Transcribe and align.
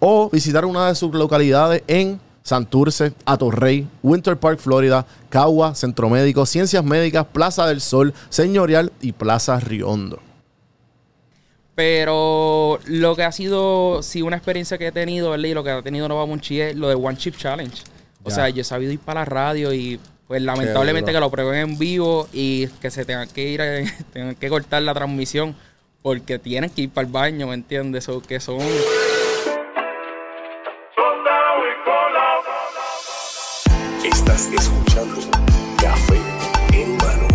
o 0.00 0.30
visitar 0.30 0.64
una 0.64 0.88
de 0.88 0.94
sus 0.94 1.12
localidades 1.14 1.82
en 1.86 2.20
Santurce, 2.42 3.12
Atorrey, 3.26 3.86
Winter 4.02 4.36
Park, 4.36 4.58
Florida, 4.60 5.04
Cagua, 5.28 5.74
Centro 5.74 6.08
Médico, 6.08 6.46
Ciencias 6.46 6.82
Médicas, 6.84 7.26
Plaza 7.30 7.66
del 7.66 7.80
Sol, 7.80 8.14
Señorial 8.30 8.92
y 9.02 9.12
Plaza 9.12 9.60
Riondo. 9.60 10.20
Pero 11.74 12.80
lo 12.86 13.14
que 13.14 13.22
ha 13.22 13.30
sido, 13.32 14.02
sí, 14.02 14.22
una 14.22 14.36
experiencia 14.36 14.78
que 14.78 14.88
he 14.88 14.92
tenido, 14.92 15.30
¿verdad? 15.30 15.44
Y 15.48 15.54
lo 15.54 15.62
que 15.62 15.70
ha 15.70 15.82
tenido 15.82 16.08
Nova 16.08 16.26
Monchi 16.26 16.60
es 16.60 16.74
lo 16.74 16.88
de 16.88 16.94
One 16.96 17.16
Chip 17.16 17.36
Challenge. 17.36 17.82
O 18.24 18.30
Ya. 18.30 18.34
sea, 18.34 18.48
yo 18.48 18.62
he 18.62 18.64
sabido 18.64 18.90
ir 18.92 18.98
para 18.98 19.20
la 19.20 19.24
radio 19.26 19.72
y 19.72 20.00
pues 20.26 20.42
lamentablemente 20.42 21.12
que 21.12 21.20
lo 21.20 21.30
prueben 21.30 21.70
en 21.70 21.78
vivo 21.78 22.28
y 22.32 22.66
que 22.82 22.90
se 22.90 23.04
tengan 23.04 23.28
que 23.28 23.48
ir, 23.48 23.60
tengan 24.12 24.34
que 24.34 24.48
cortar 24.48 24.82
la 24.82 24.92
transmisión 24.92 25.54
porque 26.02 26.38
tienen 26.38 26.70
que 26.70 26.82
ir 26.82 26.90
para 26.90 27.06
el 27.06 27.12
baño, 27.12 27.46
¿me 27.46 27.54
entiendes? 27.54 28.08
O 28.08 28.20
que 28.22 28.40
son... 28.40 28.58
Estás 34.38 34.66
escuchando 34.66 35.16
Café 35.82 36.14
en 36.72 36.96
mano. 36.98 37.26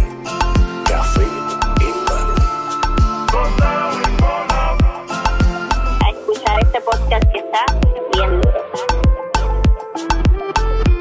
Café 0.86 1.24
en 1.82 1.96
mano. 2.06 2.34
a 6.00 6.10
escuchar 6.12 6.60
este 6.62 6.80
podcast 6.80 7.26
que 7.34 7.40
está 7.40 7.66
bien. 8.14 8.42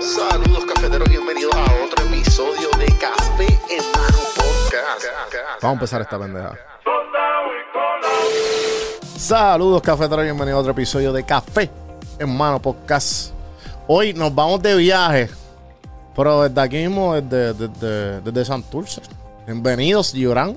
Saludos 0.00 0.64
cafeteros, 0.64 1.08
bienvenidos 1.08 1.54
a 1.54 1.84
otro 1.84 2.04
episodio 2.06 2.68
de 2.80 2.86
Café 2.98 3.46
en 3.70 3.84
mano 3.92 4.18
podcast. 4.34 5.04
Vamos 5.62 5.62
a 5.62 5.72
empezar 5.72 6.00
esta 6.00 6.18
pendeja. 6.18 6.58
Saludos, 9.16 9.80
cafeteros. 9.82 10.24
Bienvenidos 10.24 10.58
a 10.58 10.60
otro 10.62 10.72
episodio 10.72 11.12
de 11.12 11.24
Café 11.24 11.70
en 12.18 12.36
Mano 12.36 12.60
Podcast. 12.60 13.32
Hoy 13.86 14.12
nos 14.14 14.34
vamos 14.34 14.60
de 14.62 14.74
viaje, 14.74 15.30
pero 16.14 16.42
desde 16.48 16.60
aquí 16.60 16.76
mismo, 16.78 17.14
desde, 17.20 17.54
desde, 17.54 18.20
desde 18.20 18.44
Santurce. 18.44 19.00
Bienvenidos, 19.46 20.12
Gibran, 20.12 20.56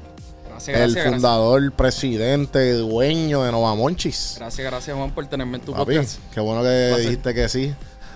Gracias, 0.49 0.77
el 0.77 0.93
gracias, 0.93 1.13
fundador, 1.13 1.71
presidente, 1.73 2.73
dueño 2.73 3.43
de 3.43 3.51
Nova 3.51 3.75
Monchis. 3.75 4.35
Gracias, 4.37 4.65
gracias 4.65 4.95
Juan 4.95 5.11
por 5.11 5.25
tenerme 5.27 5.57
en 5.57 5.63
tu 5.65 5.73
Papi, 5.73 5.95
podcast. 5.95 6.19
qué 6.33 6.39
bueno 6.39 6.61
que 6.63 6.95
dijiste 6.99 7.33
que 7.33 7.49
sí. 7.49 7.73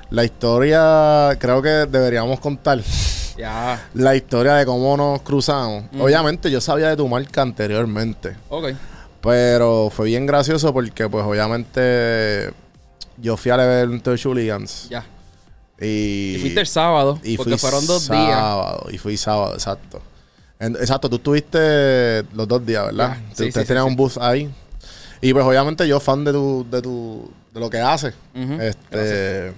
La 0.09 0.23
historia, 0.23 1.37
creo 1.39 1.61
que 1.61 1.69
deberíamos 1.69 2.39
contar. 2.39 2.79
Ya, 3.37 3.87
La 3.93 4.15
historia 4.15 4.55
de 4.55 4.65
cómo 4.65 4.97
nos 4.97 5.21
cruzamos. 5.21 5.85
Obviamente, 5.99 6.49
yo 6.51 6.59
sabía 6.59 6.89
de 6.89 6.97
tu 6.97 7.07
marca 7.07 7.41
anteriormente. 7.41 8.35
ok. 8.49 8.69
Pero 9.21 9.89
fue 9.93 10.05
bien 10.07 10.25
gracioso 10.25 10.71
porque, 10.73 11.07
pues, 11.09 11.25
obviamente, 11.25 12.51
yo 13.17 13.35
fui 13.37 13.51
al 13.51 13.59
evento 13.59 14.11
de 14.11 14.17
Chuligans. 14.17 14.87
Ya. 14.89 15.03
Y, 15.81 16.35
Y 16.35 16.37
fuiste 16.41 16.59
el 16.61 16.67
sábado, 16.67 17.19
y 17.23 17.37
porque 17.37 17.57
fueron 17.57 17.85
dos 17.87 18.09
días. 18.09 18.31
sábado, 18.37 18.87
Y 18.91 18.97
fui 18.97 19.15
sábado, 19.17 19.53
exacto. 19.53 20.01
En- 20.59 20.75
exacto, 20.75 21.09
tú 21.09 21.15
estuviste 21.17 22.23
los 22.33 22.47
dos 22.47 22.65
días, 22.65 22.85
¿verdad? 22.87 23.15
Sí, 23.33 23.45
Ustedes 23.47 23.53
sí, 23.53 23.67
tenían 23.67 23.85
sí. 23.85 23.89
un 23.91 23.95
bus 23.95 24.17
ahí. 24.17 24.49
Y 25.21 25.31
pues 25.33 25.45
obviamente 25.45 25.87
yo 25.87 25.99
fan 25.99 26.23
de 26.25 26.33
tu, 26.33 26.65
de 26.69 26.81
tu, 26.81 27.31
de 27.53 27.59
lo 27.59 27.69
que 27.69 27.79
haces. 27.79 28.13
Este. 28.59 29.53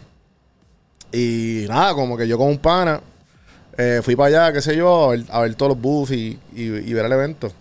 Y 1.12 1.66
nada, 1.68 1.94
como 1.94 2.16
que 2.18 2.28
yo 2.28 2.38
con 2.38 2.48
un 2.48 2.58
pana 2.58 3.02
eh, 3.78 4.02
fui 4.04 4.16
para 4.16 4.28
allá, 4.46 4.54
qué 4.54 4.62
sé 4.62 4.76
yo, 4.76 5.06
a 5.06 5.08
ver, 5.12 5.26
a 5.30 5.42
ver 5.42 5.56
todos 5.56 5.72
los 5.72 5.82
bus 5.82 6.12
y, 6.12 6.40
y- 6.56 6.62
y 6.64 6.94
ver 6.94 7.06
el 7.06 7.12
evento. 7.14 7.52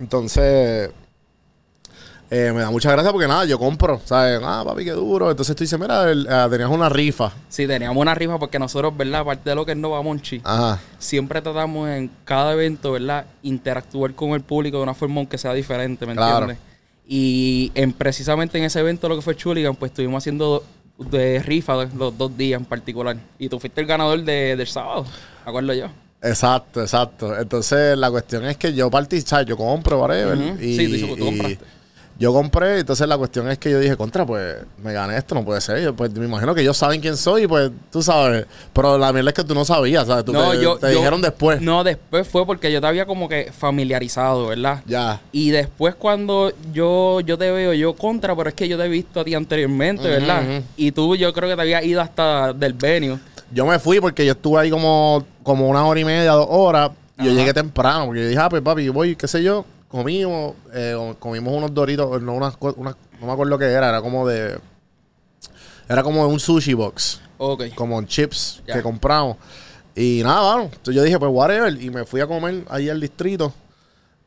Entonces, 0.00 0.90
eh, 2.30 2.52
me 2.54 2.60
da 2.62 2.70
mucha 2.70 2.90
gracia 2.90 3.12
porque 3.12 3.28
nada, 3.28 3.44
yo 3.44 3.58
compro, 3.58 4.00
¿sabes? 4.04 4.40
Ah, 4.42 4.62
papi, 4.66 4.84
qué 4.84 4.92
duro. 4.92 5.30
Entonces 5.30 5.54
tú 5.54 5.62
dices, 5.64 5.78
mira, 5.78 6.10
el- 6.10 6.26
ah, 6.28 6.48
tenías 6.50 6.70
una 6.70 6.88
rifa. 6.88 7.32
Sí, 7.48 7.66
teníamos 7.66 8.00
una 8.00 8.14
rifa 8.14 8.38
porque 8.38 8.58
nosotros, 8.58 8.96
¿verdad? 8.96 9.20
Aparte 9.20 9.50
de 9.50 9.56
lo 9.56 9.64
que 9.66 9.72
es 9.72 9.78
Nova 9.78 10.02
Monchi, 10.02 10.40
Ajá. 10.44 10.80
siempre 10.98 11.40
tratamos 11.42 11.88
en 11.90 12.10
cada 12.24 12.52
evento, 12.54 12.92
¿verdad? 12.92 13.26
Interactuar 13.42 14.14
con 14.14 14.30
el 14.30 14.40
público 14.40 14.78
de 14.78 14.82
una 14.82 14.94
forma 14.94 15.16
aunque 15.18 15.38
sea 15.38 15.52
diferente, 15.54 16.06
¿me 16.06 16.14
Claro. 16.14 16.50
entiendes? 16.50 16.58
Y 17.06 17.70
en, 17.74 17.92
precisamente 17.92 18.56
en 18.58 18.64
ese 18.64 18.80
evento, 18.80 19.08
lo 19.08 19.16
que 19.16 19.22
fue 19.22 19.36
Chuligan, 19.36 19.76
pues 19.76 19.90
estuvimos 19.92 20.22
haciendo 20.22 20.64
de 20.98 21.42
rifa 21.42 21.74
los 21.96 22.16
dos 22.16 22.36
días 22.36 22.58
en 22.60 22.64
particular. 22.64 23.16
Y 23.38 23.48
tú 23.48 23.60
fuiste 23.60 23.80
el 23.80 23.86
ganador 23.86 24.22
de- 24.22 24.56
del 24.56 24.66
sábado, 24.66 25.04
me 25.44 25.50
acuerdo 25.50 25.74
yo. 25.74 25.86
Exacto, 26.22 26.80
exacto. 26.80 27.38
Entonces 27.38 27.98
la 27.98 28.10
cuestión 28.10 28.46
es 28.46 28.56
que 28.56 28.72
yo 28.72 28.90
partí, 28.90 29.20
¿sabes? 29.20 29.44
Yo 29.46 29.58
compro, 29.58 30.00
whatever. 30.00 30.38
Ujú. 30.38 30.62
y, 30.62 30.76
Sí, 30.76 31.00
tú 31.00 31.08
tú 31.08 31.22
y 31.22 31.26
compraste. 31.26 31.64
Yo 32.16 32.32
compré, 32.32 32.78
entonces 32.78 33.08
la 33.08 33.18
cuestión 33.18 33.50
es 33.50 33.58
que 33.58 33.70
yo 33.70 33.80
dije, 33.80 33.96
contra, 33.96 34.24
pues 34.24 34.56
me 34.82 34.92
gané 34.92 35.16
esto, 35.16 35.34
no 35.34 35.44
puede 35.44 35.60
ser. 35.60 35.82
Yo, 35.82 35.96
pues 35.96 36.12
me 36.14 36.24
imagino 36.26 36.54
que 36.54 36.60
ellos 36.60 36.76
saben 36.76 37.00
quién 37.00 37.16
soy, 37.16 37.48
pues 37.48 37.72
tú 37.90 38.02
sabes. 38.02 38.46
Pero 38.72 38.96
la 38.98 39.12
mierda 39.12 39.30
es 39.30 39.34
que 39.34 39.42
tú 39.42 39.52
no 39.52 39.64
sabías, 39.64 40.06
¿sabes? 40.06 40.24
Tú 40.24 40.32
no, 40.32 40.52
te, 40.52 40.60
yo, 40.62 40.76
te 40.76 40.92
yo- 40.92 40.98
dijeron 40.98 41.20
después. 41.20 41.60
No, 41.60 41.82
después 41.82 42.28
fue 42.28 42.46
porque 42.46 42.70
yo 42.70 42.80
te 42.80 42.86
había 42.86 43.04
como 43.04 43.28
que 43.28 43.50
familiarizado, 43.52 44.46
¿verdad? 44.46 44.80
Ya. 44.86 45.20
Y 45.32 45.50
después 45.50 45.96
cuando 45.96 46.52
yo, 46.72 47.18
yo 47.20 47.36
te 47.36 47.50
veo, 47.50 47.72
yo 47.72 47.94
contra, 47.96 48.36
pero 48.36 48.48
es 48.48 48.54
que 48.54 48.68
yo 48.68 48.78
te 48.78 48.84
he 48.84 48.88
visto 48.88 49.20
a 49.20 49.24
ti 49.24 49.34
anteriormente, 49.34 50.06
¿verdad? 50.08 50.62
Y 50.76 50.92
tú 50.92 51.16
yo 51.16 51.32
creo 51.32 51.48
que 51.48 51.56
te 51.56 51.62
había 51.62 51.82
ido 51.82 52.00
hasta 52.00 52.52
del 52.52 52.74
venue. 52.74 53.18
Yo 53.52 53.66
me 53.66 53.78
fui 53.80 54.00
porque 54.00 54.24
yo 54.24 54.32
estuve 54.32 54.60
ahí 54.60 54.70
como, 54.70 55.24
como 55.42 55.68
una 55.68 55.84
hora 55.84 55.98
y 56.00 56.04
media, 56.04 56.32
dos 56.32 56.46
horas. 56.48 56.90
Y 57.18 57.24
yo 57.26 57.30
llegué 57.32 57.52
temprano, 57.54 58.06
porque 58.06 58.22
yo 58.22 58.28
dije, 58.28 58.40
ah, 58.40 58.48
pues 58.48 58.60
papi, 58.62 58.88
voy, 58.88 59.14
qué 59.14 59.28
sé 59.28 59.42
yo. 59.42 59.64
Comimos, 59.94 60.54
eh, 60.72 61.14
comimos 61.20 61.54
unos 61.54 61.72
doritos, 61.72 62.20
no, 62.20 62.34
unas, 62.34 62.56
unas- 62.76 62.96
no 63.20 63.26
me 63.28 63.32
acuerdo 63.32 63.50
lo 63.50 63.58
que 63.60 63.66
era, 63.66 63.88
era 63.90 64.02
como 64.02 64.26
de. 64.26 64.58
Era 65.88 66.02
como 66.02 66.26
un 66.26 66.40
sushi 66.40 66.74
box. 66.74 67.20
Ok. 67.38 67.64
como 67.76 67.98
en 68.00 68.06
chips 68.08 68.60
que 68.66 68.82
compramos. 68.82 69.36
Y 69.94 70.20
nada, 70.24 70.54
bueno, 70.54 70.62
entonces 70.72 70.94
yo 70.96 71.02
dije, 71.04 71.16
pues 71.18 71.30
whatever. 71.32 71.80
Y 71.80 71.90
me 71.90 72.04
fui 72.04 72.20
a 72.20 72.26
comer 72.26 72.64
ahí 72.68 72.88
al 72.88 73.00
distrito. 73.00 73.52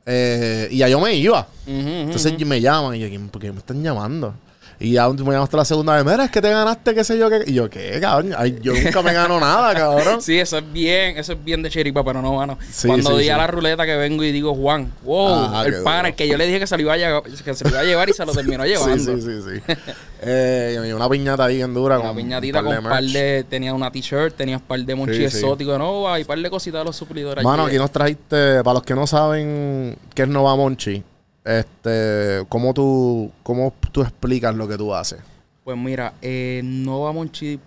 Eh, 0.06 0.70
y 0.72 0.78
ya 0.78 0.88
yo 0.88 1.02
me 1.02 1.14
iba. 1.16 1.46
Entonces 1.66 2.46
me 2.46 2.62
llaman 2.62 2.96
y 2.96 3.00
yo, 3.00 3.10
¿quién- 3.10 3.28
¿por 3.28 3.42
qué 3.42 3.52
me 3.52 3.58
están 3.60 3.84
llamando? 3.84 4.34
Y 4.80 4.92
ya 4.92 5.10
me 5.10 5.32
llamaste 5.34 5.58
la 5.58 5.66
segunda 5.66 5.96
vez, 5.96 6.06
mira, 6.06 6.26
es 6.26 6.30
que 6.30 6.40
te 6.40 6.52
ganaste, 6.52 6.94
qué 6.94 7.04
sé 7.04 7.18
yo, 7.18 7.30
qué. 7.32 7.42
Y 7.48 7.54
yo, 7.54 7.68
¿qué, 7.68 7.98
cabrón? 8.00 8.34
Ay, 8.38 8.60
yo 8.62 8.74
nunca 8.74 9.02
me 9.02 9.12
gano 9.12 9.40
nada, 9.40 9.74
cabrón. 9.74 10.22
Sí, 10.28 10.38
eso 10.40 10.60
es 10.60 10.72
bien, 10.72 11.18
eso 11.18 11.34
es 11.34 11.44
bien 11.44 11.64
de 11.64 11.70
chiripa, 11.70 12.04
pero 12.04 12.22
no, 12.22 12.36
mano. 12.36 12.60
Sí, 12.72 12.88
Cuando 12.88 13.12
sí, 13.12 13.18
di 13.18 13.24
sí. 13.24 13.30
a 13.30 13.38
la 13.38 13.48
ruleta 13.48 13.86
que 13.88 13.96
vengo 13.96 14.24
y 14.24 14.32
digo, 14.32 14.54
Juan, 14.54 14.92
wow, 15.04 15.46
Ajá, 15.46 15.64
qué 15.64 15.70
el 15.70 15.84
pana, 15.84 15.98
duro. 15.98 16.08
el 16.10 16.16
que 16.16 16.28
yo 16.28 16.38
le 16.38 16.46
dije 16.46 16.60
que 16.60 16.68
se 16.68 16.76
lo 16.76 16.82
iba 16.84 16.94
a 16.94 16.98
llevar, 16.98 17.24
que 17.24 17.54
se 17.56 17.64
lo 17.64 17.70
iba 17.72 17.80
a 17.80 17.84
llevar 17.84 18.10
y 18.10 18.14
se 18.14 18.26
lo 18.26 18.34
terminó 18.34 18.66
llevando. 18.68 19.16
Sí, 19.16 19.22
sí, 19.22 19.42
sí, 19.42 19.62
sí. 19.66 19.74
eh, 20.22 20.94
una 20.96 21.10
piñata 21.10 21.46
ahí 21.46 21.62
en 21.62 21.74
dura. 21.74 21.98
Una 21.98 22.10
con 22.10 22.18
piñatita 22.18 22.60
un 22.60 22.66
con 22.66 22.76
de 22.76 22.82
par 22.82 23.04
de, 23.04 23.46
tenía 23.50 23.74
una 23.74 23.92
t-shirt, 23.92 24.36
tenías 24.36 24.62
par 24.62 24.80
de 24.80 24.94
monchi 24.94 25.24
exótico 25.24 25.72
de 25.72 25.80
Nova 25.80 26.20
y 26.20 26.24
par 26.24 26.38
de 26.38 26.50
cositas 26.52 26.82
de 26.82 26.86
los 26.86 26.96
suplidores. 26.96 27.44
Mano, 27.44 27.66
aquí 27.66 27.78
nos 27.78 27.90
trajiste, 27.92 28.64
para 28.64 28.76
los 28.76 28.84
que 28.84 28.94
no 28.94 29.08
saben 29.08 29.98
qué 30.14 30.24
es 30.24 30.28
Nova 30.28 30.56
Monchi, 30.56 31.04
este, 31.48 32.46
¿cómo 32.50 32.74
tú, 32.74 33.32
cómo 33.42 33.74
tú 33.92 34.02
explicas 34.02 34.54
lo 34.54 34.68
que 34.68 34.78
tú 34.78 34.94
haces? 34.94 35.20
Pues 35.64 35.78
mira, 35.78 36.14
eh, 36.22 36.62
Nova 36.64 37.14
Monchi, 37.14 37.60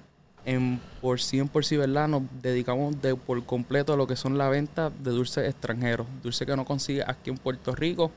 en, 0.45 0.81
por 1.01 1.21
sí 1.21 1.39
en 1.39 1.49
por 1.49 1.65
sí, 1.65 1.77
¿verdad? 1.77 2.09
Nos 2.09 2.23
dedicamos 2.43 3.01
de 3.01 3.15
por 3.15 3.43
completo 3.45 3.95
a 3.95 3.97
lo 3.97 4.07
que 4.07 4.17
son 4.17 4.37
la 4.37 4.49
venta 4.49 4.91
de 4.91 5.11
dulces 5.11 5.49
extranjeros. 5.49 6.07
Dulces 6.23 6.47
que 6.47 6.57
no 6.57 6.65
consigues 6.65 7.05
aquí 7.09 7.31
en 7.31 7.39
Puerto 7.39 7.75
Rico, 7.75 8.11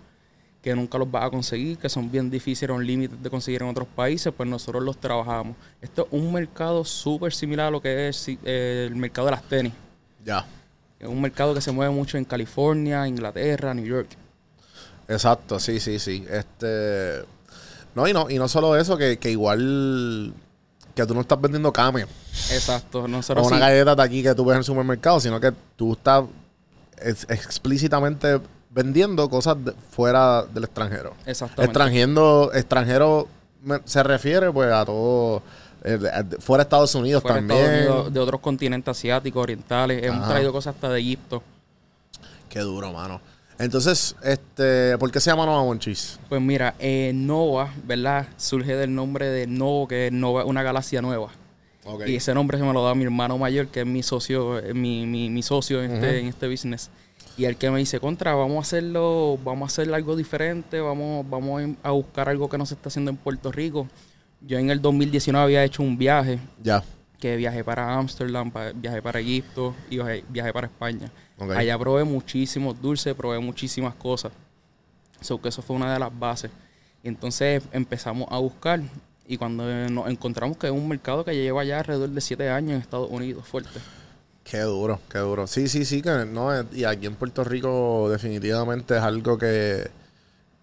que 0.61 0.75
nunca 0.75 0.97
los 0.97 1.09
vas 1.09 1.25
a 1.25 1.29
conseguir, 1.29 1.77
que 1.77 1.88
son 1.88 2.11
bien 2.11 2.29
difíciles, 2.29 2.75
un 2.75 2.85
límite 2.85 3.15
de 3.15 3.29
conseguir 3.29 3.61
en 3.61 3.69
otros 3.69 3.88
países, 3.88 4.33
pues 4.35 4.47
nosotros 4.49 4.83
los 4.83 4.97
trabajamos. 4.97 5.55
Esto 5.81 6.07
es 6.11 6.19
un 6.19 6.33
mercado 6.33 6.83
súper 6.83 7.33
similar 7.33 7.67
a 7.67 7.71
lo 7.71 7.81
que 7.81 8.09
es 8.09 8.27
eh, 8.27 8.88
el 8.89 8.95
mercado 8.95 9.27
de 9.27 9.31
las 9.31 9.43
tenis. 9.43 9.73
Ya. 10.25 10.45
Es 10.99 11.07
un 11.07 11.21
mercado 11.21 11.53
que 11.53 11.61
se 11.61 11.71
mueve 11.71 11.93
mucho 11.93 12.17
en 12.17 12.25
California, 12.25 13.07
Inglaterra, 13.07 13.73
New 13.73 13.85
York. 13.85 14.17
Exacto, 15.07 15.59
sí, 15.59 15.79
sí, 15.79 16.00
sí. 16.00 16.25
Este. 16.29 17.23
No, 17.95 18.07
y 18.07 18.13
no, 18.13 18.29
y 18.29 18.38
no 18.39 18.47
solo 18.47 18.75
eso, 18.75 18.97
que, 18.97 19.17
que 19.19 19.29
igual 19.31 20.33
que 20.95 21.05
tú 21.05 21.13
no 21.15 21.21
estás 21.21 21.41
vendiendo 21.41 21.73
cameo 21.73 22.07
Exacto. 22.51 23.01
o 23.03 23.07
Nosotros 23.07 23.47
una 23.47 23.55
sí- 23.55 23.61
galleta 23.61 23.95
de 23.95 24.03
aquí 24.03 24.21
que 24.23 24.33
tú 24.35 24.45
ves 24.45 24.53
en 24.53 24.57
el 24.59 24.63
supermercado, 24.63 25.19
sino 25.19 25.39
que 25.39 25.51
tú 25.75 25.94
estás 25.94 26.23
ex- 26.97 27.25
explícitamente 27.29 28.39
vendiendo 28.69 29.27
cosas 29.29 29.63
de- 29.63 29.73
fuera 29.91 30.44
del 30.44 30.63
extranjero. 30.65 31.13
Exactamente. 31.25 31.65
Extranjero, 31.65 32.53
extranjero 32.53 33.27
me- 33.63 33.81
se 33.85 34.01
refiere 34.03 34.51
pues 34.51 34.71
a 34.71 34.85
todo 34.85 35.41
Eh, 35.85 36.00
fuera 36.39 36.63
de 36.63 36.67
Estados 36.67 36.95
Unidos 36.95 37.21
fuera 37.21 37.41
de 37.41 37.47
también. 37.47 37.59
Estados 37.71 37.95
Unidos, 37.97 38.13
de 38.13 38.19
otros 38.21 38.39
continentes 38.39 38.89
asiáticos, 38.97 39.44
orientales. 39.44 40.01
Hemos 40.03 40.21
Ajá. 40.23 40.29
traído 40.31 40.51
cosas 40.53 40.75
hasta 40.75 40.89
de 40.89 41.00
Egipto. 41.01 41.44
Qué 42.50 42.59
duro, 42.61 42.94
mano. 42.94 43.19
Entonces, 43.59 44.15
este, 44.23 44.97
¿por 44.97 45.11
qué 45.11 45.19
se 45.19 45.29
llama 45.29 45.45
Nova 45.45 45.63
Monchis? 45.63 46.19
Pues 46.29 46.41
mira, 46.41 46.75
eh, 46.79 47.11
Nova, 47.13 47.71
¿verdad? 47.85 48.27
Surge 48.38 48.75
del 48.75 48.94
nombre 48.94 49.27
de 49.29 49.47
Novo, 49.47 49.88
que 49.88 50.07
es 50.07 50.11
Nova, 50.13 50.45
una 50.45 50.63
galaxia 50.63 51.01
nueva. 51.01 51.29
Y 52.07 52.15
ese 52.15 52.33
nombre 52.33 52.57
se 52.57 52.63
me 52.63 52.71
lo 52.73 52.83
da 52.83 52.95
mi 52.95 53.03
hermano 53.03 53.38
mayor, 53.38 53.67
que 53.67 53.81
es 53.81 53.85
mi 53.85 54.03
socio, 54.03 54.57
eh, 54.59 54.73
mi, 54.73 55.05
mi, 55.05 55.29
mi 55.29 55.44
socio 55.44 55.83
en, 55.83 55.91
este, 55.95 56.19
en 56.19 56.27
este 56.27 56.47
business. 56.47 56.89
Y 57.38 57.45
el 57.45 57.57
que 57.57 57.69
me 57.71 57.79
dice, 57.79 58.00
contra, 58.00 58.33
vamos 58.35 58.57
a 58.57 58.61
hacerlo, 58.61 59.38
vamos 59.44 59.69
a 59.69 59.71
hacer 59.81 59.94
algo 59.94 60.15
diferente, 60.15 60.79
vamos, 60.79 61.25
vamos 61.29 61.61
a 61.83 61.91
buscar 61.91 62.29
algo 62.29 62.47
que 62.47 62.57
no 62.57 62.65
se 62.65 62.75
está 62.75 62.89
haciendo 62.89 63.11
en 63.11 63.17
Puerto 63.17 63.51
Rico. 63.51 63.88
Yo 64.41 64.57
en 64.59 64.69
el 64.69 64.81
2019 64.81 65.44
había 65.44 65.63
hecho 65.63 65.83
un 65.83 65.97
viaje, 65.97 66.39
Ya. 66.61 66.83
que 67.19 67.35
viajé 67.38 67.63
para 67.63 67.95
Ámsterdam, 67.97 68.51
viajé 68.75 69.01
para 69.01 69.19
Egipto 69.19 69.73
y 69.89 69.95
viajé, 69.95 70.23
viajé 70.29 70.53
para 70.53 70.67
España. 70.67 71.11
Allá 71.51 71.77
probé 71.77 72.03
muchísimos 72.03 72.81
dulces, 72.81 73.13
probé 73.13 73.39
muchísimas 73.39 73.93
cosas. 73.95 74.31
So 75.21 75.41
que 75.41 75.49
eso 75.49 75.61
fue 75.61 75.75
una 75.75 75.93
de 75.93 75.99
las 75.99 76.17
bases. 76.17 76.51
Y 77.03 77.07
entonces 77.07 77.63
empezamos 77.71 78.27
a 78.31 78.37
buscar 78.37 78.81
y 79.27 79.37
cuando 79.37 79.63
nos 79.89 80.09
encontramos 80.09 80.57
que 80.57 80.67
es 80.67 80.73
un 80.73 80.87
mercado 80.87 81.23
que 81.23 81.33
lleva 81.33 81.63
ya 81.63 81.79
alrededor 81.79 82.09
de 82.09 82.21
siete 82.21 82.49
años 82.49 82.73
en 82.73 82.81
Estados 82.81 83.09
Unidos, 83.09 83.45
fuerte. 83.47 83.79
Qué 84.43 84.59
duro, 84.59 84.99
qué 85.09 85.19
duro. 85.19 85.47
Sí, 85.47 85.69
sí, 85.69 85.85
sí, 85.85 86.01
que 86.01 86.25
no, 86.25 86.53
eh, 86.53 86.65
y 86.73 86.83
aquí 86.83 87.05
en 87.05 87.15
Puerto 87.15 87.43
Rico 87.45 88.09
definitivamente 88.09 88.97
es 88.97 89.01
algo 89.01 89.37
que 89.37 89.89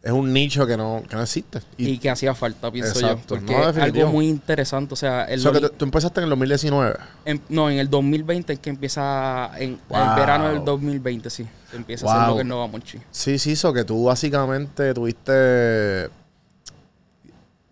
es 0.03 0.13
un 0.13 0.33
nicho 0.33 0.67
que 0.67 0.77
no, 0.79 1.03
que 1.09 1.15
no 1.15 1.23
existe. 1.23 1.61
Y, 1.77 1.99
que 1.99 2.09
hacía 2.09 2.35
falta, 2.35 2.71
pienso 2.71 2.99
Exacto. 2.99 3.35
yo. 3.35 3.41
Porque 3.41 3.53
No, 3.53 3.69
es 3.69 3.77
algo 3.77 4.09
muy 4.09 4.29
interesante. 4.29 4.95
O 4.95 4.97
sea, 4.97 5.25
el 5.27 5.41
o 5.41 5.43
sea, 5.43 5.53
que 5.61 5.69
tú, 5.69 5.85
empezaste 5.85 6.21
en 6.21 6.25
el 6.25 6.31
2019. 6.31 6.97
en- 7.27 7.43
no, 7.51 7.69
en 7.71 7.79
el 7.79 7.91
2020 7.91 8.55
es 8.55 8.59
que 8.61 8.71
empieza, 8.71 9.51
en 9.59 9.79
Wow. 9.89 10.01
el 10.01 10.15
verano 10.17 10.49
del 10.49 10.65
2020, 10.65 11.29
sí. 11.29 11.47
Empieza 11.75 12.07
a 12.07 12.11
hacer 12.13 12.21
Wow. 12.23 12.29
lo 12.31 12.37
que 12.37 12.43
es 12.43 12.49
Nova 12.49 12.67
Monchi. 12.67 12.99
Sí, 13.11 13.39
sí, 13.39 13.53
eso 13.53 13.73
que 13.75 13.85
tú 13.85 14.05
básicamente 14.05 14.95
tuviste 14.95 16.11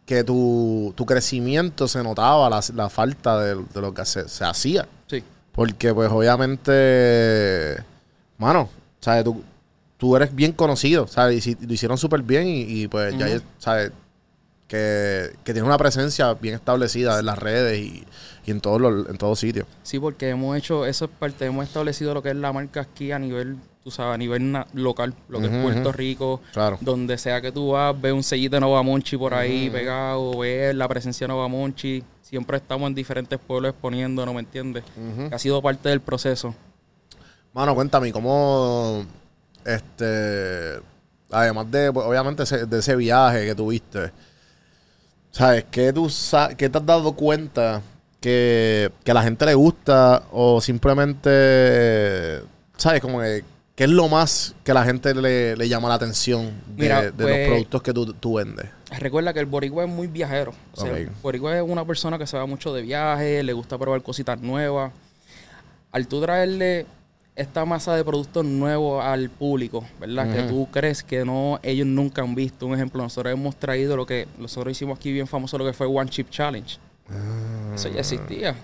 que 0.04 0.24
tu, 0.24 0.92
tu 0.96 1.04
crecimiento 1.04 1.86
se 1.88 2.02
notaba 2.02 2.48
la, 2.48 2.60
la 2.74 2.88
falta 2.88 3.38
de, 3.40 3.54
de 3.56 3.80
lo 3.80 3.92
que 3.92 4.04
se, 4.06 4.28
se 4.28 4.44
hacía. 4.44 4.86
Sí. 5.06 5.22
Porque, 5.52 5.92
pues, 5.92 6.10
obviamente, 6.10 7.82
mano, 8.38 8.68
¿sabes? 9.00 9.24
Tú, 9.24 9.42
tú 9.98 10.16
eres 10.16 10.34
bien 10.34 10.52
conocido, 10.52 11.06
¿sabes? 11.06 11.46
Y 11.46 11.54
lo 11.60 11.72
hicieron 11.72 11.98
súper 11.98 12.22
bien 12.22 12.46
y, 12.46 12.62
y, 12.62 12.88
pues, 12.88 13.16
ya. 13.18 13.40
¿sabes? 13.58 13.92
Que, 14.66 15.30
que 15.44 15.52
tienes 15.52 15.62
una 15.66 15.78
presencia 15.78 16.34
bien 16.34 16.54
establecida 16.54 17.18
en 17.20 17.26
las 17.26 17.38
redes 17.38 17.78
y, 17.78 18.04
y 18.46 18.50
en 18.50 18.60
todos 18.60 18.80
los, 18.80 19.08
en 19.08 19.16
todos 19.16 19.38
sitios. 19.38 19.66
Sí, 19.82 19.98
porque 19.98 20.28
hemos 20.28 20.56
hecho, 20.58 20.84
eso 20.86 21.06
es 21.06 21.10
parte, 21.10 21.46
hemos 21.46 21.66
establecido 21.66 22.12
lo 22.14 22.22
que 22.22 22.30
es 22.30 22.36
la 22.36 22.52
marca 22.52 22.82
aquí 22.82 23.10
a 23.10 23.18
nivel, 23.18 23.56
tú 23.82 23.90
sabes, 23.90 24.14
a 24.14 24.18
nivel 24.18 24.52
local, 24.74 25.14
lo 25.30 25.40
que 25.40 25.46
es 25.46 25.62
Puerto. 25.62 25.90
Rico, 25.92 26.42
Claro. 26.52 26.76
donde 26.82 27.16
sea 27.16 27.40
que 27.40 27.50
tú 27.50 27.70
vas, 27.70 27.98
ves 27.98 28.12
un 28.12 28.22
sellito 28.22 28.56
de 28.56 28.60
Nova 28.60 28.82
Monchi 28.82 29.16
por 29.16 29.32
ahí 29.32 29.70
pegado, 29.70 30.36
ves 30.38 30.74
la 30.74 30.86
presencia 30.86 31.26
de 31.26 31.32
Nova 31.32 31.48
Monchi, 31.48 32.04
siempre 32.20 32.58
estamos 32.58 32.88
en 32.88 32.94
diferentes 32.94 33.38
pueblos 33.38 33.70
exponiendo, 33.70 34.26
¿no 34.26 34.34
me 34.34 34.40
entiendes? 34.40 34.84
Que 35.30 35.34
ha 35.34 35.38
sido 35.38 35.62
parte 35.62 35.88
del 35.88 36.00
proceso. 36.02 36.54
Mano, 37.54 37.74
cuéntame, 37.74 38.12
¿cómo, 38.12 39.02
este, 39.74 40.80
además 41.30 41.70
de, 41.70 41.92
pues, 41.92 42.06
obviamente, 42.06 42.42
ese- 42.44 42.66
de 42.66 42.78
ese 42.78 42.96
viaje 42.96 43.44
que 43.46 43.54
tuviste, 43.54 44.10
¿sabes? 45.30 45.64
¿Qué, 45.70 45.92
tú 45.92 46.10
qué 46.56 46.68
te 46.68 46.78
has 46.78 46.86
dado 46.86 47.12
cuenta 47.12 47.82
que, 48.20 48.90
que 49.04 49.10
a 49.10 49.14
la 49.14 49.22
gente 49.22 49.44
le 49.46 49.54
gusta 49.54 50.22
o 50.32 50.60
simplemente, 50.60 52.42
¿sabes? 52.76 53.00
Como 53.00 53.20
que, 53.20 53.44
¿qué 53.74 53.84
es 53.84 53.90
lo 53.90 54.08
más 54.08 54.54
que 54.64 54.70
a 54.72 54.74
la 54.74 54.84
gente 54.84 55.14
le, 55.14 55.56
le 55.56 55.68
llama 55.68 55.88
la 55.88 55.94
atención 55.94 56.46
de, 56.68 56.82
Mira, 56.82 57.02
de 57.02 57.12
pues- 57.12 57.28
los 57.38 57.48
productos 57.48 57.82
que 57.82 57.92
tú, 57.92 58.12
tú 58.14 58.34
vendes? 58.34 58.66
Recuerda 58.98 59.34
que 59.34 59.40
el 59.40 59.46
boricua 59.46 59.84
es 59.84 59.90
muy 59.90 60.06
viajero. 60.06 60.54
O 60.72 60.80
sea, 60.80 60.96
el 60.96 61.10
boricua 61.22 61.54
es 61.58 61.62
una 61.62 61.84
persona 61.84 62.16
que 62.16 62.26
se 62.26 62.38
va 62.38 62.46
mucho 62.46 62.72
de 62.72 62.80
viaje, 62.80 63.42
le 63.42 63.52
gusta 63.52 63.76
probar 63.76 64.02
cositas 64.02 64.40
nuevas. 64.40 64.92
Al 65.92 66.08
tú 66.08 66.22
traerle 66.22 66.86
esta 67.38 67.64
masa 67.64 67.94
de 67.96 68.04
productos 68.04 68.44
nuevos 68.44 69.04
al 69.04 69.30
público, 69.30 69.84
¿verdad? 70.00 70.32
Que 70.34 70.42
tú 70.42 70.68
crees 70.70 71.02
que 71.02 71.24
no 71.24 71.58
ellos 71.62 71.86
nunca 71.86 72.22
han 72.22 72.34
visto. 72.34 72.66
Un 72.66 72.74
ejemplo, 72.74 73.02
nosotros 73.02 73.32
hemos 73.32 73.56
traído 73.56 73.96
lo 73.96 74.04
que 74.06 74.26
nosotros 74.38 74.72
hicimos 74.72 74.98
aquí 74.98 75.12
bien 75.12 75.26
famoso, 75.26 75.56
lo 75.58 75.64
que 75.64 75.72
fue 75.72 75.86
One 75.86 76.10
Chip 76.10 76.28
Challenge. 76.30 76.78
Eso 77.74 77.88
ya 77.88 78.00
existía. 78.00 78.54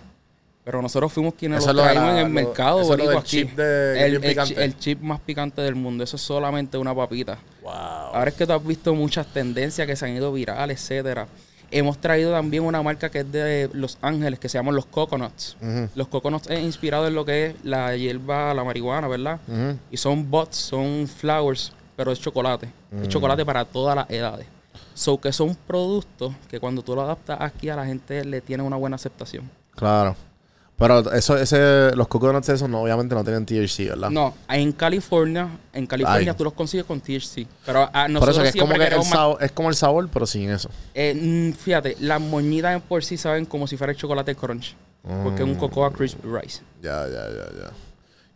Pero 0.65 0.81
nosotros 0.81 1.13
fuimos 1.13 1.35
quienes 1.35 1.59
Ah. 1.59 1.63
Eso 1.65 1.73
lo 1.75 1.83
traímos 1.83 2.11
en 2.11 2.17
el 2.17 2.23
lo- 2.25 2.29
mercado 2.31 2.81
eso 2.81 2.97
lo 2.97 3.09
del 3.09 3.19
aquí. 3.19 3.29
chip 3.45 3.55
de- 3.57 4.03
el, 4.07 4.21
chi- 4.45 4.55
el 4.57 4.79
chip 4.79 5.01
más 5.03 5.21
picante 5.21 5.61
del 5.61 5.75
mundo. 5.75 6.03
Eso 6.05 6.17
es 6.17 6.23
solamente 6.23 6.79
una 6.79 6.95
papita. 6.95 7.39
Wow. 7.63 7.71
Ahora 7.73 8.31
es 8.31 8.35
que 8.35 8.47
tú 8.47 8.53
has 8.55 8.67
visto 8.67 8.95
muchas 8.95 9.27
tendencias 9.27 9.87
que 9.87 9.95
se 9.95 10.07
han 10.07 10.17
ido 10.17 10.33
virales, 10.33 10.81
etcétera. 10.81 11.27
Hemos 11.71 11.99
traído 11.99 12.33
también 12.33 12.63
una 12.63 12.83
marca 12.83 13.11
que 13.11 13.21
es 13.21 13.33
de 13.33 13.71
Los 13.73 13.99
Ángeles, 14.01 14.39
que 14.39 14.49
se 14.49 14.59
llaman 14.59 14.75
los 14.75 14.87
Coconuts. 14.87 15.57
Los 15.95 16.09
Coconuts 16.09 16.49
es 16.51 16.61
inspirado 16.61 17.07
en 17.07 17.15
lo 17.15 17.25
que 17.25 17.47
es 17.47 17.55
la 17.65 17.97
hierba, 17.97 18.55
la 18.55 18.65
marihuana, 18.65 19.09
¿verdad? 19.09 19.41
Y 19.91 19.97
son 19.97 20.31
bots, 20.31 20.57
son 20.57 21.09
flowers, 21.09 21.73
pero 21.97 22.13
es 22.13 22.21
chocolate. 22.21 22.69
Mm. 22.91 23.03
Es 23.03 23.09
chocolate 23.09 23.45
para 23.45 23.65
todas 23.65 23.97
las 23.97 24.11
edades. 24.11 24.47
So 24.95 25.21
que 25.21 25.33
son 25.33 25.57
productos 25.67 26.33
que 26.49 26.61
cuando 26.61 26.83
tú 26.83 26.95
lo 26.95 27.03
adaptas 27.03 27.39
aquí 27.41 27.69
a 27.69 27.77
la 27.77 27.85
gente 27.85 28.25
le 28.25 28.41
tiene 28.41 28.63
una 28.63 28.77
buena 28.77 28.97
aceptación. 28.97 29.51
Claro. 29.75 30.15
Pero 30.77 31.13
eso, 31.13 31.37
ese, 31.37 31.95
los 31.95 32.09
coconuts 32.09 32.49
esos 32.49 32.69
no, 32.69 32.83
obviamente 32.83 33.15
no 33.15 33.23
tienen 33.23 33.47
THC, 33.47 33.91
¿verdad? 33.91 34.11
No, 34.11 34.35
en 34.49 34.73
California, 34.73 35.49
en 35.73 35.87
California 35.87 36.33
Ay. 36.33 36.37
tú 36.37 36.43
los 36.43 36.53
consigues 36.53 36.85
con 36.85 37.01
THC. 37.01 37.47
Pero 37.65 37.83
a 37.83 37.93
Por 37.93 38.11
nosotros 38.11 38.37
eso 38.37 38.43
que 38.43 38.49
es 38.49 38.57
como, 38.57 38.75
que 38.75 38.85
el 38.85 39.05
sabor, 39.05 39.39
es 39.41 39.53
como 39.53 39.69
el 39.69 39.77
sabor, 39.77 40.09
pero 40.13 40.27
sin 40.27 40.51
eso. 40.51 40.69
Eh, 40.95 41.15
mm, 41.15 41.53
fíjate, 41.53 41.97
las 42.01 42.21
moñitas 42.21 42.75
en 42.75 42.81
por 42.81 43.05
sí 43.05 43.17
saben 43.17 43.47
como 43.47 43.69
si 43.69 43.77
fuera 43.77 43.93
el 43.93 43.99
chocolate 43.99 44.35
crunch. 44.35 44.75
Porque 45.23 45.43
es 45.43 45.49
un 45.49 45.57
cocoa 45.57 45.93
crisp 45.93 46.19
rice. 46.25 46.63
Ya, 46.83 47.07
ya, 47.07 47.29
ya, 47.29 47.45
ya. 47.61 47.71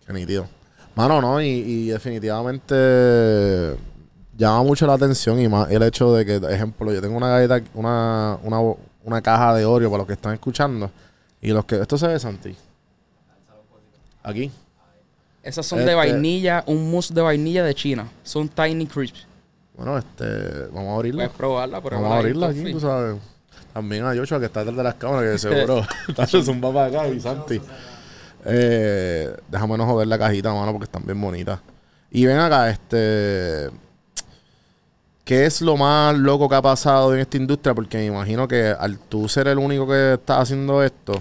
Qué 0.06 0.12
nítido. 0.12 0.46
Mano, 0.94 1.20
no, 1.22 1.40
y, 1.40 1.46
y 1.46 1.88
definitivamente 1.88 3.74
llama 4.38 4.62
mucho 4.62 4.86
la 4.86 4.94
atención 4.94 5.40
y 5.40 5.48
más 5.48 5.70
el 5.70 5.82
hecho 5.82 6.14
de 6.14 6.24
que, 6.24 6.36
ejemplo, 6.36 6.92
yo 6.92 7.00
tengo 7.00 7.16
una 7.16 7.28
galleta, 7.28 7.60
una, 7.74 8.38
una, 8.42 8.60
una 9.02 9.20
caja 9.20 9.54
de 9.54 9.64
Oreo 9.64 9.90
para 9.90 9.98
los 9.98 10.06
que 10.06 10.12
están 10.12 10.32
escuchando. 10.34 10.90
Y 11.40 11.50
los 11.52 11.64
que. 11.64 11.80
Esto 11.80 11.96
se 11.98 12.06
ve, 12.08 12.18
Santi. 12.18 12.54
Aquí. 14.22 14.50
Esas 15.42 15.64
son 15.66 15.78
Este- 15.80 15.90
de 15.90 15.94
vainilla, 15.96 16.64
un 16.66 16.90
mousse 16.90 17.14
de 17.14 17.22
vainilla 17.22 17.64
de 17.64 17.74
China. 17.74 18.08
Son 18.22 18.48
tiny 18.48 18.86
crisps. 18.86 19.26
Bueno, 19.76 19.96
este. 19.96 20.66
Vamos 20.72 20.90
a 20.92 20.94
abrirla. 20.96 21.24
Puedes 21.24 21.36
probarla, 21.36 21.80
pero 21.80 21.96
Vamos 21.96 22.12
a 22.12 22.18
abrirla 22.18 22.48
aquí, 22.48 22.72
tú 22.72 22.80
sabes. 22.80 23.16
También 23.72 24.04
a 24.04 24.14
Joshua 24.14 24.40
que 24.40 24.46
está 24.46 24.60
detrás 24.60 24.76
de 24.76 24.82
las 24.82 24.94
cámaras, 24.96 25.32
que 25.32 25.38
seguro 25.38 25.82
está 26.08 26.50
un 26.52 26.60
papá 26.60 26.86
acá 26.86 27.08
y 27.08 27.20
Santi. 27.20 27.60
Eh, 28.44 29.36
déjame 29.48 29.76
no 29.76 29.86
joder 29.86 30.08
la 30.08 30.18
cajita, 30.18 30.52
mano, 30.52 30.72
porque 30.72 30.84
están 30.84 31.04
bien 31.04 31.20
bonitas. 31.20 31.60
Y 32.10 32.26
ven 32.26 32.38
acá, 32.38 32.70
este. 32.70 33.70
¿Qué 35.28 35.44
es 35.44 35.60
lo 35.60 35.76
más 35.76 36.16
loco 36.16 36.48
que 36.48 36.54
ha 36.54 36.62
pasado 36.62 37.12
en 37.12 37.20
esta 37.20 37.36
industria? 37.36 37.74
Porque 37.74 37.98
me 37.98 38.06
imagino 38.06 38.48
que 38.48 38.68
al 38.68 38.98
tú 38.98 39.28
ser 39.28 39.46
el 39.48 39.58
único 39.58 39.86
que 39.86 40.14
está 40.14 40.40
haciendo 40.40 40.82
esto, 40.82 41.20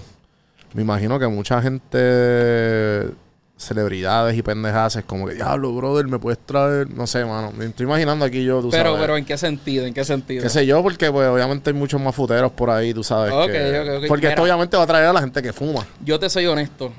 me 0.72 0.80
imagino 0.80 1.18
que 1.18 1.26
mucha 1.26 1.60
gente, 1.60 3.10
celebridades 3.58 4.34
y 4.34 4.40
pendejas, 4.42 4.96
es 4.96 5.04
como 5.04 5.26
que, 5.26 5.34
diablo, 5.34 5.74
brother, 5.74 6.06
me 6.06 6.18
puedes 6.18 6.38
traer, 6.38 6.88
no 6.88 7.06
sé, 7.06 7.22
mano. 7.26 7.52
Me 7.52 7.66
estoy 7.66 7.84
imaginando 7.84 8.24
aquí 8.24 8.42
yo, 8.42 8.62
tú 8.62 8.70
Pero, 8.70 8.92
sabes. 8.92 9.00
pero 9.02 9.16
¿en 9.18 9.26
qué 9.26 9.36
sentido? 9.36 9.84
¿En 9.84 9.92
qué 9.92 10.06
sentido? 10.06 10.42
Qué 10.42 10.48
sé 10.48 10.64
yo, 10.64 10.82
porque 10.82 11.12
pues 11.12 11.28
obviamente 11.28 11.68
hay 11.68 11.76
muchos 11.76 12.00
más 12.00 12.14
futeros 12.14 12.50
por 12.52 12.70
ahí, 12.70 12.94
tú 12.94 13.04
sabes. 13.04 13.30
Ok, 13.34 13.50
que- 13.52 13.80
ok, 13.80 13.98
ok. 14.04 14.08
Porque 14.08 14.28
esto 14.28 14.40
obviamente 14.42 14.74
va 14.78 14.84
a 14.84 14.86
traer 14.86 15.04
a 15.04 15.12
la 15.12 15.20
gente 15.20 15.42
que 15.42 15.52
fuma. 15.52 15.86
Yo 16.02 16.18
te 16.18 16.30
soy 16.30 16.46
honesto. 16.46 16.94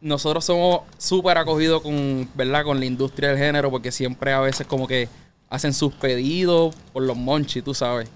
Nosotros 0.00 0.44
somos 0.44 0.80
súper 0.98 1.38
acogidos 1.38 1.80
con, 1.80 2.28
¿verdad? 2.34 2.64
con 2.64 2.80
la 2.80 2.86
industria 2.86 3.28
del 3.28 3.38
género 3.38 3.70
porque 3.70 3.92
siempre 3.92 4.32
a 4.32 4.40
veces 4.40 4.66
como 4.66 4.88
que 4.88 5.08
hacen 5.50 5.72
sus 5.74 5.92
pedidos 5.94 6.74
por 6.92 7.02
los 7.02 7.16
monchis, 7.16 7.62
tú 7.64 7.74
sabes. 7.74 8.08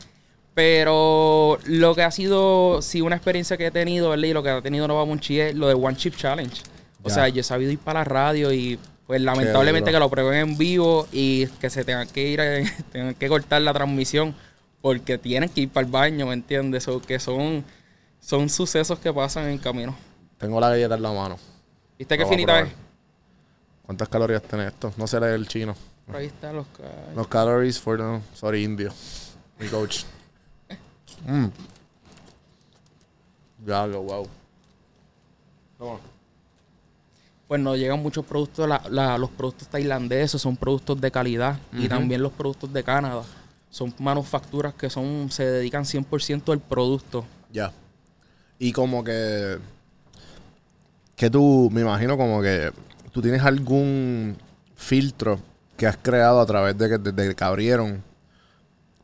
Pero 0.55 1.59
lo 1.67 1.95
que 1.95 2.03
ha 2.03 2.11
sido, 2.11 2.83
sí, 2.83 3.01
una 3.01 3.15
experiencia 3.15 3.57
que 3.57 3.67
he 3.67 3.71
tenido, 3.71 4.11
¿verdad? 4.11 4.25
Y 4.25 4.33
lo 4.33 4.43
que 4.43 4.51
ha 4.51 4.61
tenido 4.61 4.89
Nova 4.89 5.05
Monchi 5.05 5.39
es 5.39 5.55
lo 5.55 5.69
de 5.69 5.75
One 5.75 5.97
Chip 5.97 6.17
Challenge. 6.17 6.63
O 7.05 7.09
Ya. 7.09 7.15
sea, 7.15 7.29
yo 7.29 7.41
he 7.41 7.45
sabido 7.45 7.71
ir 7.71 7.79
para 7.79 8.01
la 8.01 8.05
radio 8.05 8.53
y 8.53 8.79
pues 9.07 9.21
lamentablemente 9.23 9.93
que 9.93 9.99
lo 10.01 10.11
prueben 10.11 10.35
en 10.51 10.59
vivo 10.59 11.07
y 11.13 11.47
que 11.61 11.71
se 11.71 11.85
tengan 11.85 12.09
que 12.09 12.27
ir, 12.29 12.41
a- 12.41 12.61
tengan 12.93 13.15
que 13.15 13.29
cortar 13.29 13.63
la 13.63 13.73
transmisión 13.73 14.35
porque 14.81 15.17
tienen 15.17 15.49
que 15.49 15.61
ir 15.63 15.69
para 15.71 15.87
el 15.87 15.93
baño, 15.93 16.27
¿me 16.27 16.35
entiendes? 16.35 16.89
O 16.89 17.01
que 17.01 17.21
son, 17.21 17.65
son 18.21 18.49
sucesos 18.49 18.99
que 18.99 19.13
pasan 19.13 19.49
en 19.49 19.59
camino. 19.59 19.97
Tengo 20.39 20.61
la 20.61 20.71
galleta 20.71 20.97
en 20.97 21.03
la 21.03 21.13
mano. 21.13 21.39
¿Viste 21.99 22.19
qué 22.19 22.27
finita 22.27 22.61
es? 22.61 22.69
¿Cuántas 23.87 24.09
calorías 24.09 24.43
tiene 24.43 24.67
esto? 24.67 24.93
No 24.97 25.07
sé 25.07 25.21
leer 25.21 25.35
el 25.35 25.47
chino. 25.47 25.77
Por 26.09 26.17
ahí 26.17 26.27
están 26.27 26.57
los 26.57 26.67
ca- 26.69 27.13
Los 27.15 27.29
calories 27.29 27.79
for 27.79 27.97
the... 27.99 28.21
Sorry, 28.37 28.65
indio. 28.65 28.93
Mi 29.61 29.69
coach. 29.69 30.03
Mm. 31.27 31.47
Ya, 33.67 33.87
lo 33.87 34.03
wow. 34.03 34.27
Toma. 35.79 35.99
Pues 37.47 37.61
nos 37.61 37.79
llegan 37.79 38.01
muchos 38.03 38.25
productos, 38.25 38.69
la- 38.69 38.83
la- 38.91 39.17
los 39.19 39.31
productos 39.31 39.69
tailandeses 39.69 40.41
son 40.41 40.57
productos 40.57 41.01
de 41.01 41.11
calidad 41.11 41.59
y 41.73 41.89
también 41.89 42.23
los 42.23 42.33
productos 42.33 42.73
de 42.73 42.83
Canadá. 42.85 43.23
Son 43.71 43.95
manufacturas 43.99 44.75
que 44.75 44.89
son 44.91 45.31
se 45.31 45.45
dedican 45.45 45.85
100% 45.85 46.53
al 46.53 46.61
producto. 46.61 47.25
Ya. 47.53 47.73
Y 48.59 48.73
como 48.73 49.05
que. 49.05 49.59
Que 51.17 51.29
tú, 51.31 51.69
me 51.73 51.81
imagino 51.83 52.17
como 52.17 52.41
que 52.43 52.71
tú 53.13 53.21
tienes 53.21 53.43
algún 53.43 54.37
filtro 54.77 55.39
que 55.79 55.87
has 55.87 55.97
creado 55.97 56.41
a 56.41 56.45
través 56.47 56.77
de 56.77 56.89
que, 56.91 56.99
desde 56.99 57.35
que 57.35 57.45
abrieron 57.45 58.03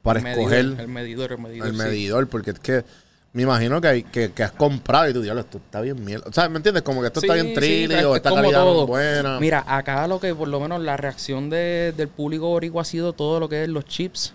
para 0.02 0.20
El 0.20 0.26
escoger 0.26 0.64
medidor, 0.64 0.80
el 0.82 0.88
medidor, 0.88 1.32
el 1.32 1.38
medidor. 1.38 1.66
el 1.68 1.72
sí. 1.74 1.78
medidor, 1.78 2.28
porque 2.28 2.50
es 2.50 2.58
que 2.58 2.84
me 3.32 3.42
imagino 3.42 3.80
que, 3.80 3.88
hay, 3.88 4.02
que, 4.02 4.30
que 4.32 4.42
has 4.44 4.52
comprado 4.52 5.08
y 5.08 5.12
tú 5.14 5.22
diablo, 5.22 5.40
esto 5.40 5.58
está 5.58 5.80
bien 5.80 6.04
mierda. 6.04 6.26
O 6.28 6.32
sea, 6.32 6.48
¿me 6.48 6.56
entiendes? 6.58 6.82
Como 6.82 7.00
que 7.00 7.06
esto 7.08 7.20
está 7.20 7.32
Sí, 7.34 7.40
bien 7.40 7.54
sí, 7.54 7.60
trilly 7.60 7.94
es- 7.94 8.04
o 8.04 8.10
es 8.12 8.16
esta 8.18 8.34
calidad 8.34 8.58
no 8.60 8.64
todo. 8.66 8.82
es 8.82 8.88
buena. 8.88 9.40
Mira, 9.40 9.64
acá 9.66 10.06
lo 10.06 10.20
que 10.20 10.34
por 10.34 10.46
lo 10.48 10.60
menos 10.60 10.80
la 10.82 10.96
reacción 10.96 11.48
de- 11.48 11.94
del 11.96 12.08
público 12.08 12.48
boricua 12.48 12.82
ha 12.82 12.84
sido 12.84 13.12
todo 13.12 13.40
lo 13.40 13.48
que 13.48 13.62
es 13.64 13.68
los 13.68 13.84
chips. 13.86 14.34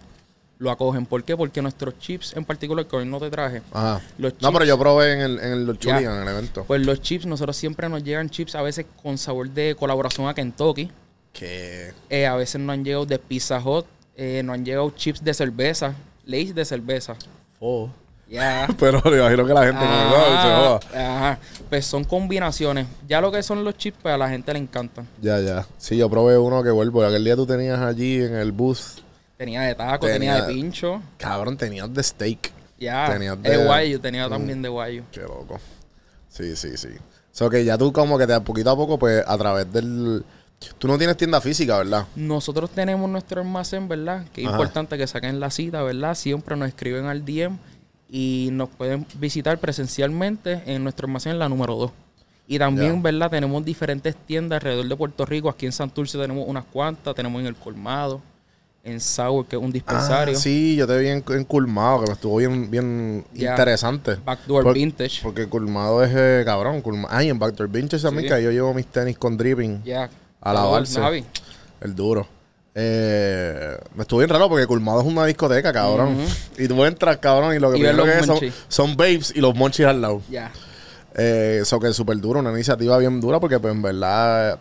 Lo 0.58 0.72
acogen. 0.72 1.06
¿Por 1.06 1.24
qué? 1.24 1.38
Porque 1.38 1.62
nuestros 1.62 1.98
chips 2.00 2.36
en 2.36 2.44
particular, 2.44 2.86
que 2.86 2.94
hoy 2.98 3.06
no 3.06 3.18
te 3.20 3.30
traje, 3.30 3.62
Ajá. 3.72 4.02
los 4.18 4.34
No, 4.42 4.52
pero 4.52 4.66
yo 4.66 4.78
probé 4.78 5.14
en 5.14 5.20
el, 5.22 5.40
en 5.40 5.52
el. 5.70 5.80
Chuli, 5.80 6.04
en 6.04 6.12
el 6.12 6.28
evento. 6.28 6.66
pues 6.68 6.86
los 6.86 7.02
chips, 7.02 7.26
nosotros 7.26 7.56
siempre 7.56 7.88
nos 7.88 8.04
llegan 8.04 8.30
chips 8.30 8.56
a 8.56 8.62
veces 8.62 8.86
con 9.02 9.18
sabor 9.18 9.50
de 9.50 9.76
colaboración 9.80 10.28
a 10.28 10.34
Kentucky. 10.34 10.92
Que. 11.34 11.94
Eh, 12.10 12.26
a 12.26 12.36
veces 12.36 12.60
nos 12.62 12.74
han 12.74 12.84
llegado 12.84 13.06
de 13.06 13.20
Pizza 13.20 13.60
Hut, 13.60 13.86
eh, 14.16 14.42
nos 14.44 14.56
han 14.56 14.66
llegado 14.66 14.90
chips 14.92 15.24
de 15.24 15.34
cerveza, 15.34 15.94
Lays 16.26 16.54
de 16.54 16.66
cerveza. 16.66 17.16
Oh. 17.60 17.90
Ya. 18.28 18.68
Pero 18.80 19.02
me 19.06 19.18
imagino 19.18 19.46
que 19.46 19.54
la 19.54 19.64
gente 19.66 19.80
como, 19.80 19.92
"No, 19.92 20.80
se 20.80 20.90
joda". 20.92 21.16
Ajá. 21.18 21.40
Pues 21.70 21.86
son 21.86 22.04
combinaciones. 22.04 22.86
Ya 23.08 23.22
lo 23.22 23.32
que 23.32 23.42
son 23.42 23.64
los 23.64 23.76
chips, 23.78 23.98
pues 24.02 24.14
a 24.14 24.18
la 24.18 24.30
gente 24.30 24.54
le 24.54 24.60
encantan. 24.60 25.08
Ya, 25.22 25.40
ya. 25.40 25.66
Sí, 25.78 25.98
yo 25.98 26.10
probé 26.10 26.38
uno 26.38 26.62
que 26.62 26.70
vuelvo. 26.70 27.04
Aquel 27.04 27.24
día 27.24 27.36
tú 27.36 27.46
tenías 27.48 27.80
allí 27.80 28.22
en 28.22 28.36
el 28.36 28.52
booth. 28.52 29.00
Tenía 29.38 29.62
de 29.62 29.74
taco, 29.74 30.06
tenía, 30.06 30.34
Tenía- 30.34 30.46
de 30.48 30.54
pincho. 30.54 31.02
Cabrón, 31.18 31.58
tenías 31.58 31.92
de 31.94 32.04
steak. 32.04 32.52
Ya. 32.78 33.10
Tenías 33.12 33.42
de 33.42 33.50
de- 33.58 33.66
guayo, 33.66 34.00
tenía 34.00 34.30
también 34.30 34.62
de 34.62 34.70
guayo. 34.70 35.04
Qué 35.12 35.22
loco. 35.22 35.60
Sí, 36.28 36.56
sí, 36.56 36.78
sí. 36.78 36.90
O 36.90 37.32
sea, 37.40 37.50
que 37.50 37.64
ya 37.66 37.78
tú 37.78 37.92
como 37.92 38.18
que 38.18 38.28
te 38.28 38.40
poquito 38.42 38.70
a 38.72 38.76
poco, 38.76 39.00
pues, 39.00 39.24
a 39.26 39.38
través 39.38 39.72
del... 39.72 40.24
Tú 40.78 40.88
no 40.88 40.98
tienes 40.98 41.16
tienda 41.18 41.40
física, 41.42 41.78
¿verdad? 41.78 42.06
Nosotros 42.16 42.70
tenemos 42.72 43.10
nuestro 43.10 43.42
almacén, 43.42 43.88
¿verdad? 43.88 44.26
Que 44.34 44.42
es 44.42 44.48
Ajá. 44.48 44.56
importante 44.58 44.98
que 44.98 45.08
saquen 45.08 45.40
la 45.40 45.50
cita, 45.52 45.82
¿verdad? 45.84 46.16
Siempre 46.16 46.56
nos 46.58 46.68
escriben 46.68 47.06
al 47.06 47.24
DM 47.26 47.58
y 48.10 48.50
nos 48.52 48.70
pueden 48.70 49.06
visitar 49.20 49.58
presencialmente 49.60 50.62
en 50.66 50.84
nuestro 50.84 51.08
almacén, 51.08 51.40
la 51.40 51.48
número 51.50 51.76
2. 51.76 51.92
Y 52.48 52.58
también. 52.60 53.02
¿verdad? 53.02 53.30
Tenemos 53.30 53.64
diferentes 53.64 54.16
tiendas 54.16 54.58
alrededor 54.58 54.88
de 54.88 54.96
Puerto 54.96 55.26
Rico. 55.26 55.50
Aquí 55.50 55.66
en 55.66 55.72
Santurce 55.72 56.18
tenemos 56.18 56.46
unas 56.48 56.66
cuantas. 56.66 57.14
Tenemos 57.14 57.40
en 57.42 57.46
El 57.48 57.56
Colmado, 57.56 58.22
en 58.84 59.00
Sauer, 59.00 59.46
que 59.46 59.56
es 59.56 59.62
un 59.62 59.72
dispensario. 59.72 60.36
Ah, 60.36 60.40
sí, 60.40 60.76
yo 60.76 60.88
te 60.88 60.98
vi 60.98 61.08
en, 61.10 61.24
en 61.30 61.44
Culmado, 61.46 62.02
que 62.02 62.08
me 62.08 62.14
estuvo 62.14 62.38
bien, 62.38 62.70
bien 62.72 63.24
interesante. 63.36 64.16
Backdoor 64.26 64.64
Por- 64.64 64.74
Vintage. 64.74 65.22
Porque 65.22 65.46
Culmado 65.48 66.04
es, 66.04 66.12
eh, 66.16 66.42
cabrón, 66.44 66.82
Culmado. 66.82 67.14
Ay, 67.16 67.30
en 67.30 67.38
Backdoor 67.38 67.70
Vintage 67.70 68.02
también, 68.02 68.28
Sí. 68.28 68.34
que 68.36 68.44
yo 68.44 68.52
llevo 68.52 68.74
mis 68.74 68.88
tenis 68.88 69.18
con 69.18 69.38
dripping. 69.38 69.84
Ya. 69.84 70.10
A 70.42 70.54
lavarse. 70.54 71.00
Navi. 71.00 71.26
El 71.82 71.96
duro. 71.96 72.28
Eh, 72.76 73.78
me 73.96 74.04
estuvo 74.04 74.20
bien 74.20 74.30
raro 74.30 74.48
porque 74.48 74.66
Culmado 74.66 75.02
es 75.02 75.08
una 75.08 75.26
discoteca, 75.26 75.74
cabrón. 75.74 76.18
Y 76.58 76.68
tú 76.68 76.86
entras, 76.86 77.18
cabrón, 77.18 77.56
y 77.56 77.60
lo 77.60 77.72
que 77.72 77.78
Y 77.80 77.82
los 77.84 78.06
que 78.06 78.20
es 78.20 78.26
son, 78.26 78.40
son 78.68 78.96
babes 78.98 79.34
y 79.36 79.42
los 79.42 79.56
monchis 79.56 79.86
al 79.86 80.02
lado. 80.02 80.22
Ya. 80.30 80.52
Eh, 81.16 81.60
Eso 81.62 81.80
que 81.80 81.88
es 81.90 81.96
súper 81.96 82.18
duro, 82.20 82.40
una 82.40 82.52
iniciativa 82.52 82.98
bien 82.98 83.20
dura 83.20 83.40
porque 83.40 83.60
pues 83.60 83.74
en 83.74 83.82
verdad 83.82 84.60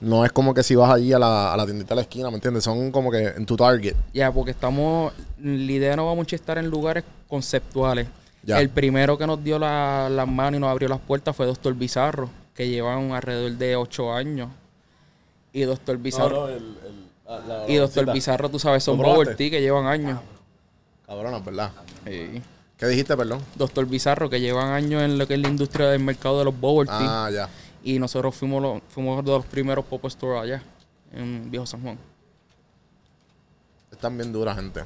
no 0.00 0.24
es 0.24 0.32
como 0.32 0.54
que 0.54 0.62
si 0.62 0.74
vas 0.76 0.90
allí 0.90 1.12
a 1.12 1.18
la, 1.18 1.52
a 1.52 1.56
la 1.56 1.64
tiendita 1.64 1.90
de 1.90 1.96
la 1.96 2.00
esquina, 2.02 2.28
¿me 2.30 2.36
entiendes? 2.36 2.62
Son 2.64 2.90
como 2.92 3.10
que 3.10 3.28
en 3.28 3.46
tu 3.46 3.56
target. 3.56 3.94
Ya, 4.14 4.30
porque 4.30 4.52
estamos. 4.52 5.12
La 5.42 5.72
idea 5.72 5.96
no 5.96 6.06
va 6.06 6.14
mucho 6.14 6.36
a 6.36 6.38
estar 6.38 6.56
en 6.58 6.68
lugares 6.68 7.04
conceptuales. 7.28 8.06
Ya. 8.42 8.60
El 8.60 8.68
primero 8.70 9.18
que 9.18 9.26
nos 9.26 9.42
dio 9.42 9.58
la- 9.58 10.08
las 10.10 10.28
manos 10.28 10.58
y 10.58 10.60
nos 10.60 10.70
abrió 10.70 10.88
las 10.88 11.00
puertas 11.00 11.34
fue 11.36 11.46
Doctor 11.46 11.74
Bizarro, 11.74 12.30
que 12.54 12.68
llevan 12.68 13.12
alrededor 13.12 13.52
de 13.52 13.76
ocho 13.76 14.12
años. 14.14 14.48
Y 15.52 15.62
Doctor 15.62 15.96
Bizarro. 15.98 16.48
y 17.68 17.76
Doctor 17.76 18.12
Bizarro, 18.12 18.48
tú 18.48 18.58
sabes, 18.58 18.84
son. 18.84 18.98
Power 18.98 19.36
Tea 19.36 19.50
que 19.50 19.60
llevan 19.60 19.86
años. 19.86 20.20
Cabrona, 21.06 21.38
¿verdad? 21.40 21.72
Sí. 22.06 22.40
¿Qué 22.76 22.86
dijiste, 22.86 23.16
perdón? 23.16 23.40
Doctor 23.56 23.84
Bizarro, 23.86 24.30
que 24.30 24.40
llevan 24.40 24.68
años 24.72 25.02
en 25.02 25.18
lo 25.18 25.26
que 25.26 25.34
es 25.34 25.40
la 25.40 25.48
industria 25.48 25.88
del 25.88 26.00
mercado 26.02 26.38
de 26.38 26.44
los 26.46 26.58
Bubble 26.58 26.86
Tea. 26.86 27.26
Ah, 27.26 27.30
ya. 27.30 27.48
Y 27.82 27.98
nosotros 27.98 28.34
fuimos, 28.34 28.62
los, 28.62 28.80
fuimos 28.88 29.24
de 29.24 29.30
los 29.32 29.44
primeros 29.46 29.84
pop 29.84 30.04
store 30.06 30.38
allá, 30.38 30.62
en 31.12 31.50
Viejo 31.50 31.66
San 31.66 31.82
Juan. 31.82 31.98
Están 33.90 34.16
bien 34.16 34.32
duras, 34.32 34.56
gente. 34.56 34.82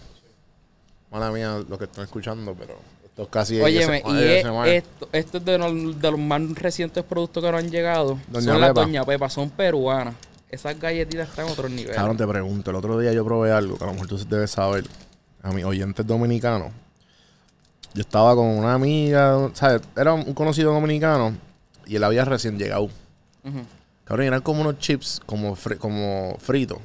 Mala 1.11 1.31
mía 1.31 1.63
lo 1.69 1.79
que 1.79 1.85
están 1.85 2.05
escuchando, 2.05 2.55
pero 2.59 2.77
esto 3.05 3.23
es 3.23 3.29
casi 3.29 3.61
Óyeme, 3.61 4.03
y 4.07 4.19
es- 4.23 4.47
esto, 4.67 5.09
esto 5.13 5.39
es 5.39 5.45
de 5.45 5.59
los, 5.59 6.01
de 6.01 6.11
los 6.11 6.19
más 6.21 6.41
recientes 6.55 7.05
productos 7.05 7.43
que 7.45 7.53
nos 7.53 7.63
han 7.63 7.71
llegado. 7.71 8.19
Doña 8.29 8.53
son 8.53 8.61
las. 8.61 8.75
Doña 8.75 9.05
Pepa, 9.05 9.29
son 9.29 9.51
peruanas. 9.51 10.15
Esas 10.55 10.79
galletitas 10.79 11.29
están 11.29 11.49
a 11.49 11.53
otro 11.53 11.69
nivel. 11.69 11.95
Cabrón, 11.95 12.17
te 12.17 12.27
pregunto, 12.27 12.71
el 12.71 12.77
otro 12.77 12.99
día 12.99 13.13
yo 13.13 13.25
probé 13.25 13.53
algo 13.53 13.77
que 13.77 13.85
a 13.85 13.87
lo 13.89 13.93
mejor 13.95 14.07
tú 14.09 14.17
debes 14.29 14.51
saber. 14.53 14.85
A 15.43 15.53
mis 15.53 15.65
oyentes 15.65 16.07
dominicanos. 16.07 16.73
Yo 17.93 18.01
estaba 18.01 18.35
con 18.35 18.47
una 18.47 18.73
amiga, 18.75 19.51
¿sabes? 19.53 19.83
Era 19.95 20.15
un 20.15 20.33
conocido 20.33 20.73
dominicano 20.73 21.37
y 21.87 21.97
él 21.97 22.05
había 22.05 22.25
recién 22.25 22.59
llegado. 22.59 22.85
Ujú. 22.85 23.61
Cabrón, 24.05 24.27
eran 24.27 24.41
como 24.41 24.63
unos 24.63 24.79
chips 24.79 25.21
como, 25.27 25.55
fri- 25.55 25.77
como 25.77 26.37
fritos. 26.41 26.79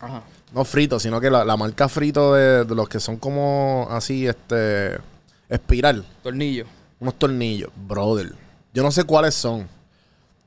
Ajá. 0.00 0.22
No 0.52 0.64
fritos, 0.64 1.02
sino 1.02 1.20
que 1.20 1.30
la, 1.30 1.44
la 1.44 1.56
marca 1.56 1.88
frito 1.88 2.34
de, 2.34 2.64
de 2.64 2.74
los 2.74 2.88
que 2.88 2.98
son 3.00 3.16
como 3.16 3.86
así, 3.90 4.26
este, 4.26 4.98
espiral. 5.48 6.04
Tornillo. 6.22 6.66
Unos 7.00 7.14
tornillos, 7.18 7.70
brother. 7.76 8.32
Yo 8.72 8.82
no 8.82 8.90
sé 8.90 9.04
cuáles 9.04 9.34
son. 9.34 9.68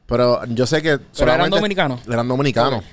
Pero 0.08 0.46
yo 0.46 0.66
sé 0.66 0.82
que 0.82 1.00
¿Pero 1.18 1.34
eran 1.34 1.50
dominicanos? 1.50 2.02
Eran 2.08 2.28
dominicanos. 2.28 2.84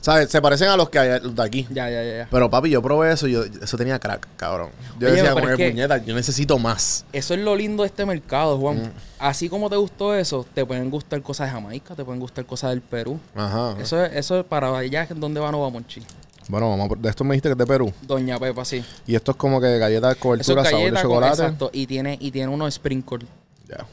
¿Sabes? 0.00 0.30
Se 0.30 0.42
parecen 0.42 0.68
a 0.68 0.76
los 0.76 0.90
que 0.90 0.98
hay 0.98 1.20
de 1.20 1.42
aquí. 1.42 1.66
Ya, 1.70 1.88
ya, 1.88 2.02
ya. 2.04 2.28
Pero 2.30 2.50
papi, 2.50 2.68
yo 2.68 2.82
probé 2.82 3.12
eso 3.12 3.26
y 3.26 3.32
yo, 3.32 3.42
eso 3.42 3.76
tenía 3.78 3.98
crack, 3.98 4.28
cabrón. 4.36 4.68
Yo 4.98 5.08
Oye, 5.08 5.16
decía, 5.16 5.32
con 5.32 5.48
el 5.48 5.56
puñeta, 5.56 5.96
yo 5.96 6.14
necesito 6.14 6.58
más. 6.58 7.06
Eso 7.12 7.32
es 7.32 7.40
lo 7.40 7.56
lindo 7.56 7.82
de 7.82 7.86
este 7.86 8.04
mercado, 8.04 8.58
Juan. 8.58 8.82
Mm. 8.82 8.90
Así 9.18 9.48
como 9.48 9.70
te 9.70 9.76
gustó 9.76 10.14
eso, 10.14 10.46
te 10.52 10.66
pueden 10.66 10.90
gustar 10.90 11.22
cosas 11.22 11.48
de 11.48 11.54
Jamaica, 11.54 11.94
te 11.94 12.04
pueden 12.04 12.20
gustar 12.20 12.44
cosas 12.44 12.70
del 12.70 12.82
Perú. 12.82 13.18
Ajá. 13.34 13.76
Eso 13.80 14.04
es, 14.04 14.12
eso 14.14 14.40
es 14.40 14.44
para 14.44 14.76
allá 14.76 15.04
es 15.04 15.18
donde 15.18 15.40
va 15.40 15.50
Nova 15.50 15.70
Monchi. 15.70 16.02
Bueno, 16.48 16.68
vamos 16.68 16.90
de 17.00 17.08
esto 17.08 17.24
me 17.24 17.30
dijiste 17.32 17.48
que 17.48 17.52
es 17.52 17.58
de 17.58 17.66
Perú. 17.66 17.90
Doña 18.02 18.38
Pepa, 18.38 18.64
sí. 18.66 18.84
Y 19.06 19.14
esto 19.14 19.30
es 19.30 19.38
como 19.38 19.58
que 19.58 19.78
galletas 19.78 20.10
de 20.10 20.12
Eso 20.12 20.20
cobertura, 20.20 20.62
es 20.62 20.68
sabor 20.68 20.84
de 20.84 20.90
galleta 20.90 21.02
con, 21.02 21.10
chocolate. 21.10 21.42
exacto. 21.42 21.70
Y 21.72 21.86
tiene, 21.86 22.18
y 22.20 22.30
tiene 22.30 22.48
unos 22.48 22.74
sprinkles. 22.74 23.26
Ya. 23.66 23.86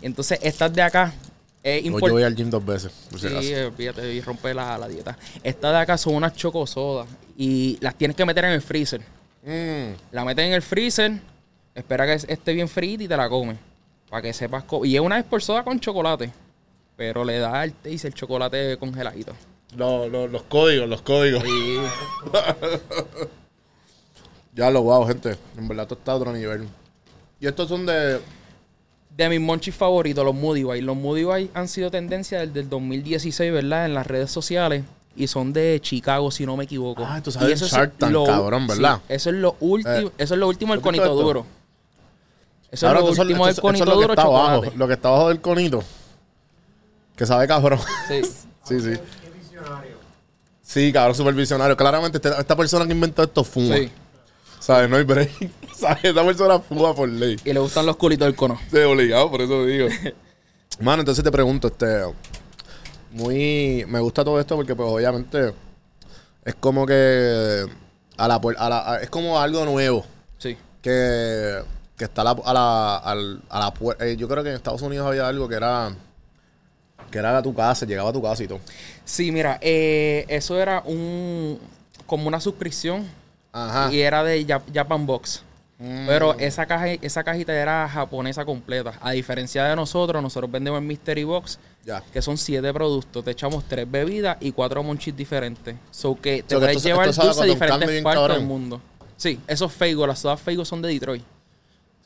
Entonces, 0.00 0.38
estas 0.42 0.72
de 0.72 0.80
acá 0.80 1.12
Hoy 1.64 1.82
yo 1.82 1.98
voy 2.12 2.22
al 2.22 2.34
gym 2.36 2.50
dos 2.50 2.64
veces, 2.64 2.92
por 3.10 3.18
si 3.18 3.28
Sí, 3.28 3.32
acaso. 3.34 3.48
eh, 3.48 3.72
fíjate, 3.76 4.12
y 4.12 4.20
rompe 4.20 4.52
la, 4.52 4.76
la 4.76 4.86
dieta. 4.86 5.16
Estas 5.42 5.72
de 5.72 5.78
acá 5.78 5.96
son 5.96 6.14
unas 6.14 6.34
chocosodas 6.34 7.08
y 7.38 7.78
las 7.80 7.94
tienes 7.96 8.16
que 8.16 8.24
meter 8.26 8.44
en 8.44 8.50
el 8.52 8.60
freezer. 8.62 9.00
Mm. 9.42 9.94
La 10.12 10.24
metes 10.24 10.44
en 10.46 10.52
el 10.52 10.62
freezer, 10.62 11.12
espera 11.74 12.04
que 12.06 12.12
esté 12.32 12.52
bien 12.52 12.68
frita 12.68 13.04
y 13.04 13.08
te 13.08 13.16
la 13.16 13.28
comes. 13.30 13.56
Para 14.10 14.20
que 14.22 14.32
sepas. 14.34 14.64
Y 14.84 14.94
es 14.94 15.00
una 15.00 15.16
vez 15.16 15.24
por 15.24 15.42
soda 15.42 15.64
con 15.64 15.80
chocolate. 15.80 16.30
Pero 16.96 17.24
le 17.24 17.38
da 17.38 17.64
el 17.64 17.72
taste 17.72 18.08
el 18.08 18.14
chocolate 18.14 18.76
congeladito. 18.76 19.32
Lo- 19.76 20.08
lo- 20.08 20.28
los 20.28 20.42
códigos, 20.42 20.88
los 20.88 21.02
códigos. 21.02 21.42
Y 21.44 21.78
Ya 24.54 24.70
lo 24.70 24.82
wow, 24.82 25.06
gente. 25.06 25.36
En 25.58 25.66
verdad 25.66 25.84
esto 25.84 25.94
está 25.94 26.12
a 26.12 26.16
otro 26.16 26.32
nivel. 26.32 26.68
Y 27.40 27.46
estos 27.46 27.68
son 27.68 27.84
de. 27.86 28.20
De 29.16 29.28
mis 29.28 29.40
monchis 29.40 29.74
favoritos, 29.74 30.24
los 30.24 30.34
Moody 30.34 30.64
White. 30.64 30.82
Los 30.82 30.96
Moody 30.96 31.24
White 31.24 31.50
han 31.54 31.68
sido 31.68 31.90
tendencia 31.90 32.40
desde 32.40 32.60
el 32.60 32.68
2016, 32.68 33.52
¿verdad? 33.52 33.86
En 33.86 33.94
las 33.94 34.06
redes 34.06 34.30
sociales. 34.30 34.84
Y 35.16 35.28
son 35.28 35.52
de 35.52 35.78
Chicago, 35.80 36.30
si 36.32 36.44
no 36.44 36.56
me 36.56 36.64
equivoco. 36.64 37.04
Ah, 37.06 37.20
tú 37.22 37.30
sabes 37.30 37.62
Y 37.62 37.64
Shark 37.66 37.92
Tank, 37.98 38.12
cabrón, 38.26 38.66
¿verdad? 38.66 38.96
sí, 39.06 39.14
eso 39.14 39.30
es 39.30 39.36
lo 39.36 39.56
último, 39.60 39.94
Eh, 40.08 40.10
eso 40.18 40.34
es 40.34 40.40
lo 40.40 40.48
último 40.48 40.72
del 40.72 40.80
¿has 40.80 40.82
visto 40.82 40.88
conito 40.88 41.04
esto? 41.04 41.22
duro. 41.22 41.46
Eso 42.72 42.88
Ahora, 42.88 42.98
es 42.98 43.06
lo 43.06 43.14
son- 43.14 43.26
último 43.28 43.46
del 43.46 43.60
conito 43.60 43.84
es 43.84 43.88
lo 43.88 43.94
que 43.96 44.00
duro 44.02 44.12
está 44.14 44.22
abajo. 44.24 44.64
Lo 44.74 44.86
que 44.88 44.92
está 44.94 45.08
abajo 45.10 45.28
del 45.28 45.40
conito. 45.40 45.84
Que 47.14 47.24
sabe 47.26 47.46
cabrón. 47.46 47.78
Sí. 48.08 48.22
sí, 48.64 48.80
sí. 48.80 48.94
Sí, 50.62 50.92
cabrón, 50.92 51.14
supervisionario. 51.14 51.76
Claramente, 51.76 52.18
este- 52.18 52.30
esta 52.40 52.56
persona 52.56 52.84
que 52.84 52.92
inventó 52.92 53.22
esto 53.22 53.44
fuma. 53.44 53.76
Sí. 53.76 53.90
¿Sabes? 54.64 54.88
No 54.88 54.96
hay 54.96 55.04
break. 55.04 55.30
¿Sabes? 55.76 56.04
Esta 56.04 56.24
persona 56.24 56.58
fuma 56.58 56.94
por 56.94 57.06
ley. 57.08 57.36
Y 57.44 57.52
le 57.52 57.60
gustan 57.60 57.84
los 57.84 57.96
culitos 57.96 58.26
del 58.26 58.34
cono. 58.34 58.58
Sí, 58.70 58.78
obligado, 58.78 59.30
por 59.30 59.42
eso 59.42 59.64
digo. 59.66 59.88
Mano, 60.80 61.00
entonces 61.02 61.22
te 61.22 61.30
pregunto, 61.30 61.68
este. 61.68 62.02
Muy. 63.12 63.84
Me 63.88 64.00
gusta 64.00 64.24
todo 64.24 64.40
esto 64.40 64.56
porque, 64.56 64.74
pues, 64.74 64.88
obviamente. 64.88 65.52
Es 66.44 66.54
como 66.54 66.86
que. 66.86 67.66
A 68.16 68.28
la, 68.28 68.36
a 68.36 68.68
la- 68.70 68.92
a- 68.92 68.98
es 69.02 69.10
como 69.10 69.38
algo 69.38 69.64
nuevo. 69.66 70.04
Sí. 70.38 70.56
Que. 70.80 71.60
que 71.98 72.04
está 72.04 72.22
a 72.22 72.24
la, 72.24 72.30
a 72.44 72.54
la, 72.54 72.96
a 73.50 73.58
la 73.60 73.74
eh, 74.00 74.16
yo 74.16 74.28
creo 74.28 74.42
que 74.42 74.48
en 74.50 74.56
Estados 74.56 74.82
Unidos 74.82 75.06
había 75.06 75.28
algo 75.28 75.48
que 75.48 75.56
era 75.56 75.94
que 77.10 77.18
era 77.18 77.36
a 77.38 77.42
tu 77.42 77.54
casa, 77.54 77.86
llegaba 77.86 78.10
a 78.10 78.12
tu 78.12 78.22
casa 78.22 78.42
y 78.42 78.48
todo. 78.48 78.60
Sí, 79.04 79.30
mira, 79.30 79.58
eh, 79.60 80.24
eso 80.28 80.58
era 80.58 80.82
un 80.86 81.60
como 82.06 82.26
una 82.26 82.40
suscripción 82.40 83.06
Ajá. 83.54 83.90
y 83.92 84.00
era 84.00 84.22
de 84.24 84.46
Jap- 84.46 84.64
Japan 84.74 85.06
Box. 85.06 85.42
Mm. 85.78 86.06
Pero 86.06 86.34
esa 86.38 86.66
caja, 86.66 86.88
esa 86.88 87.24
cajita 87.24 87.52
era 87.54 87.88
japonesa 87.88 88.44
completa. 88.44 88.94
A 89.00 89.10
diferencia 89.12 89.64
de 89.64 89.74
nosotros, 89.74 90.22
nosotros 90.22 90.50
vendemos 90.50 90.78
en 90.78 90.86
Mystery 90.86 91.24
Box, 91.24 91.58
Ya. 91.84 92.02
que 92.12 92.20
son 92.22 92.36
siete 92.38 92.72
productos. 92.72 93.24
Te 93.24 93.30
echamos 93.32 93.64
tres 93.64 93.90
bebidas 93.90 94.36
y 94.40 94.52
cuatro 94.52 94.82
monchis 94.82 95.16
diferentes. 95.16 95.74
So 95.90 96.14
que 96.20 96.42
te 96.42 96.54
So 96.54 96.60
puedes 96.60 96.76
esto- 96.76 96.88
llevar 96.88 97.08
esto 97.08 97.24
dulce 97.24 97.42
a 97.42 97.44
diferentes 97.46 98.02
partes 98.02 98.36
del 98.36 98.46
mundo. 98.46 98.80
Sí, 99.16 99.40
esos 99.48 99.72
Feigo, 99.72 100.06
las 100.06 100.18
sodas 100.20 100.40
Feigo 100.40 100.64
son 100.64 100.80
de 100.82 100.88
Detroit. 100.90 101.24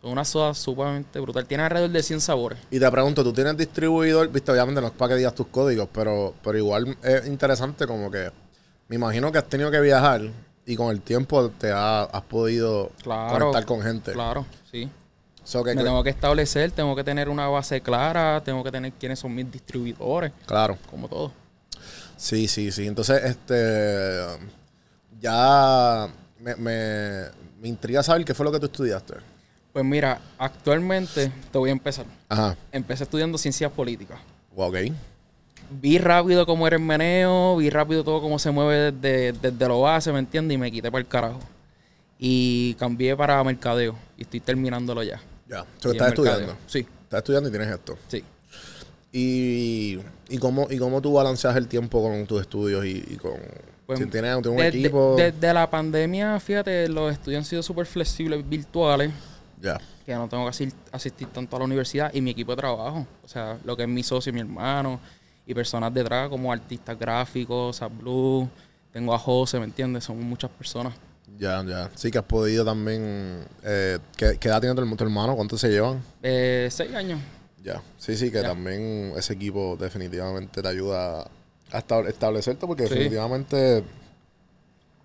Son 0.01 0.13
unas 0.13 0.29
sodas 0.29 0.57
sumamente 0.59 1.19
brutal. 1.21 1.45
Tienen 1.47 1.65
alrededor 1.65 1.91
de 1.91 2.03
100 2.03 2.21
sabores. 2.21 2.59
Y 2.71 2.79
te 2.79 2.91
pregunto, 2.91 3.25
¿tú 3.25 3.33
tienes 3.33 3.57
distribuidor? 3.57 4.29
Viste, 4.31 4.51
obviamente 4.53 4.81
no 4.81 4.87
es 4.87 4.93
para 4.93 5.11
que 5.11 5.17
digas 5.17 5.35
tus 5.35 5.49
códigos, 5.49 5.89
pero, 5.93 6.35
pero 6.43 6.57
igual 6.57 6.97
es 7.03 7.27
interesante 7.27 7.87
como 7.87 8.11
que 8.11 8.31
me 8.89 8.97
imagino 8.97 9.31
que 9.33 9.39
has 9.39 9.49
tenido 9.49 9.71
que 9.71 9.81
viajar 9.81 10.23
y 10.69 10.77
con 10.77 10.91
el 10.91 11.01
tiempo 11.01 11.49
te 11.51 11.73
ha- 11.73 12.03
has 12.03 12.23
podido 12.23 12.91
Claro. 13.03 13.39
conectar 13.39 13.65
con 13.65 13.81
gente. 13.81 14.13
Claro, 14.13 14.45
sí. 14.71 14.89
So 15.43 15.65
que- 15.65 15.75
Me 15.75 15.83
tengo 15.83 16.05
que 16.05 16.11
establecer, 16.11 16.71
tengo 16.73 16.95
que 16.95 17.03
tener 17.03 17.31
una 17.31 17.49
base 17.49 17.81
clara, 17.81 18.43
tengo 18.45 18.63
que 18.63 18.71
tener 18.71 18.93
quiénes 18.93 19.19
son 19.19 19.35
mis 19.35 19.51
distribuidores, 19.51 20.31
Claro. 20.45 20.77
como 20.91 21.09
todo. 21.09 21.33
Sí, 22.19 22.47
sí, 22.49 22.71
sí. 22.71 22.87
Entonces, 22.87 23.25
este. 23.25 24.27
Ya 25.21 26.09
me, 26.39 26.55
me, 26.57 27.25
me 27.61 27.69
intriga 27.69 28.03
saber 28.03 28.25
qué 28.25 28.35
fue 28.35 28.45
lo 28.45 28.53
que 28.53 28.61
tú 28.61 28.67
estudiaste. 28.67 29.15
Pues 29.73 29.85
mira, 29.85 30.21
actualmente 30.39 31.33
te 31.51 31.59
voy 31.59 31.71
a 31.71 31.73
empezar. 31.73 32.05
Ajá. 32.29 32.57
Empecé 32.71 33.05
estudiando 33.05 33.39
ciencias 33.39 33.71
políticas. 33.73 34.19
Ok. 34.55 34.77
Vi 35.71 35.99
rápido 35.99 36.47
cómo 36.47 36.67
era 36.67 36.77
el 36.77 36.83
meneo, 36.83 37.57
vi 37.57 37.71
rápido 37.71 38.03
todo 38.05 38.21
cómo 38.21 38.39
se 38.39 38.51
mueve 38.51 38.93
desde, 38.93 39.33
desde 39.33 39.69
lo 39.69 39.81
base, 39.83 40.13
¿me 40.13 40.19
entiendes? 40.19 40.55
Y 40.55 40.59
me 40.59 40.71
quité 40.71 40.91
para 40.91 41.01
el 41.01 41.07
carajo. 41.09 41.41
Y 42.19 42.75
cambié 42.75 43.17
para 43.17 43.43
mercadeo. 43.45 43.95
Y 44.17 44.23
estoy 44.23 44.41
terminándolo 44.41 45.03
ya. 45.03 45.21
Ya. 45.49 45.65
So, 45.79 45.93
estás 45.93 46.09
mercadeo. 46.09 46.09
estudiando. 46.33 46.57
Sí, 46.67 46.87
Estás 47.05 47.19
estudiando 47.19 47.49
y 47.49 47.53
tienes 47.53 47.69
esto. 47.71 47.97
sí. 48.09 48.25
¿Y, 49.11 49.99
y, 50.29 50.37
cómo, 50.39 50.67
y 50.71 50.77
cómo 50.77 51.01
tú 51.01 51.15
balanceas 51.15 51.57
el 51.57 51.67
tiempo 51.67 52.03
con 52.03 52.27
tus 52.27 52.43
estudios 52.43 52.85
y, 52.85 53.03
y 53.09 53.17
con... 53.17 53.33
Pues, 53.87 53.99
si 54.01 54.05
tienes, 54.07 54.35
tienes 54.43 54.47
un 54.47 54.57
Desde, 54.59 54.79
equipo... 54.79 55.15
desde 55.17 55.55
la 55.55 55.71
pandemia, 55.71 56.39
fíjate, 56.39 56.89
los 56.91 57.11
estudios 57.13 57.39
han 57.39 57.45
sido 57.47 57.63
súper 57.63 57.87
flexibles, 57.87 58.47
virtuales. 58.47 59.11
Ya. 59.63 59.81
que 60.05 60.15
no 60.15 60.29
tengo 60.29 60.45
que 60.45 60.51
asistir, 60.51 60.79
asistir 60.93 61.27
tanto 61.29 61.57
a 61.57 61.59
la 61.61 61.65
universidad 61.65 62.13
y 62.13 62.21
mi 62.21 62.31
equipo 62.33 62.53
de 62.53 62.57
trabajo. 62.59 63.07
O 63.25 63.29
sea, 63.29 63.59
lo 63.65 63.75
que 63.77 63.85
es 63.85 63.89
mi 63.89 64.03
socio, 64.03 64.31
mi 64.33 64.41
hermano 64.41 65.01
y 65.49 65.55
personas 65.55 65.93
detrás 65.95 66.29
como 66.29 66.53
artistas 66.53 66.99
gráficos, 66.99 67.81
a 67.81 67.89
Blue, 67.89 68.47
tengo 68.93 69.15
a 69.15 69.19
José, 69.19 69.59
¿me 69.59 69.65
entiendes? 69.65 70.05
Son 70.05 70.23
muchas 70.23 70.51
personas. 70.51 70.93
Ya, 71.39 71.65
ya. 71.65 71.91
Sí 71.95 72.11
que 72.11 72.19
has 72.19 72.25
podido 72.25 72.65
también... 72.65 73.45
Eh, 73.65 73.99
¿qué, 74.17 74.37
qué 74.39 74.49
edad 74.49 74.61
tiene 74.61 74.75
tu, 74.75 74.97
tu 74.97 75.05
hermano? 75.05 75.35
¿Cuántos 75.37 75.61
se 75.61 75.71
llevan? 75.71 76.03
Eh, 76.23 76.69
seis 76.71 76.95
años. 76.95 77.19
Ya. 77.63 77.81
Sí, 77.97 78.15
sí, 78.17 78.31
que 78.31 78.43
Ya. 78.43 78.49
también 78.49 79.13
ese 79.17 79.33
equipo 79.33 79.77
definitivamente 79.81 80.61
te 80.61 80.69
ayuda 80.69 81.23
a 81.73 81.79
esta- 81.79 82.01
establecerte 82.09 82.67
porque 82.67 82.85
Sí. 82.87 82.91
definitivamente 82.95 83.85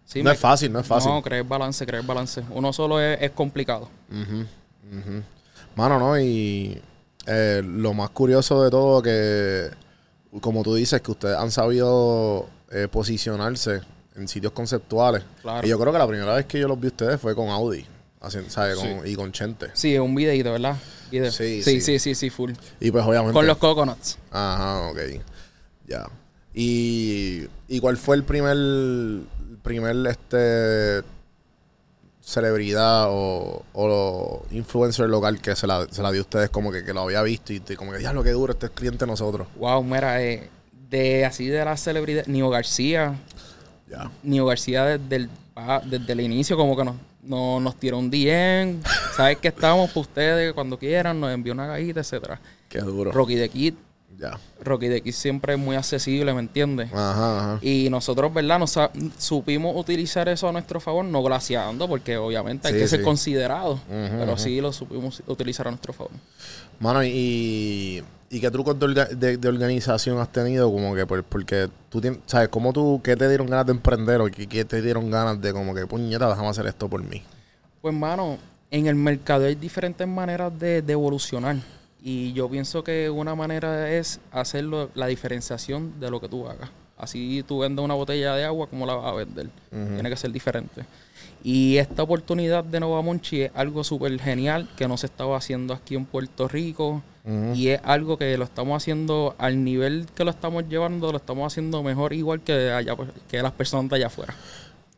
Sí, 0.05 0.21
no 0.21 0.29
me- 0.29 0.33
es 0.33 0.39
fácil, 0.39 0.71
no 0.73 0.79
es 0.79 0.85
fácil. 0.87 1.09
No, 1.11 1.21
creer 1.21 1.43
balance, 1.45 1.85
creer 1.85 2.03
balance. 2.03 2.43
Uno 2.51 2.73
solo 2.73 2.99
es, 2.99 3.21
es 3.21 3.31
complicado. 3.31 3.89
Ujú, 4.11 4.41
ujú. 4.99 5.23
Mano, 5.75 5.99
¿no? 5.99 6.19
Y 6.19 6.81
eh, 7.25 7.61
lo 7.63 7.93
más 7.93 8.09
curioso 8.09 8.63
de 8.63 8.69
todo 8.69 9.01
que, 9.01 9.69
como 10.41 10.63
tú 10.63 10.75
dices, 10.75 11.01
que 11.01 11.11
ustedes 11.11 11.37
han 11.37 11.51
sabido 11.51 12.47
eh, 12.71 12.87
posicionarse 12.91 13.81
en 14.15 14.27
sitios 14.27 14.53
conceptuales. 14.53 15.23
Claro. 15.41 15.65
Y 15.65 15.69
yo 15.69 15.79
creo 15.79 15.91
que 15.91 15.99
la 15.99 16.07
primera 16.07 16.33
vez 16.35 16.45
que 16.45 16.59
yo 16.59 16.67
los 16.67 16.79
vi 16.79 16.87
a 16.87 16.91
ustedes 16.91 17.19
fue 17.21 17.35
con 17.35 17.49
Audi, 17.49 17.85
haciendo- 18.21 18.49
¿sabes? 18.49 18.79
Sí. 18.79 18.87
Y 19.05 19.15
con 19.15 19.31
Chente. 19.31 19.67
Sí, 19.73 19.93
es 19.93 19.99
un 19.99 20.13
videito, 20.15 20.51
¿verdad? 20.51 20.77
Video. 21.11 21.31
Sí, 21.31 21.61
sí, 21.61 21.79
sí. 21.79 21.81
sí, 21.81 21.99
sí, 21.99 22.15
sí, 22.15 22.29
full. 22.29 22.51
Y 22.79 22.91
pues 22.91 23.03
obviamente... 23.05 23.33
Con 23.33 23.45
los 23.47 23.57
coconuts. 23.57 24.17
Ajá, 24.31 24.89
ok. 24.89 24.99
Ya. 25.87 26.09
Y, 26.53 27.47
¿Y 27.67 27.79
cuál 27.79 27.97
fue 27.97 28.15
el 28.15 28.23
primer, 28.23 28.51
el 28.55 29.27
primer 29.63 29.95
este 30.07 31.03
celebridad 32.25 33.07
o, 33.09 33.63
o 33.73 34.45
influencer 34.51 35.09
local 35.09 35.41
que 35.41 35.55
se 35.55 35.67
la, 35.67 35.85
se 35.91 36.01
la 36.01 36.11
dio 36.11 36.21
a 36.21 36.23
ustedes 36.23 36.49
como 36.49 36.71
que, 36.71 36.83
que 36.85 36.93
lo 36.93 37.01
había 37.01 37.21
visto 37.21 37.51
y 37.53 37.59
como 37.75 37.91
que, 37.91 38.01
ya 38.01 38.13
lo 38.13 38.23
que 38.23 38.31
duro, 38.31 38.53
este 38.53 38.67
es 38.67 38.71
cliente 38.71 38.99
de 39.05 39.11
nosotros? 39.11 39.47
Wow, 39.57 39.83
mira, 39.83 40.21
eh, 40.23 40.49
de 40.89 41.25
así 41.25 41.47
de 41.47 41.63
las 41.65 41.81
celebridades, 41.81 42.27
Nio 42.29 42.49
García, 42.49 43.15
Ya. 43.89 44.09
Nio 44.23 44.45
García 44.45 44.85
desde 44.97 45.15
el, 45.17 45.29
ah, 45.55 45.81
desde 45.85 46.13
el 46.13 46.21
inicio 46.21 46.55
como 46.55 46.77
que 46.77 46.85
nos, 46.85 46.95
no- 47.23 47.59
nos 47.59 47.75
tiró 47.75 47.97
un 47.99 48.09
DM. 48.09 48.81
Sabes 49.17 49.37
que 49.39 49.49
estamos 49.49 49.89
para 49.89 50.01
ustedes 50.01 50.53
cuando 50.53 50.77
quieran, 50.79 51.19
nos 51.19 51.31
envió 51.33 51.51
una 51.53 51.67
cajita, 51.67 51.99
etcétera. 51.99 52.39
Qué 52.69 52.79
duro. 52.79 53.11
Rocky 53.11 53.35
the 53.35 53.49
Kid. 53.49 53.73
Rocky 54.63 55.01
Kid 55.01 55.11
siempre 55.13 55.53
es 55.53 55.59
muy 55.59 55.75
accesible, 55.75 56.33
¿me 56.33 56.39
entiendes? 56.39 56.89
Ajá, 56.93 57.53
ajá. 57.55 57.59
Y 57.61 57.89
nosotros, 57.89 58.33
¿verdad? 58.33 58.59
Nos 58.59 58.77
supimos 59.17 59.75
utilizar 59.75 60.29
eso 60.29 60.47
a 60.47 60.51
nuestro 60.51 60.79
favor, 60.79 61.03
no 61.05 61.21
glaciando, 61.23 61.87
porque 61.87 62.17
obviamente 62.17 62.67
hay 62.67 62.73
Sí, 62.75 62.79
que 62.79 62.87
ser 62.87 63.01
considerado. 63.01 63.79
Pero 63.89 64.33
ujú. 64.33 64.37
sí 64.41 64.61
lo 64.61 64.71
supimos 64.71 65.21
utilizar 65.27 65.67
a 65.67 65.71
nuestro 65.71 65.93
favor. 65.93 66.11
Mano, 66.79 67.03
y, 67.03 68.03
y 68.29 68.39
qué 68.39 68.49
trucos 68.51 68.77
de, 68.79 68.85
orga- 68.85 69.09
de- 69.09 69.37
de 69.37 69.47
organización 69.47 70.17
has 70.19 70.31
tenido? 70.31 70.71
Como 70.71 70.95
que, 70.95 71.05
por- 71.05 71.23
porque 71.23 71.69
tú 71.89 72.01
tienes, 72.01 72.19
¿sabes? 72.25 72.49
¿Cómo 72.49 72.73
tú, 72.73 73.01
qué 73.03 73.15
te 73.15 73.27
dieron 73.27 73.47
ganas 73.47 73.65
de 73.65 73.71
emprender 73.73 74.21
o 74.21 74.25
qué, 74.25 74.47
qué 74.47 74.65
te 74.65 74.81
dieron 74.81 75.09
ganas 75.11 75.41
de 75.41 75.53
como 75.53 75.73
que, 75.73 75.85
puñeta, 75.87 76.27
déjame 76.29 76.47
hacer 76.49 76.65
esto 76.67 76.87
por 76.89 77.03
mí? 77.03 77.21
Pues, 77.81 77.93
mano, 77.93 78.37
en 78.71 78.87
el 78.87 78.95
mercado 78.95 79.45
hay 79.45 79.55
diferentes 79.55 80.07
maneras 80.07 80.57
de, 80.57 80.81
de 80.81 80.93
evolucionar. 80.93 81.57
Y 82.05 82.33
yo 82.33 82.49
pienso 82.49 82.83
que 82.83 83.09
una 83.09 83.33
manera 83.33 83.89
es 83.89 84.19
hacerlo, 84.31 84.89
la 84.93 85.07
diferenciación 85.07 86.01
de 86.01 86.11
lo 86.11 86.19
que 86.19 86.27
tú 86.27 86.45
hagas. 86.49 86.69
Así 86.97 87.43
tú 87.47 87.59
vendes 87.59 87.83
una 87.83 87.93
botella 87.93 88.35
de 88.35 88.43
agua, 88.43 88.67
¿cómo 88.67 88.85
la 88.85 88.95
vas 88.95 89.05
a 89.05 89.15
vender? 89.15 89.49
Tiene 89.69 90.09
que 90.09 90.17
ser 90.17 90.31
diferente. 90.31 90.85
Y 91.43 91.77
esta 91.77 92.03
oportunidad 92.03 92.65
de 92.65 92.81
Nova 92.81 93.01
Monchi 93.01 93.43
es 93.43 93.51
algo 93.55 93.85
súper 93.85 94.19
genial 94.19 94.69
que 94.75 94.87
no 94.87 94.97
se 94.97 95.05
estaba 95.05 95.37
haciendo 95.37 95.73
aquí 95.73 95.95
en 95.95 96.05
Puerto 96.05 96.49
Rico. 96.49 97.01
Y 97.55 97.69
es 97.69 97.79
algo 97.85 98.17
que 98.17 98.37
lo 98.37 98.43
estamos 98.43 98.83
haciendo 98.83 99.33
al 99.37 99.63
nivel 99.63 100.07
que 100.13 100.25
lo 100.25 100.31
estamos 100.31 100.67
llevando, 100.67 101.09
lo 101.09 101.17
estamos 101.17 101.51
haciendo 101.51 101.81
mejor 101.83 102.11
igual 102.11 102.41
que 102.41 102.69
allá 102.71 102.97
que 103.29 103.41
las 103.41 103.53
personas 103.53 103.89
de 103.89 103.95
allá 103.95 104.07
afuera. 104.07 104.35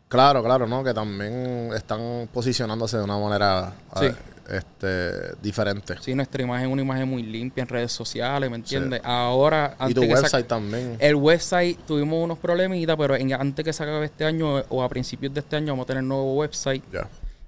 Claro, 0.08 0.44
claro, 0.44 0.68
¿no? 0.68 0.84
Que 0.84 0.94
también 0.94 1.72
están 1.76 2.30
posicionándose 2.32 2.98
de 2.98 3.04
una 3.04 3.18
manera 3.18 3.74
Sí. 4.00 4.08
este, 4.50 5.36
diferente. 5.42 5.96
Sí, 6.00 6.14
nuestra 6.14 6.44
imagen 6.44 6.68
es 6.68 6.72
una 6.74 6.82
imagen 6.84 7.10
muy 7.10 7.24
limpia 7.24 7.64
en 7.64 7.68
redes 7.68 7.92
sociales, 7.92 8.50
¿me 8.50 8.58
entiendes? 8.58 9.02
Ahora, 9.04 9.76
y 9.80 9.84
antes 9.84 9.96
tu 9.96 10.02
que 10.02 10.08
sac- 10.14 10.22
website 10.22 10.48
también. 10.48 10.96
El 11.00 11.16
website 11.16 11.80
tuvimos 11.88 12.24
unos 12.24 12.38
problemitas, 12.38 12.96
pero 12.98 13.16
en- 13.16 13.34
antes 13.34 13.66
que 13.66 13.74
se 13.74 13.82
acabe 13.84 14.06
este 14.06 14.24
año 14.26 14.58
o 14.70 14.84
a 14.84 14.90
principios 14.90 15.34
de 15.34 15.40
este 15.40 15.56
año 15.56 15.74
vamos 15.74 15.86
a 15.86 15.88
tener 15.88 16.04
nuevo 16.04 16.36
website 16.36 16.84
Ya. 16.94 17.08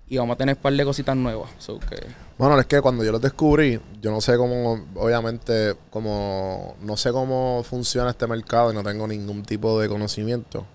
y 0.10 0.17
vamos 0.17 0.34
a 0.34 0.38
tener 0.38 0.56
un 0.56 0.62
par 0.62 0.74
de 0.74 0.84
cositas 0.84 1.15
nuevas. 1.15 1.50
So 1.60 1.80
que, 1.80 2.08
Bueno, 2.39 2.60
es 2.60 2.65
que 2.65 2.82
cuando 2.82 3.04
yo 3.04 3.12
los 3.12 3.22
descubrí, 3.22 3.80
yo 4.02 4.10
no 4.12 4.20
sé 4.20 4.36
cómo, 4.38 4.84
obviamente, 4.96 5.76
como 5.91 6.76
no 6.82 6.98
sé 6.98 7.12
cómo 7.12 7.63
funciona 7.63 8.10
este 8.10 8.26
mercado 8.26 8.72
y 8.72 8.76
no 8.76 8.84
tengo 8.84 9.08
ningún 9.08 9.43
tipo 9.43 9.80
de 9.80 9.88
conocimiento. 9.88 10.65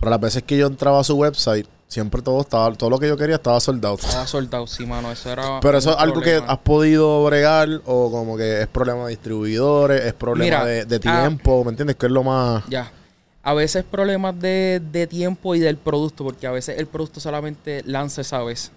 Pero 0.00 0.10
las 0.10 0.20
veces 0.20 0.42
que 0.42 0.56
yo 0.56 0.66
entraba 0.66 0.98
a 0.98 1.04
su 1.04 1.14
website, 1.14 1.66
siempre 1.86 2.22
todo 2.22 2.40
estaba, 2.40 2.72
todo 2.72 2.88
lo 2.88 2.98
que 2.98 3.06
yo 3.06 3.18
quería 3.18 3.36
estaba 3.36 3.60
soldado. 3.60 3.96
estaba 3.96 4.26
soldado, 4.26 4.66
sí, 4.66 4.86
mano. 4.86 5.12
Eso 5.12 5.30
era. 5.30 5.60
Pero 5.60 5.76
eso 5.76 5.90
es 5.90 5.96
algo 5.98 6.22
que 6.22 6.36
has 6.36 6.58
podido 6.58 7.22
bregar 7.26 7.68
o 7.84 8.10
como 8.10 8.36
que 8.36 8.62
es 8.62 8.66
problema 8.66 9.04
de 9.04 9.10
distribuidores, 9.10 10.04
es 10.04 10.14
problema 10.14 10.44
Mira, 10.44 10.64
de, 10.64 10.84
de 10.86 10.96
ah, 11.04 11.20
tiempo, 11.20 11.62
¿me 11.64 11.70
entiendes? 11.70 11.96
Que 11.96 12.06
es 12.06 12.12
lo 12.12 12.22
más... 12.22 12.64
Ya. 12.68 12.90
A 13.42 13.54
veces 13.54 13.84
problemas 13.84 14.38
de, 14.40 14.82
de 14.90 15.06
tiempo 15.06 15.54
y 15.54 15.60
del 15.60 15.76
producto, 15.76 16.24
porque 16.24 16.46
a 16.46 16.50
veces 16.50 16.78
el 16.78 16.86
producto 16.86 17.20
solamente 17.20 17.82
lanza 17.86 18.22
esa 18.22 18.42
vez. 18.42 18.72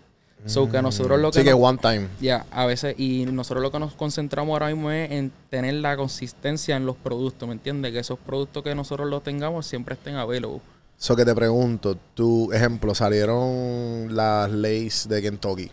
So 0.45 0.69
que 0.69 0.81
nosotros 0.81 1.19
lo 1.19 1.31
que. 1.31 1.39
Sí, 1.39 1.45
que 1.45 1.53
one 1.53 1.77
time. 1.77 2.07
Ya, 2.19 2.45
a 2.51 2.65
veces, 2.65 2.95
y 2.97 3.25
nosotros 3.25 3.63
lo 3.63 3.71
que 3.71 3.79
nos 3.79 3.93
concentramos 3.93 4.53
ahora 4.53 4.67
mismo 4.67 4.91
es 4.91 5.09
en 5.11 5.31
tener 5.49 5.75
la 5.75 5.95
consistencia 5.95 6.75
en 6.75 6.85
los 6.85 6.97
productos, 6.97 7.47
¿me 7.47 7.53
entiendes? 7.53 7.93
Que 7.93 7.99
esos 7.99 8.19
productos 8.19 8.61
que 8.63 8.75
nosotros 8.75 9.09
los 9.09 9.23
tengamos 9.23 9.65
siempre 9.65 9.95
estén 9.95 10.15
available. 10.15 10.59
So 11.03 11.17
que 11.17 11.25
te 11.25 11.35
pregunto, 11.35 11.97
tu 12.13 12.53
ejemplo, 12.53 12.95
salieron 12.95 14.15
las 14.15 14.49
leyes 14.49 15.09
de 15.09 15.21
Kentucky 15.21 15.69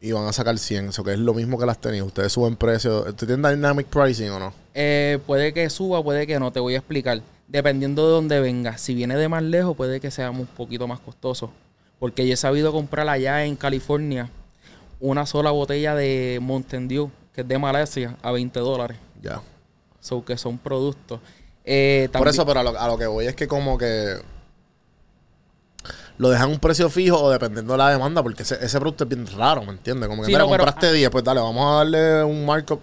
y 0.00 0.12
van 0.12 0.24
a 0.24 0.32
sacar 0.32 0.58
100, 0.58 0.88
eso 0.88 1.04
que 1.04 1.12
es 1.12 1.18
lo 1.18 1.34
mismo 1.34 1.58
que 1.58 1.66
las 1.66 1.78
tenis. 1.78 2.00
Ustedes 2.00 2.32
suben 2.32 2.56
precios. 2.56 3.06
¿Ustedes 3.06 3.26
tienen 3.26 3.42
dynamic 3.42 3.88
pricing 3.88 4.30
o 4.30 4.38
no? 4.38 4.54
Eh, 4.72 5.18
puede 5.26 5.52
que 5.52 5.68
suba, 5.68 6.02
puede 6.02 6.26
que 6.26 6.40
no, 6.40 6.50
te 6.50 6.60
voy 6.60 6.76
a 6.76 6.78
explicar. 6.78 7.20
Dependiendo 7.46 8.06
de 8.06 8.12
dónde 8.12 8.40
venga. 8.40 8.78
Si 8.78 8.94
viene 8.94 9.16
de 9.16 9.28
más 9.28 9.42
lejos, 9.42 9.76
puede 9.76 10.00
que 10.00 10.10
sea 10.10 10.30
un 10.30 10.46
poquito 10.46 10.88
más 10.88 11.00
costoso. 11.00 11.52
Porque 11.98 12.26
yo 12.26 12.32
he 12.32 12.38
sabido 12.38 12.72
comprar 12.72 13.06
allá 13.10 13.44
en 13.44 13.54
California 13.54 14.30
una 14.98 15.26
sola 15.26 15.50
botella 15.50 15.94
de 15.94 16.38
Mountain 16.40 16.88
Dew, 16.88 17.10
que 17.34 17.42
es 17.42 17.48
de 17.48 17.58
Malasia, 17.58 18.16
a 18.22 18.32
20 18.32 18.60
dólares. 18.60 18.96
Ya. 19.20 19.42
So, 20.00 20.24
que 20.24 20.38
son 20.38 20.56
productos. 20.56 21.20
Eh, 21.64 22.08
Por 22.12 22.28
eso, 22.28 22.44
pero 22.44 22.60
a 22.60 22.62
lo, 22.62 22.78
a 22.78 22.86
lo 22.88 22.98
que 22.98 23.06
voy 23.06 23.26
es 23.26 23.36
que 23.36 23.46
como 23.46 23.78
que 23.78 24.16
lo 26.18 26.28
dejan 26.30 26.50
un 26.50 26.58
precio 26.58 26.88
fijo 26.90 27.20
o 27.20 27.30
dependiendo 27.30 27.72
de 27.72 27.78
la 27.78 27.90
demanda, 27.90 28.22
porque 28.22 28.42
ese, 28.42 28.56
ese 28.64 28.78
producto 28.78 29.04
es 29.04 29.10
bien 29.10 29.26
raro, 29.36 29.62
¿me 29.64 29.72
entiendes? 29.72 30.08
Como 30.08 30.22
que, 30.22 30.26
Sí, 30.26 30.32
mira, 30.32 30.44
no, 30.44 30.50
pero- 30.50 30.64
compraste 30.64 30.92
10, 30.92 31.10
pues 31.10 31.24
dale, 31.24 31.40
vamos 31.40 31.64
a 31.66 31.76
darle 31.78 32.24
un 32.24 32.44
markup, 32.46 32.80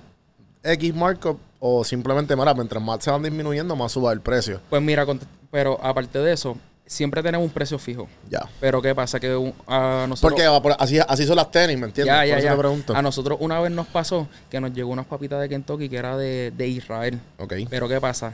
X 0.63 0.93
markup, 0.95 1.39
o 1.59 1.83
simplemente, 1.83 2.35
mira, 2.35 2.53
mientras 2.53 2.81
más 2.83 3.03
se 3.03 3.11
van 3.11 3.23
disminuyendo, 3.23 3.75
más 3.75 3.91
suba 3.91 4.11
el 4.11 4.21
precio. 4.21 4.59
Pues 4.69 4.81
mira, 4.81 5.05
pero 5.51 5.79
aparte 5.83 6.19
de 6.19 6.33
eso, 6.33 6.57
siempre 6.85 7.21
tenemos 7.23 7.45
un 7.45 7.53
precio 7.53 7.77
fijo. 7.79 8.07
Ya. 8.29 8.41
Pero 8.59 8.81
¿qué 8.81 8.93
pasa? 8.95 9.19
Que 9.19 9.27
a 9.67 10.05
nosotros... 10.09 10.41
Porque 10.61 10.75
así, 10.79 10.99
así 11.07 11.25
son 11.25 11.35
las 11.37 11.51
tenis, 11.51 11.77
¿me 11.77 11.85
entiendes? 11.87 12.13
Ya, 12.13 12.19
Por 12.21 12.27
ya, 12.27 12.37
eso 12.37 12.45
ya. 12.45 12.51
te 12.51 12.57
pregunto. 12.57 12.95
A 12.95 13.01
nosotros 13.01 13.37
una 13.41 13.59
vez 13.61 13.71
nos 13.71 13.87
pasó 13.87 14.27
que 14.49 14.59
nos 14.59 14.73
llegó 14.73 14.89
unas 14.91 15.05
papitas 15.05 15.39
de 15.39 15.47
Kentucky 15.47 15.87
que 15.87 15.97
era 15.97 16.17
de, 16.17 16.51
de 16.51 16.67
Israel. 16.67 17.19
Ok. 17.37 17.53
Pero 17.69 17.87
¿qué 17.87 18.01
pasa? 18.01 18.33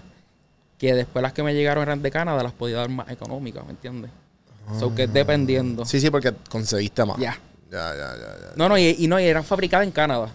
Que 0.77 0.93
después 0.93 1.23
las 1.23 1.33
que 1.33 1.41
me 1.43 1.53
llegaron 1.53 1.83
eran 1.83 2.01
de 2.01 2.11
Canadá, 2.11 2.43
las 2.43 2.51
podía 2.51 2.77
dar 2.77 2.89
más 2.89 3.09
económicas, 3.09 3.63
¿me 3.65 3.71
entiendes? 3.71 4.11
So 4.79 4.93
que 4.95 5.03
es 5.03 5.13
dependiendo. 5.13 5.83
Ah. 5.83 5.85
Sí, 5.85 5.99
sí, 5.99 6.09
porque 6.09 6.33
conseguiste 6.49 7.05
más. 7.05 7.17
Ya. 7.17 7.37
Ya, 7.71 7.91
ya, 7.93 8.15
ya, 8.15 8.17
ya. 8.17 8.53
No, 8.55 8.67
no, 8.69 8.77
y, 8.77 8.95
y 8.99 9.07
no, 9.07 9.19
y 9.19 9.23
eran 9.25 9.43
fabricadas 9.43 9.85
en 9.85 9.91
Canadá. 9.91 10.29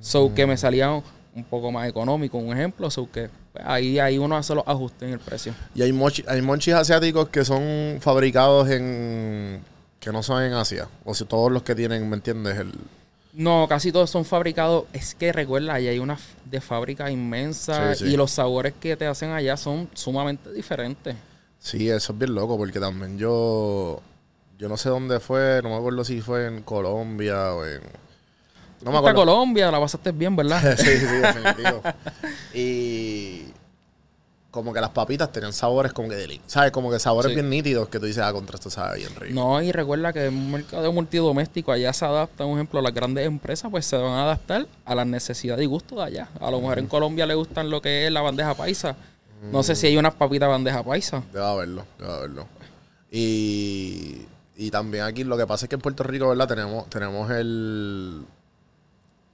So 0.00 0.34
que 0.34 0.46
me 0.46 0.56
salían 0.56 1.02
un 1.34 1.44
poco 1.44 1.70
más 1.72 1.88
económico, 1.88 2.38
un 2.38 2.52
ejemplo. 2.52 2.90
So 2.90 3.10
que 3.10 3.30
pues, 3.52 3.64
ahí, 3.66 3.98
ahí 3.98 4.18
uno 4.18 4.36
hace 4.36 4.54
los 4.54 4.64
ajustes 4.66 5.02
en 5.08 5.14
el 5.14 5.18
precio. 5.18 5.54
Y 5.74 5.82
hay, 5.82 5.92
mochi- 5.92 6.24
hay 6.28 6.42
monchis 6.42 6.74
asiáticos 6.74 7.28
que 7.28 7.44
son 7.44 7.98
fabricados 8.00 8.68
en... 8.70 9.62
que 9.98 10.12
no 10.12 10.22
son 10.22 10.42
en 10.42 10.52
Asia. 10.52 10.88
O 11.04 11.14
sea, 11.14 11.26
todos 11.26 11.50
los 11.50 11.62
que 11.62 11.74
tienen, 11.74 12.08
¿me 12.08 12.16
entiendes? 12.16 12.58
El... 12.58 12.72
No, 13.40 13.66
casi 13.66 13.90
todos 13.90 14.10
son 14.10 14.26
fabricados. 14.26 14.84
Es 14.92 15.14
que 15.14 15.32
recuerda, 15.32 15.72
ahí 15.72 15.88
hay 15.88 15.98
una 15.98 16.18
de 16.44 16.60
fábrica 16.60 17.10
inmensa 17.10 17.94
Sí, 17.94 18.04
sí. 18.04 18.12
y 18.12 18.16
los 18.18 18.32
sabores 18.32 18.74
que 18.78 18.98
te 18.98 19.06
hacen 19.06 19.30
allá 19.30 19.56
son 19.56 19.88
sumamente 19.94 20.52
diferentes. 20.52 21.16
Sí, 21.58 21.88
eso 21.88 22.12
es 22.12 22.18
bien 22.18 22.34
loco 22.34 22.58
porque 22.58 22.78
también 22.78 23.16
yo... 23.16 24.02
Yo 24.58 24.68
no 24.68 24.76
sé 24.76 24.90
dónde 24.90 25.20
fue, 25.20 25.60
no 25.62 25.70
me 25.70 25.76
acuerdo 25.76 26.04
si 26.04 26.20
fue 26.20 26.48
en 26.48 26.62
Colombia 26.62 27.54
o 27.54 27.64
en... 27.64 27.80
No 28.82 28.92
me 28.92 28.98
acuerdo. 28.98 29.20
Colombia, 29.20 29.70
la 29.70 29.80
pasaste 29.80 30.12
bien, 30.12 30.36
¿verdad? 30.36 30.76
sí, 30.78 30.98
sí, 30.98 31.06
definitivo. 31.06 31.82
y... 32.52 33.44
Como 34.50 34.72
que 34.72 34.80
las 34.80 34.90
papitas 34.90 35.30
tenían 35.30 35.52
sabores 35.52 35.92
como 35.92 36.08
que 36.08 36.16
deli- 36.16 36.40
¿Sabes? 36.48 36.72
Como 36.72 36.90
que 36.90 36.98
sabores 36.98 37.28
Sí. 37.30 37.34
bien 37.36 37.48
nítidos 37.48 37.88
que 37.88 38.00
tú 38.00 38.06
dices, 38.06 38.22
ah, 38.24 38.32
contra 38.32 38.56
esto 38.56 38.68
sabe 38.68 38.98
bien 38.98 39.14
rico. 39.14 39.32
No, 39.34 39.62
y 39.62 39.70
recuerda 39.70 40.12
que 40.12 40.26
en 40.26 40.34
un 40.34 40.50
mercado 40.50 40.92
multidoméstico 40.92 41.70
allá 41.70 41.92
se 41.92 42.04
adapta, 42.04 42.42
por 42.44 42.54
ejemplo, 42.54 42.80
las 42.82 42.92
grandes 42.92 43.26
empresas 43.26 43.70
pues 43.70 43.86
se 43.86 43.96
van 43.96 44.10
a 44.12 44.24
adaptar 44.24 44.66
a 44.84 44.94
las 44.96 45.06
necesidades 45.06 45.62
y 45.62 45.66
gustos 45.66 45.98
de 45.98 46.04
allá. 46.04 46.28
A 46.40 46.50
lo 46.50 46.60
mejor 46.60 46.80
en 46.80 46.88
Colombia 46.88 47.26
le 47.26 47.34
gustan 47.36 47.70
lo 47.70 47.80
que 47.80 48.06
es 48.06 48.12
la 48.12 48.22
bandeja 48.22 48.54
paisa. 48.54 48.96
No 49.52 49.62
sé 49.62 49.76
si 49.76 49.86
hay 49.86 49.96
unas 49.96 50.14
papitas 50.14 50.48
bandeja 50.48 50.82
paisa. 50.82 51.22
Debe 51.32 51.46
haberlo, 51.46 51.84
debe 51.98 52.12
haberlo. 52.12 52.46
Y, 53.10 54.22
y 54.56 54.70
también 54.70 55.04
aquí 55.04 55.24
lo 55.24 55.36
que 55.36 55.46
pasa 55.46 55.64
es 55.66 55.68
que 55.68 55.76
en 55.76 55.80
Puerto 55.80 56.02
Rico, 56.02 56.28
¿verdad? 56.28 56.48
Tenemos, 56.48 56.88
tenemos 56.90 57.30
el... 57.30 58.22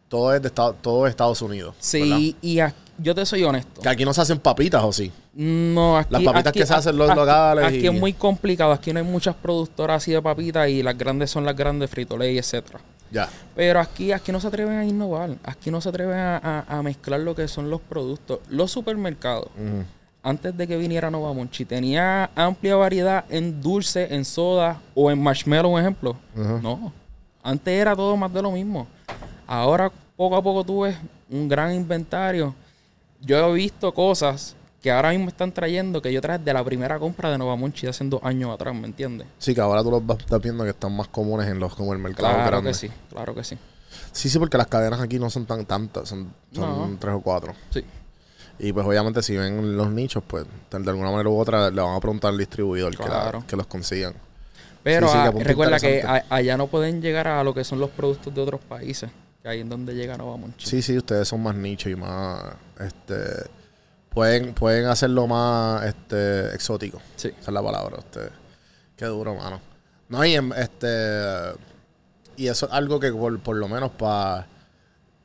Todo 0.09 0.35
es 0.35 0.41
de 0.43 0.49
Estado- 0.49 0.75
todo 0.75 1.07
es 1.07 1.11
Estados 1.11 1.43
Unidos. 1.43 1.75
¿verdad? 1.93 2.17
Sí, 2.19 2.37
y 2.41 2.59
a- 2.61 2.75
yo 2.99 3.15
te 3.15 3.25
soy 3.27 3.43
honesto. 3.45 3.81
Que 3.81 3.89
aquí 3.89 4.05
no 4.05 4.13
se 4.15 4.21
hacen 4.23 4.39
papitas, 4.39 4.83
¿o 4.83 4.93
sí? 4.93 5.13
No, 5.35 5.97
aquí, 5.99 6.09
Las 6.13 6.23
papitas 6.23 6.51
aquí- 6.51 6.59
que 6.61 6.67
se 6.67 6.75
hacen 6.75 6.97
los 6.97 7.11
aquí- 7.11 7.19
locales 7.21 7.65
Aquí 7.65 7.79
y- 7.79 7.87
es 7.87 7.93
muy 7.93 8.13
complicado. 8.13 8.73
Aquí 8.73 8.93
no 8.93 8.99
hay 9.01 9.05
muchas 9.05 9.35
productoras 9.35 10.03
así 10.03 10.13
de 10.13 10.23
papitas 10.23 10.69
y 10.69 10.83
las 10.83 10.97
grandes 10.97 11.31
son 11.31 11.45
las 11.45 11.55
grandes 11.57 11.91
Frito-Lay, 11.91 12.39
etcétera. 12.39 12.81
Ya. 13.11 13.29
Pero 13.55 13.79
aquí, 13.81 14.11
aquí 14.13 14.33
no 14.33 14.41
se 14.41 14.49
atreven 14.49 14.79
a 14.79 14.85
innovar. 14.85 15.37
Aquí 15.45 15.71
no 15.71 15.81
se 15.81 15.89
atreven 15.89 16.17
a, 16.19 16.39
a- 16.69 16.79
a 16.79 16.83
mezclar 16.83 17.21
lo 17.21 17.35
que 17.35 17.47
son 17.49 17.71
los 17.71 17.81
productos. 17.81 18.41
Los 18.49 18.71
supermercados, 18.73 19.49
antes 20.23 20.57
de 20.57 20.67
que 20.67 20.77
viniera 20.77 21.11
Nova 21.11 21.33
Monchi, 21.33 21.65
tenía 21.65 22.31
amplia 22.35 22.75
variedad 22.77 23.25
en 23.29 23.61
dulce, 23.63 24.13
en 24.15 24.25
soda 24.25 24.81
o 24.95 25.11
en 25.11 25.23
marshmallow, 25.23 25.71
un 25.73 25.81
ejemplo. 25.81 26.17
No. 26.35 26.93
Antes 27.43 27.81
era 27.81 27.95
todo 27.95 28.17
más 28.17 28.33
de 28.33 28.43
lo 28.43 28.51
mismo. 28.51 28.89
Ahora, 29.47 29.93
poco 30.17 30.35
a 30.35 30.43
poco, 30.43 30.65
tú 30.65 30.81
ves 30.81 30.97
un 31.31 31.47
gran 31.49 31.73
inventario. 31.73 32.55
Yo 33.27 33.39
he 33.49 33.53
visto 33.55 33.93
cosas 33.93 34.55
que 34.83 34.91
ahora 34.91 35.11
mismo 35.11 35.29
están 35.29 35.53
trayendo 35.53 36.01
que 36.01 36.13
yo 36.13 36.21
traje 36.21 36.45
de 36.45 36.53
la 36.53 36.63
primera 36.65 36.99
compra 36.99 37.31
de 37.31 37.39
Nova 37.39 37.57
Monchi 37.57 37.87
hace 37.89 38.05
dos 38.05 38.21
años 38.23 38.51
atrás, 38.55 38.75
¿me 38.75 38.87
entiendes? 38.87 39.27
Sí, 39.39 39.55
que 39.55 39.61
ahora 39.61 39.83
tú 39.83 39.91
los 39.91 40.07
vas 40.07 40.19
viendo 40.41 40.63
que 40.65 40.71
están 40.71 40.95
más 40.97 41.09
comunes 41.09 41.49
en 41.49 41.59
los 41.59 41.75
como 41.75 41.93
el 41.93 41.99
mercado 41.99 42.29
Claro 42.35 42.47
grande. 42.47 42.71
que 42.71 42.75
sí, 42.75 42.91
claro 43.11 43.35
que 43.35 43.43
sí. 43.43 43.59
Sí, 44.13 44.29
sí, 44.29 44.39
porque 44.39 44.57
las 44.57 44.69
cadenas 44.69 45.01
aquí 45.01 45.19
no 45.19 45.29
son 45.31 45.45
tan 45.47 45.65
tantas, 45.67 46.09
son, 46.09 46.33
son 46.53 46.93
No. 46.93 46.97
tres 47.01 47.15
o 47.15 47.21
cuatro. 47.21 47.53
Sí. 47.71 47.83
Y 48.59 48.73
pues 48.73 48.87
obviamente 48.87 49.23
si 49.23 49.37
ven 49.37 49.77
los 49.77 49.91
nichos, 49.91 50.23
pues 50.27 50.47
de 50.71 50.77
alguna 50.91 51.11
manera 51.11 51.29
u 51.29 51.37
otra 51.39 51.71
le 51.71 51.81
van 51.83 51.95
a 51.97 52.01
preguntar 52.01 52.31
al 52.31 52.39
distribuidor 52.39 52.93
que, 52.97 53.03
la- 53.03 53.09
Claro. 53.09 53.45
que 53.47 53.57
los 53.57 53.67
consigan. 53.67 54.15
Pero 54.83 55.09
Sí, 55.09 55.15
sí, 55.19 55.25
que 55.25 55.33
punto 55.33 55.49
recuerda 55.49 55.81
que 55.81 56.03
a- 56.03 56.25
allá 56.31 56.57
no 56.57 56.69
pueden 56.69 57.03
llegar 57.03 57.27
a 57.27 57.43
lo 57.43 57.53
que 57.53 57.65
son 57.65 57.81
los 57.81 57.91
productos 57.91 58.33
de 58.35 58.41
otros 58.41 58.61
países. 58.61 59.11
Que 59.47 59.51
ahí 59.53 59.61
es 59.61 59.69
donde 59.69 59.95
llega 59.95 60.17
Nova 60.17 60.37
Monchi. 60.37 60.67
Sí, 60.67 60.83
sí, 60.83 60.97
ustedes 60.97 61.29
son 61.29 61.41
más 61.41 61.55
nicho 61.55 61.89
y 61.89 61.95
más, 61.95 62.43
este, 62.81 63.49
pueden, 64.09 64.55
pueden 64.55 64.87
hacerlo 64.87 65.29
más, 65.29 65.85
este, 65.85 66.53
exótico. 66.53 67.01
Sí. 67.15 67.29
Esa 67.29 67.51
es 67.51 67.55
la 67.55 67.63
palabra, 67.63 67.97
ustedes. 67.97 68.33
Qué 68.97 69.05
duro, 69.05 69.37
mano. 69.37 69.61
No, 70.09 70.25
y 70.25 70.35
este, 70.35 70.89
y 72.37 72.49
eso 72.49 72.67
es 72.67 72.73
algo 72.73 72.99
que 72.99 73.13
por, 73.13 73.39
por 73.39 73.55
lo 73.55 73.69
menos 73.69 73.93
para, 73.93 74.49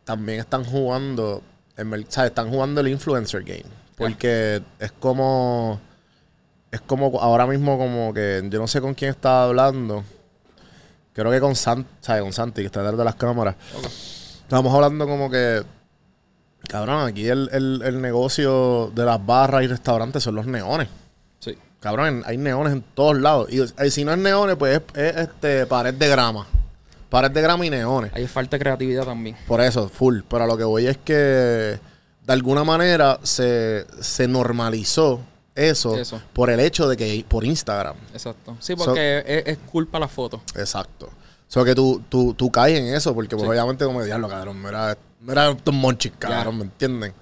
también 0.04 0.40
están 0.40 0.66
jugando, 0.66 1.42
el 1.76 2.06
¿sabes? 2.08 2.30
Están 2.30 2.52
jugando 2.52 2.82
el 2.82 2.90
influencer 2.90 3.42
game. 3.42 3.66
Porque 3.98 4.62
es 4.78 4.92
como, 4.92 5.82
es 6.70 6.82
como 6.82 7.20
ahora 7.20 7.48
mismo 7.48 7.76
como 7.80 8.14
que, 8.14 8.48
yo 8.52 8.60
no 8.60 8.68
sé 8.68 8.82
con 8.82 8.94
quién 8.94 9.10
estaba 9.10 9.46
hablando. 9.46 10.04
Creo 11.14 11.30
que 11.32 11.40
con, 11.40 11.56
San, 11.56 11.86
¿sabes? 12.00 12.22
con 12.24 12.32
Santi, 12.34 12.62
que 12.62 12.68
está 12.68 12.82
detrás 12.82 12.98
de 12.98 13.04
las 13.06 13.16
cámaras. 13.16 13.56
Estábamos 14.44 14.74
hablando 14.74 15.06
como 15.08 15.30
que, 15.30 15.62
cabrón, 16.68 17.08
aquí 17.08 17.28
el, 17.28 17.50
el- 17.52 17.82
el 17.84 18.02
negocio 18.02 18.92
de 18.96 19.06
las 19.06 19.24
barras 19.26 19.64
y 19.64 19.68
restaurantes 19.68 20.24
son 20.24 20.36
los 20.36 20.46
neones. 20.46 20.88
Sí. 21.40 21.58
Cabrón, 21.80 22.24
hay 22.26 22.38
neones 22.38 22.74
en 22.74 22.82
todos 22.94 23.18
lados. 23.20 23.52
Y 23.52 23.60
eh, 23.62 23.92
si 23.92 24.06
no 24.06 24.12
es 24.14 24.18
neones, 24.20 24.56
pues 24.56 24.78
es, 24.94 25.02
es, 25.04 25.18
este 25.18 25.66
pared 25.66 25.94
de 25.94 26.08
grama. 26.08 26.46
Pared 27.10 27.32
de 27.32 27.42
grama 27.42 27.66
y 27.66 27.70
neones. 27.70 28.12
Hay 28.14 28.26
falta 28.28 28.56
de 28.58 28.62
creatividad 28.62 29.04
también. 29.04 29.36
Por 29.48 29.60
eso, 29.60 29.90
full. 29.90 30.20
Pero 30.30 30.44
a 30.46 30.48
lo 30.48 30.56
que 30.58 30.64
voy 30.64 30.88
es 30.88 30.98
que 30.98 31.14
de 31.14 32.34
alguna 32.34 32.64
manera 32.64 33.20
se, 33.24 33.86
se 34.00 34.28
normalizó 34.30 35.20
eso, 35.70 35.98
Eso. 35.98 36.22
por 36.34 36.50
el 36.50 36.60
hecho 36.60 36.88
de 36.88 36.98
que 36.98 37.26
por 37.28 37.44
Instagram. 37.44 37.96
Exacto. 38.14 38.58
Sí, 38.60 38.76
porque 38.76 39.24
es, 39.26 39.48
es 39.48 39.58
culpa 39.72 40.00
la 40.00 40.08
foto. 40.08 40.42
Exacto. 40.56 41.06
O 41.08 41.54
sea, 41.54 41.64
que 41.66 41.76
tú, 41.76 42.02
tú, 42.08 42.34
tú 42.34 42.50
caes 42.50 42.80
en 42.80 42.94
eso, 42.94 43.14
porque 43.14 43.36
pues, 43.36 43.44
Sí. 43.44 43.50
obviamente 43.50 43.84
como 43.86 44.04
diablo, 44.04 44.30
cabrón, 44.30 44.62
mira, 44.62 44.98
mira 45.20 45.50
estos 45.52 45.74
monchis, 45.74 46.14
cabrón. 46.18 46.58
¿me 46.58 46.64
entienden? 46.64 47.14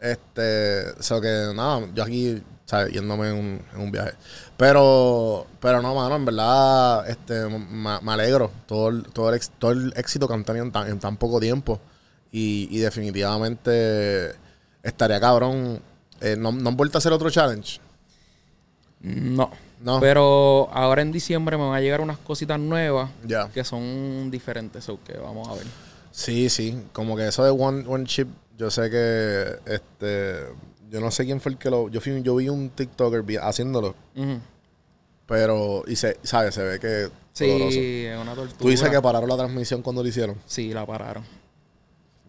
Este, 0.00 0.90
o 0.98 1.02
sea 1.02 1.20
que 1.20 1.52
nada, 1.54 1.88
yo 1.94 2.02
aquí, 2.04 2.42
¿sabes? 2.64 2.92
Yéndome 2.92 3.28
en 3.30 3.34
un, 3.34 3.62
en 3.74 3.80
un 3.80 3.90
viaje. 3.92 4.12
Pero, 4.56 5.46
pero 5.60 5.82
no, 5.82 5.94
mano, 5.94 6.14
en 6.16 6.24
verdad, 6.24 7.08
este, 7.08 7.46
me, 7.48 8.00
me 8.00 8.12
alegro 8.12 8.50
todo 8.66 8.88
el, 8.88 9.02
todo, 9.04 9.32
el, 9.32 9.40
todo 9.58 9.70
el 9.72 9.92
éxito 9.96 10.28
que 10.28 10.34
han 10.34 10.44
tenido 10.44 10.64
en 10.64 10.72
tan, 10.72 10.88
en 10.88 10.98
tan 11.00 11.16
poco 11.16 11.40
tiempo. 11.40 11.80
Y, 12.30 12.68
y 12.70 12.78
definitivamente 12.78 14.32
estaría 14.82 15.20
cabrón. 15.20 15.80
Eh, 16.22 16.36
¿no, 16.38 16.52
¿No 16.52 16.70
han 16.70 16.76
vuelto 16.76 16.96
a 16.96 17.00
hacer 17.00 17.12
otro 17.12 17.30
challenge? 17.30 17.80
No. 19.00 19.50
No. 19.80 19.98
Pero 19.98 20.68
ahora 20.72 21.02
en 21.02 21.10
diciembre 21.10 21.56
me 21.56 21.64
van 21.64 21.74
a 21.74 21.80
llegar 21.80 22.00
unas 22.00 22.16
cositas 22.18 22.58
nuevas 22.60 23.10
Ya. 23.26 23.48
que 23.52 23.64
son 23.64 24.30
diferentes. 24.30 24.86
Que 25.04 25.18
vamos 25.18 25.48
a 25.48 25.54
ver. 25.54 25.66
Sí, 26.12 26.48
sí, 26.50 26.80
como 26.92 27.16
que 27.16 27.26
eso 27.26 27.42
de 27.42 27.50
One, 27.50 27.84
one 27.88 28.04
Chip, 28.04 28.28
yo 28.56 28.70
sé 28.70 28.88
que, 28.90 29.56
este, 29.66 30.44
yo 30.90 31.00
no 31.00 31.10
sé 31.10 31.24
quién 31.24 31.40
fue 31.40 31.52
el 31.52 31.58
que 31.58 31.68
lo, 31.70 31.88
yo, 31.88 32.00
fui, 32.00 32.22
yo 32.22 32.36
vi 32.36 32.48
un 32.50 32.68
TikToker 32.68 33.24
haciéndolo, 33.40 33.94
Ujú. 34.14 34.38
pero, 35.26 35.82
y 35.86 35.96
se, 35.96 36.18
¿sabes? 36.22 36.54
Se 36.54 36.62
ve 36.62 36.78
que 36.78 37.08
doloroso. 37.44 37.70
Sí, 37.72 38.04
es 38.04 38.18
una 38.20 38.34
tortura. 38.34 38.58
Tú 38.58 38.68
dices 38.68 38.90
que 38.90 39.00
pararon 39.00 39.28
la 39.28 39.36
transmisión 39.38 39.80
cuando 39.80 40.02
lo 40.02 40.08
hicieron. 40.08 40.36
Sí, 40.46 40.72
la 40.74 40.84
pararon. 40.84 41.24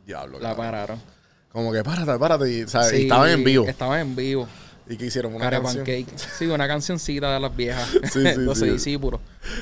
Diablo. 0.08 0.40
La 0.40 0.56
pararon. 0.56 1.00
Como 1.54 1.72
que 1.72 1.82
párate, 1.84 2.20
párate, 2.20 2.52
y, 2.52 2.68
¿sabes? 2.68 2.94
y 3.00 3.04
estaban 3.04 3.30
en 3.30 3.44
vivo. 3.44 3.66
Estaban 3.68 4.00
en 4.02 4.16
vivo. 4.16 4.48
¿Y 4.90 4.98
que 4.98 5.06
hicieron? 5.06 5.34
Una 5.34 5.46
Care 5.46 5.62
canción. 5.62 5.86
Pancake. 5.86 6.08
Sí, 6.38 6.46
una 6.48 6.68
cancioncita 6.68 7.34
de 7.34 7.40
las 7.40 7.56
viejas. 7.56 7.88
Sí, 8.12 8.22
sí, 8.22 8.34
Los 8.38 8.58
sí. 8.60 8.70
discípulos. 8.70 9.22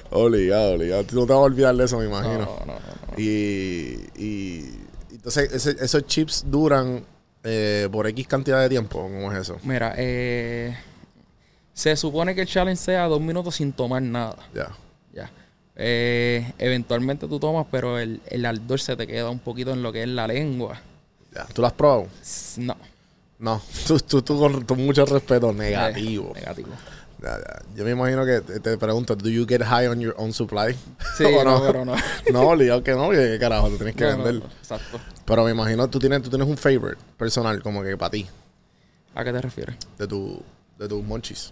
Obligado, 0.09 0.73
obligado. 0.75 1.03
Tú 1.03 1.15
no 1.17 1.25
te 1.27 1.33
vas 1.33 1.39
a 1.39 1.43
olvidar 1.43 1.75
de 1.75 1.83
eso, 1.85 1.99
me 1.99 2.05
No, 2.05 2.09
imagino. 2.09 2.39
no, 2.39 2.65
no, 2.65 2.73
no. 2.73 2.79
Y, 3.17 3.99
y, 4.17 4.79
entonces, 5.11 5.51
ese- 5.53 5.75
esos 5.83 6.07
chips 6.07 6.45
duran 6.47 7.03
eh, 7.43 7.87
por 7.91 8.07
X 8.07 8.25
cantidad 8.27 8.59
de 8.61 8.69
tiempo, 8.69 9.01
¿cómo 9.01 9.31
es 9.31 9.39
eso? 9.39 9.57
Mira, 9.63 9.93
eh, 9.97 10.75
se 11.73 11.95
supone 11.97 12.33
que 12.33 12.41
el 12.41 12.47
challenge 12.47 12.81
sea 12.81 13.05
dos 13.07 13.19
minutos 13.21 13.55
sin 13.55 13.73
tomar 13.73 14.01
nada. 14.01 14.37
Ya. 14.55 14.69
Ya. 15.13 15.29
Eh, 15.75 16.51
eventualmente 16.57 17.27
tú 17.27 17.39
tomas, 17.39 17.65
pero 17.69 17.99
el, 17.99 18.21
el 18.27 18.45
ardor 18.45 18.79
se 18.79 18.95
te 18.95 19.05
queda 19.07 19.29
un 19.29 19.39
poquito 19.39 19.71
en 19.73 19.83
lo 19.83 19.91
que 19.91 20.03
es 20.03 20.09
la 20.09 20.25
lengua. 20.27 20.81
Ya. 21.33 21.45
¿Tú 21.45 21.61
lo 21.61 21.67
has 21.67 21.73
probado? 21.73 22.07
No. 22.57 22.75
No. 23.39 23.61
Tú, 23.87 23.97
tú, 23.99 24.21
tú 24.21 24.37
con, 24.39 24.65
con 24.65 24.85
mucho 24.85 25.05
respeto, 25.05 25.51
negativo. 25.53 26.31
Negativo. 26.35 26.69
Ya, 27.21 27.37
ya. 27.37 27.61
Yo 27.75 27.83
me 27.85 27.91
imagino 27.91 28.25
que 28.25 28.41
te, 28.41 28.59
te 28.59 28.77
pregunto, 28.77 29.15
¿do 29.15 29.29
you 29.29 29.45
get 29.47 29.61
high 29.63 29.87
on 29.87 29.99
your 29.99 30.13
own 30.17 30.33
supply? 30.33 30.75
Sí, 31.17 31.23
¿O 31.39 31.43
no, 31.43 31.61
pero 31.61 31.85
no. 31.85 31.95
no, 32.33 32.41
obligado 32.49 32.83
que 32.83 32.91
no, 32.93 33.09
que 33.11 33.37
carajo, 33.39 33.69
te 33.69 33.77
tienes 33.77 33.95
que 33.95 34.03
No, 34.05 34.17
no, 34.17 34.23
vender. 34.23 34.43
no, 34.43 34.49
exacto. 34.57 34.99
Pero 35.25 35.43
me 35.45 35.51
imagino 35.51 35.87
tú 35.89 35.99
tienes, 35.99 36.21
tú 36.23 36.29
tienes 36.29 36.47
un 36.47 36.57
favorite 36.57 37.01
personal, 37.17 37.61
como 37.61 37.83
que 37.83 37.95
para 37.97 38.09
ti, 38.11 38.27
¿A 39.15 39.23
qué 39.23 39.31
te 39.31 39.41
refieres? 39.41 39.75
de 39.97 40.07
tu, 40.07 40.41
de 40.79 40.87
tus 40.87 41.03
monchis. 41.03 41.51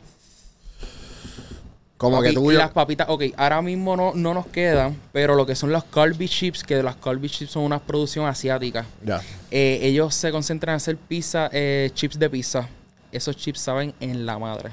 Como 1.99 2.21
que 2.21 2.31
tú 2.31 2.49
y 2.49 2.55
las 2.55 2.71
papitas, 2.71 3.07
ok, 3.09 3.23
ahora 3.35 3.61
mismo 3.61 3.97
no, 3.97 4.13
no 4.15 4.33
nos 4.33 4.47
quedan, 4.47 4.97
pero 5.11 5.35
lo 5.35 5.45
que 5.45 5.53
son 5.53 5.69
los 5.73 5.83
Colby 5.83 6.29
Chips, 6.29 6.63
que 6.63 6.81
las 6.81 6.95
Colby 6.95 7.29
Chips 7.29 7.51
son 7.51 7.63
una 7.63 7.77
producción 7.79 8.25
asiática. 8.25 8.85
Ya. 9.03 9.21
Eh, 9.51 9.79
ellos 9.81 10.15
se 10.15 10.31
concentran 10.31 10.73
en 10.73 10.77
hacer 10.77 10.95
pizza, 10.95 11.49
eh, 11.51 11.91
chips 11.93 12.17
de 12.17 12.29
pizza. 12.29 12.69
Esos 13.11 13.35
chips 13.35 13.59
saben 13.59 13.93
en 13.99 14.25
la 14.25 14.39
madre. 14.39 14.71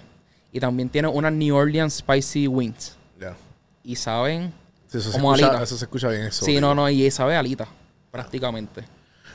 Y 0.52 0.60
también 0.60 0.88
tienen 0.88 1.10
unas 1.12 1.32
New 1.32 1.56
Orleans 1.56 1.94
Spicy 1.94 2.46
Wings. 2.46 2.94
Ya. 3.20 3.34
Y 3.82 3.96
saben 3.96 4.52
Sí, 4.86 4.98
eso, 4.98 5.10
se 5.10 5.18
como 5.18 5.34
escucha, 5.34 5.48
alita. 5.48 5.64
eso 5.64 5.76
se 5.76 5.84
escucha 5.84 6.08
bien. 6.10 6.22
Eso, 6.22 6.44
Sí, 6.44 6.60
no, 6.60 6.76
no, 6.76 6.88
y 6.88 7.10
sabe 7.10 7.34
alita, 7.34 7.66
prácticamente. 8.12 8.84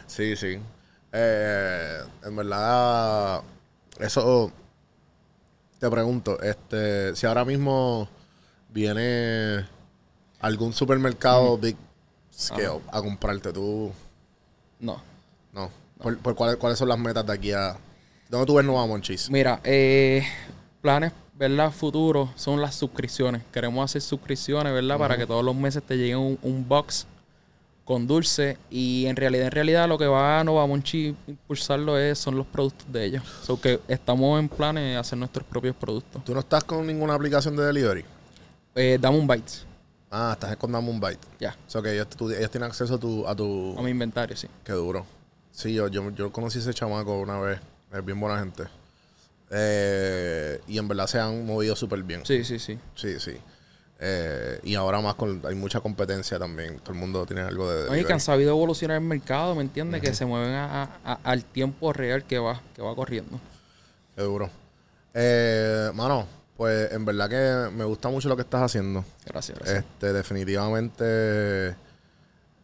Sí, 0.07 0.37
sí. 0.37 0.59
Eh, 1.11 1.97
en 2.23 2.35
verdad, 2.37 3.41
eso 3.99 4.49
te 5.81 5.89
pregunto, 5.89 6.39
este, 6.41 7.15
si 7.15 7.25
ahora 7.25 7.43
mismo 7.43 8.07
viene 8.69 9.65
algún 10.39 10.73
supermercado 10.73 11.57
big 11.57 11.75
scale 12.31 12.79
a 12.91 13.01
comprarte, 13.01 13.51
tú, 13.51 13.91
No. 14.79 15.01
no. 15.51 15.71
¿Por, 15.97 16.17
por 16.19 16.35
cuáles, 16.35 16.57
cuáles 16.57 16.77
son 16.77 16.87
las 16.87 16.99
metas 16.99 17.25
de 17.25 17.33
aquí 17.33 17.51
a... 17.51 17.77
¿Dónde 18.29 18.45
tú 18.45 18.55
ves 18.55 18.65
Nova 18.65 18.85
Monchis? 18.85 19.29
Mira, 19.31 19.59
eh, 19.63 20.23
planes, 20.81 21.13
¿verdad? 21.33 21.71
Futuros 21.71 22.29
son 22.35 22.61
las 22.61 22.75
suscripciones. 22.75 23.41
Queremos 23.51 23.83
hacer 23.83 24.01
suscripciones, 24.01 24.71
¿verdad? 24.73 24.99
Para 24.99 25.17
que 25.17 25.25
todos 25.25 25.43
los 25.43 25.55
meses 25.55 25.81
te 25.83 25.97
llegue 25.97 26.15
un, 26.15 26.37
un 26.43 26.67
box 26.67 27.07
con 27.91 28.07
dulce. 28.07 28.57
Y 28.69 29.05
en 29.07 29.17
realidad, 29.17 29.47
en 29.47 29.51
realidad, 29.51 29.89
lo 29.89 29.97
que 29.97 30.07
va 30.07 30.39
a 30.39 30.45
impulsarlo 31.27 31.97
es, 31.97 32.17
son 32.17 32.37
los 32.37 32.45
productos 32.47 32.89
de 32.89 33.03
ellos. 33.03 33.23
So 33.43 33.59
que 33.59 33.81
estamos 33.89 34.39
en 34.39 34.47
planes 34.47 34.83
de 34.83 34.95
hacer 34.95 35.17
nuestros 35.17 35.45
propios 35.45 35.75
productos. 35.75 36.23
¿Tú 36.23 36.33
no 36.33 36.39
estás 36.39 36.63
con 36.63 36.87
ninguna 36.87 37.15
aplicación 37.15 37.53
de 37.57 37.65
delivery? 37.65 38.05
Eh, 38.75 38.97
dame 39.01 39.17
un 39.19 39.27
bite. 39.27 39.51
Ah, 40.09 40.31
estás 40.33 40.55
con 40.57 40.71
Dame 40.71 40.89
un 40.89 40.99
Bite. 40.99 41.19
Ya. 41.39 41.55
O 41.67 41.69
sea, 41.69 41.81
que 41.81 41.93
ellos, 41.93 42.07
tú- 42.09 42.29
ellos 42.29 42.51
tienen 42.51 42.69
acceso 42.69 42.95
a 42.95 42.97
tu... 42.97 43.25
A 43.27 43.33
tu 43.35 43.75
A 43.77 43.81
mi 43.81 43.91
inventario, 43.91 44.35
sí. 44.35 44.47
Qué 44.63 44.73
duro. 44.73 45.05
Sí, 45.51 45.73
yo, 45.73 45.87
yo, 45.87 46.09
yo 46.11 46.31
conocí 46.33 46.57
a 46.59 46.61
ese 46.61 46.73
chamaco 46.73 47.17
una 47.19 47.39
vez. 47.39 47.59
Es 47.93 48.05
bien 48.05 48.19
buena 48.19 48.37
gente. 48.39 48.63
Eh, 49.51 50.59
y 50.67 50.77
en 50.77 50.87
verdad 50.87 51.07
se 51.07 51.17
han 51.19 51.45
movido 51.45 51.75
súper 51.77 52.03
bien. 52.03 52.25
Sí, 52.25 52.43
sí, 52.43 52.59
sí. 52.59 52.77
Sí, 52.95 53.19
sí. 53.19 53.37
Eh, 54.03 54.59
y 54.63 54.73
ahora 54.73 54.99
más 54.99 55.13
con, 55.13 55.41
hay 55.45 55.53
mucha 55.53 55.79
competencia 55.79 56.39
también. 56.39 56.79
Todo 56.79 56.93
el 56.93 56.99
mundo 56.99 57.23
tiene 57.27 57.43
algo 57.43 57.71
de... 57.71 57.87
Oye, 57.87 58.03
que 58.03 58.13
han 58.13 58.19
sabido 58.19 58.49
evolucionar 58.49 58.97
el 58.97 59.03
mercado, 59.03 59.53
¿me 59.53 59.61
entiendes? 59.61 60.01
Que 60.01 60.15
se 60.15 60.25
mueven 60.25 60.49
a- 60.55 60.83
a- 60.83 60.89
a- 61.05 61.19
al 61.23 61.45
tiempo 61.45 61.93
real 61.93 62.23
que 62.23 62.39
va, 62.39 62.61
que 62.75 62.81
va 62.81 62.95
corriendo. 62.95 63.39
Qué 64.15 64.23
duro. 64.23 64.49
Eh, 65.13 65.91
mano, 65.93 66.25
pues 66.57 66.91
en 66.91 67.05
verdad 67.05 67.29
que 67.29 67.75
me 67.75 67.83
gusta 67.85 68.09
mucho 68.09 68.27
lo 68.27 68.35
que 68.35 68.41
estás 68.41 68.63
haciendo. 68.63 69.05
Gracias, 69.25 69.59
gracias. 69.59 69.79
Este, 69.85 70.13
definitivamente 70.13 71.03
eh, 71.69 71.75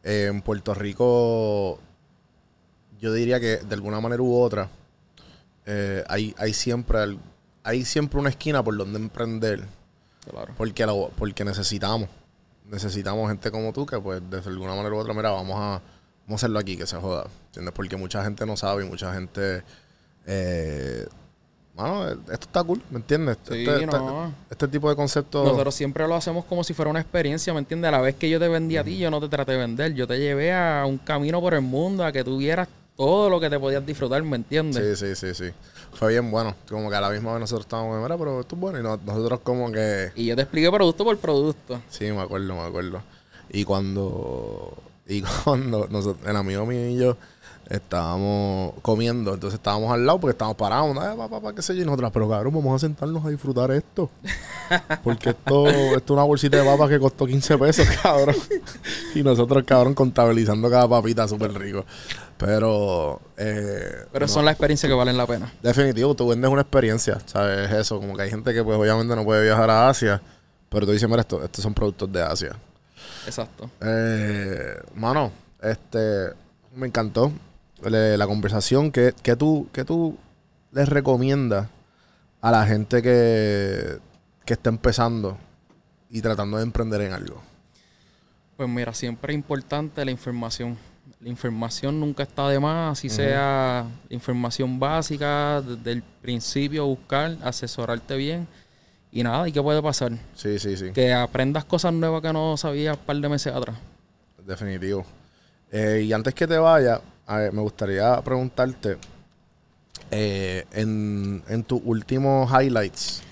en 0.04 0.42
Puerto 0.42 0.74
Rico, 0.74 1.80
yo 3.00 3.14
diría 3.14 3.40
que 3.40 3.58
de 3.58 3.76
alguna 3.76 4.00
manera 4.02 4.24
u 4.24 4.40
otra, 4.42 4.70
eh, 5.68 6.04
hay, 6.08 6.34
hay 6.40 6.54
siempre 6.54 6.98
hay 7.64 7.86
siempre 7.86 8.20
una 8.20 8.30
esquina 8.30 8.64
por 8.64 8.76
donde 8.78 8.98
emprender, 8.98 9.66
Claro. 10.30 10.54
porque 10.58 10.86
lo- 10.86 11.10
porque 11.18 11.44
necesitamos, 11.46 12.10
necesitamos 12.66 13.30
gente 13.30 13.50
como 13.52 13.72
tú 13.74 13.86
que 13.86 14.00
pues 14.00 14.22
de 14.30 14.38
alguna 14.38 14.76
manera 14.76 14.94
u 14.96 14.98
otra, 15.00 15.14
mira, 15.14 15.32
vamos 15.32 15.56
a, 15.58 15.82
vamos 16.26 16.32
a 16.32 16.36
hacerlo 16.36 16.60
aquí, 16.60 16.76
que 16.78 16.86
se 16.88 16.98
joda, 16.98 17.28
¿entiendes? 17.48 17.74
Porque 17.74 17.96
mucha 17.98 18.24
gente 18.24 18.46
no 18.46 18.58
sabe 18.58 18.86
y 18.86 18.90
mucha 18.90 19.14
gente, 19.14 19.64
eh, 20.26 21.06
mano, 21.76 22.10
esto 22.10 22.32
está 22.34 22.64
cool, 22.64 22.82
¿me 22.90 22.98
entiendes? 22.98 23.38
Sí, 23.48 23.60
este, 23.66 23.84
este- 23.86 23.98
este 24.50 24.68
tipo 24.68 24.90
de 24.90 24.96
conceptos... 24.96 25.46
Nosotros 25.48 25.76
siempre 25.76 26.08
lo 26.08 26.16
hacemos 26.16 26.44
como 26.46 26.64
si 26.64 26.74
fuera 26.74 26.90
una 26.92 27.00
experiencia, 27.00 27.54
¿me 27.54 27.60
entiendes? 27.60 27.90
A 27.90 27.92
la 27.92 28.02
vez 28.02 28.16
que 28.16 28.30
yo 28.30 28.40
te 28.40 28.48
vendí 28.48 28.78
a 28.78 28.84
ti, 28.84 28.98
yo 28.98 29.10
no 29.12 29.22
te 29.22 29.30
traté 29.30 29.54
de 29.54 29.60
vender. 29.60 29.94
Yo 29.94 30.08
te 30.08 30.18
llevé 30.20 30.54
a 30.54 30.86
un 30.88 30.98
camino 30.98 31.40
por 31.40 31.54
el 31.54 31.62
mundo, 31.62 32.04
a 32.04 32.12
que 32.12 32.24
tuvieras 32.24 32.68
todo 32.98 33.30
lo 33.30 33.40
que 33.40 33.50
te 33.50 33.60
podías 33.60 33.86
disfrutar, 33.86 34.22
¿me 34.24 34.36
entiendes? 34.38 35.00
Sí, 35.00 35.16
sí, 35.16 35.16
sí, 35.16 35.34
sí. 35.46 35.52
Fue 35.94 36.10
bien 36.10 36.30
bueno. 36.32 36.56
Como 36.70 36.90
que 36.90 36.96
a 36.96 37.02
la 37.02 37.10
misma 37.10 37.32
vez 37.34 37.42
nosotros 37.42 37.66
estábamos, 37.66 38.02
mira, 38.02 38.18
pero 38.18 38.42
esto 38.42 38.56
es 38.56 38.60
bueno. 38.62 38.80
Y 38.80 38.84
no- 38.84 39.00
nosotros 39.06 39.40
como 39.44 39.72
que... 39.72 40.12
Y 40.16 40.26
yo 40.26 40.36
te 40.36 40.42
expliqué 40.42 40.70
producto 40.72 41.04
por 41.06 41.18
producto. 41.18 41.80
Sí, 41.90 42.06
me 42.12 42.22
acuerdo, 42.22 42.56
me 42.56 42.62
acuerdo. 42.62 43.02
Y 43.50 43.64
cuando... 43.64 44.74
Y 45.08 45.22
cuando 45.44 45.88
nosotros, 45.90 46.28
el 46.28 46.36
amigo 46.36 46.66
mío 46.66 46.88
y 46.90 46.98
yo 46.98 47.16
estábamos 47.70 48.74
comiendo, 48.82 49.34
entonces 49.34 49.58
estábamos 49.58 49.92
al 49.92 50.06
lado 50.06 50.20
porque 50.20 50.32
estábamos 50.32 50.58
parados. 50.58 50.96
Eh, 50.98 51.16
papá, 51.30 51.54
qué 51.54 51.62
sé 51.62 51.76
yo, 51.76 51.84
y 51.84 51.86
nosotros, 51.86 52.12
pero 52.14 52.30
cabrón, 52.30 52.54
vamos 52.54 52.76
a 52.76 52.80
sentarnos 52.88 53.26
a 53.26 53.30
disfrutar 53.30 53.72
esto. 53.72 54.10
Porque 55.04 55.30
esto, 55.30 55.66
esto 55.70 55.96
es 55.98 56.10
una 56.10 56.24
bolsita 56.24 56.58
de 56.58 56.64
papas 56.66 56.90
que 56.90 57.00
costó 57.00 57.26
15 57.26 57.58
pesos, 57.58 57.88
cabrón. 58.04 58.36
Y 59.16 59.24
nosotros, 59.24 59.64
cabrón, 59.66 59.94
contabilizando 59.94 60.70
cada 60.70 60.88
papita 60.90 61.26
súper 61.26 61.54
rico. 61.54 61.86
Pero... 62.38 63.20
Eh, 63.38 64.06
Pero 64.12 64.26
no. 64.26 64.32
son 64.32 64.46
las 64.46 64.54
experiencias 64.54 64.90
que 64.90 64.94
valen 64.96 65.18
la 65.18 65.26
pena. 65.26 65.52
Definitivo, 65.62 66.16
tú 66.16 66.28
vendes 66.28 66.50
una 66.52 66.62
experiencia, 66.62 67.20
¿sabes? 67.26 67.70
Es 67.72 67.78
eso, 67.78 68.00
como 68.00 68.16
que 68.16 68.24
hay 68.24 68.30
gente 68.30 68.54
que 68.54 68.64
pues 68.64 68.78
obviamente 68.78 69.16
no 69.16 69.24
puede 69.24 69.44
viajar 69.44 69.70
a 69.70 69.90
Asia, 69.90 70.22
pero 70.70 70.86
tú 70.86 70.92
dices, 70.92 71.10
mira, 71.10 71.22
esto, 71.22 71.44
estos 71.44 71.64
son 71.64 71.74
productos 71.74 72.12
de 72.12 72.22
Asia. 72.22 72.56
Exacto. 73.26 73.70
Eh, 73.82 74.76
mano, 74.96 75.32
este, 75.62 76.30
me 76.76 76.88
encantó 76.88 77.32
le- 77.84 78.18
la 78.18 78.28
conversación. 78.28 78.92
¿Qué, 78.92 79.14
qué 79.24 79.36
tú, 79.36 79.68
qué 79.74 79.84
tú 79.84 80.16
les 80.72 80.88
recomiendas 80.88 81.68
a 82.42 82.52
la 82.52 82.66
gente 82.68 83.02
que, 83.02 83.98
que 84.46 84.54
está 84.54 84.70
empezando 84.70 85.38
y 86.10 86.22
tratando 86.22 86.58
de 86.58 86.64
emprender 86.64 87.02
en 87.02 87.14
algo? 87.14 87.42
Pues 88.56 88.70
mira, 88.70 88.94
siempre 88.94 89.34
es 89.34 89.38
importante 89.38 90.04
la 90.06 90.12
información. 90.12 90.78
La 91.20 91.30
información 91.30 92.00
nunca 92.00 92.24
está 92.24 92.48
de 92.48 92.60
más, 92.60 92.98
así 92.98 93.10
sea 93.10 93.88
información 94.10 94.80
básica, 94.80 95.62
desde 95.62 95.92
el 95.94 96.04
principio 96.04 96.86
buscar, 96.86 97.38
asesorarte 97.44 98.16
bien. 98.16 98.48
Y 99.12 99.24
nada, 99.24 99.48
¿y 99.48 99.52
qué 99.52 99.62
puede 99.62 99.82
pasar? 99.82 100.12
Sí, 100.36 100.60
sí, 100.60 100.78
sí. 100.78 100.92
Que 100.92 101.14
aprendas 101.14 101.66
cosas 101.66 101.92
nuevas 101.94 102.22
que 102.22 102.32
no 102.32 102.56
sabías 102.56 102.98
un 102.98 103.04
par 103.04 103.16
de 103.16 103.30
meses 103.30 103.52
atrás. 103.52 103.78
Definitivo. 104.46 105.06
Eh, 105.72 106.04
y 106.06 106.14
antes 106.14 106.36
que 106.36 106.46
te 106.46 106.58
vaya, 106.58 107.02
a 107.26 107.38
ver, 107.38 107.52
me 107.52 107.62
gustaría 107.62 108.22
preguntarte 108.22 108.98
eh, 110.12 110.66
en, 110.72 111.44
en 111.48 111.64
tus 111.64 111.82
últimos 111.84 112.50
highlights. 112.52 113.24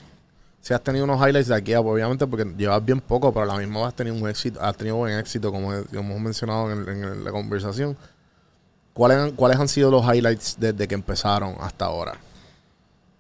Si 0.65 0.73
has 0.73 0.81
tenido 0.81 1.03
unos 1.05 1.19
highlights 1.21 1.49
de 1.49 1.53
aquí, 1.55 1.75
obviamente 1.75 2.25
porque 2.25 2.43
llevas 2.57 2.83
bien 2.83 2.99
poco, 2.99 3.31
pero 3.31 3.43
a 3.43 3.45
la 3.53 3.59
misma 3.59 3.81
vez 3.81 3.89
has 3.89 3.93
tenido 3.93 4.15
un 4.15 4.27
éxito, 4.27 4.59
has 4.59 4.75
tenido 4.75 4.95
buen 4.95 5.15
éxito, 5.19 5.51
como, 5.51 5.71
he- 5.71 5.83
como 5.83 5.99
hemos 6.13 6.19
mencionado 6.21 6.71
en, 6.71 6.89
en 6.89 7.23
la 7.23 7.29
conversación. 7.31 7.95
¿Cuáles, 8.93 9.17
han- 9.19 9.31
¿Cuáles 9.33 9.59
han 9.59 9.67
sido 9.67 9.91
los 9.91 10.03
highlights 10.03 10.55
desde 10.59 10.87
que 10.87 10.95
empezaron 10.95 11.53
hasta 11.59 11.85
ahora? 11.85 12.13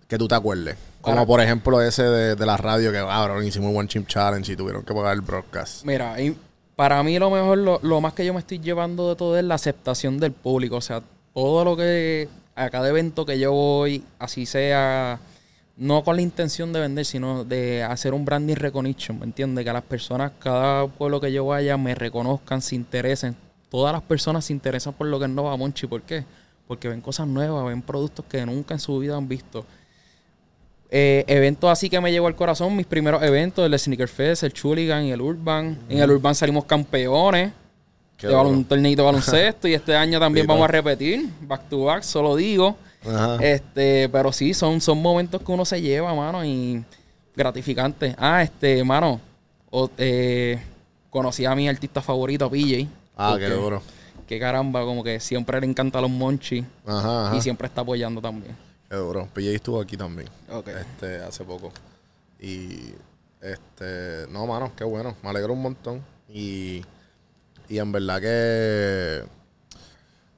Que 0.07 0.17
tú 0.17 0.27
te 0.27 0.33
acuerdes. 0.33 0.75
Como 1.01 1.17
Ahora- 1.17 1.27
por 1.27 1.39
ejemplo 1.39 1.79
ese 1.83 2.01
de, 2.01 2.35
de 2.35 2.45
la 2.47 2.57
radio 2.57 2.91
que 2.91 2.97
ahora 2.97 3.43
hicimos 3.45 3.69
un 3.69 3.77
One 3.77 3.89
Chip 3.89 4.07
Challenge 4.07 4.51
y 4.51 4.55
tuvieron 4.55 4.81
que 4.83 4.91
pagar 4.95 5.13
el 5.13 5.21
broadcast. 5.21 5.85
Mira, 5.85 6.19
y 6.19 6.35
para 6.75 7.03
mí 7.03 7.19
lo 7.19 7.29
mejor, 7.29 7.59
lo, 7.59 7.79
lo 7.83 8.01
más 8.01 8.13
que 8.13 8.25
yo 8.25 8.33
me 8.33 8.39
estoy 8.39 8.57
llevando 8.59 9.07
de 9.09 9.15
todo 9.15 9.37
es 9.37 9.43
la 9.43 9.53
aceptación 9.53 10.17
del 10.17 10.31
público. 10.31 10.77
O 10.77 10.81
sea, 10.81 11.03
todo 11.35 11.63
lo 11.63 11.77
que 11.77 12.27
a 12.55 12.71
cada 12.71 12.89
evento 12.89 13.23
que 13.23 13.37
yo 13.37 13.51
voy, 13.51 14.03
así 14.17 14.47
sea, 14.47 15.19
no 15.77 16.03
con 16.03 16.15
la 16.15 16.21
intención 16.21 16.71
de 16.71 16.79
vender, 16.79 17.05
sino 17.05 17.43
de 17.43 17.83
hacer 17.83 18.13
un 18.13 18.23
branding 18.23 18.55
recognition, 18.55 19.19
¿me 19.19 19.25
entiendes? 19.25 19.65
Que 19.65 19.73
las 19.73 19.83
personas, 19.83 20.31
cada 20.39 20.87
pueblo 20.87 21.19
que 21.19 21.31
yo 21.31 21.45
vaya, 21.45 21.77
me 21.77 21.95
reconozcan, 21.95 22.61
se 22.61 22.75
interesen. 22.75 23.35
Todas 23.69 23.93
las 23.93 24.01
personas 24.01 24.45
se 24.45 24.53
interesan 24.53 24.93
por 24.93 25.07
lo 25.07 25.19
que 25.19 25.25
es 25.25 25.31
Nova 25.31 25.55
Monchi. 25.57 25.87
¿Por 25.87 26.01
qué? 26.03 26.23
Porque 26.67 26.87
ven 26.87 27.01
cosas 27.01 27.27
nuevas, 27.27 27.65
ven 27.65 27.81
productos 27.81 28.25
que 28.25 28.45
nunca 28.45 28.73
en 28.73 28.79
su 28.79 28.97
vida 28.99 29.17
han 29.17 29.27
visto. 29.27 29.65
Eh, 30.89 31.25
eventos 31.27 31.69
así 31.69 31.89
que 31.89 31.99
me 31.99 32.11
llegó 32.11 32.27
al 32.27 32.35
corazón, 32.35 32.75
mis 32.75 32.85
primeros 32.85 33.21
eventos, 33.21 33.65
el 33.65 33.77
Sneaker 33.77 34.07
Fest, 34.07 34.43
el 34.43 34.53
Chuligan 34.53 35.03
y 35.03 35.11
el 35.11 35.19
Urban. 35.19 35.77
En 35.89 35.99
el 35.99 36.09
Urban 36.09 36.35
salimos 36.35 36.65
campeones 36.65 37.51
Qué 38.17 38.27
de 38.27 38.35
un 38.35 38.65
de 38.65 38.95
baloncesto 38.95 39.67
y 39.67 39.73
este 39.73 39.93
año 39.93 40.19
también 40.19 40.47
vamos 40.47 40.63
a 40.63 40.67
repetir, 40.67 41.27
back 41.41 41.67
to 41.67 41.83
back, 41.83 42.03
solo 42.03 42.35
digo. 42.35 42.77
Ajá. 43.07 43.37
Este, 43.43 44.09
pero 44.09 44.31
sí, 44.31 44.53
son, 44.53 44.81
son 44.81 45.01
momentos 45.01 45.41
que 45.41 45.51
uno 45.51 45.65
se 45.65 45.81
lleva, 45.81 46.13
mano, 46.13 46.43
y 46.45 46.83
gratificantes. 47.35 48.15
Ah, 48.17 48.41
este, 48.43 48.83
mano, 48.83 49.19
o- 49.69 49.89
eh, 49.97 50.61
Conocí 51.09 51.45
a 51.45 51.55
mi 51.55 51.69
artista 51.69 52.01
favorito, 52.01 52.49
PJ. 52.49 52.87
Ah, 53.15 53.35
qué 53.39 53.47
duro. 53.47 53.81
Que 54.27 54.37
caramba, 54.37 54.81
como 54.83 55.01
que 55.01 55.19
siempre 55.21 55.61
le 55.61 55.65
encanta 55.67 56.01
los 56.01 56.09
monchis 56.09 56.65
Ajá, 56.85 57.27
ajá. 57.27 57.37
y 57.37 57.41
siempre 57.41 57.67
está 57.67 57.81
apoyando 57.81 58.19
también. 58.21 58.53
Qué 58.89 58.97
duro. 58.97 59.25
PJ 59.33 59.51
estuvo 59.55 59.79
aquí 59.79 59.95
también. 59.95 60.27
Ok. 60.51 60.67
Este, 60.67 61.17
hace 61.19 61.45
poco. 61.45 61.71
Y 62.37 62.93
este, 63.41 64.25
no, 64.29 64.45
mano, 64.45 64.73
qué 64.75 64.83
bueno. 64.83 65.15
Me 65.23 65.29
alegro 65.29 65.53
un 65.53 65.61
montón. 65.61 66.01
Y, 66.27 66.83
y 67.69 67.77
en 67.77 67.91
verdad 67.93 68.19
que. 68.19 69.23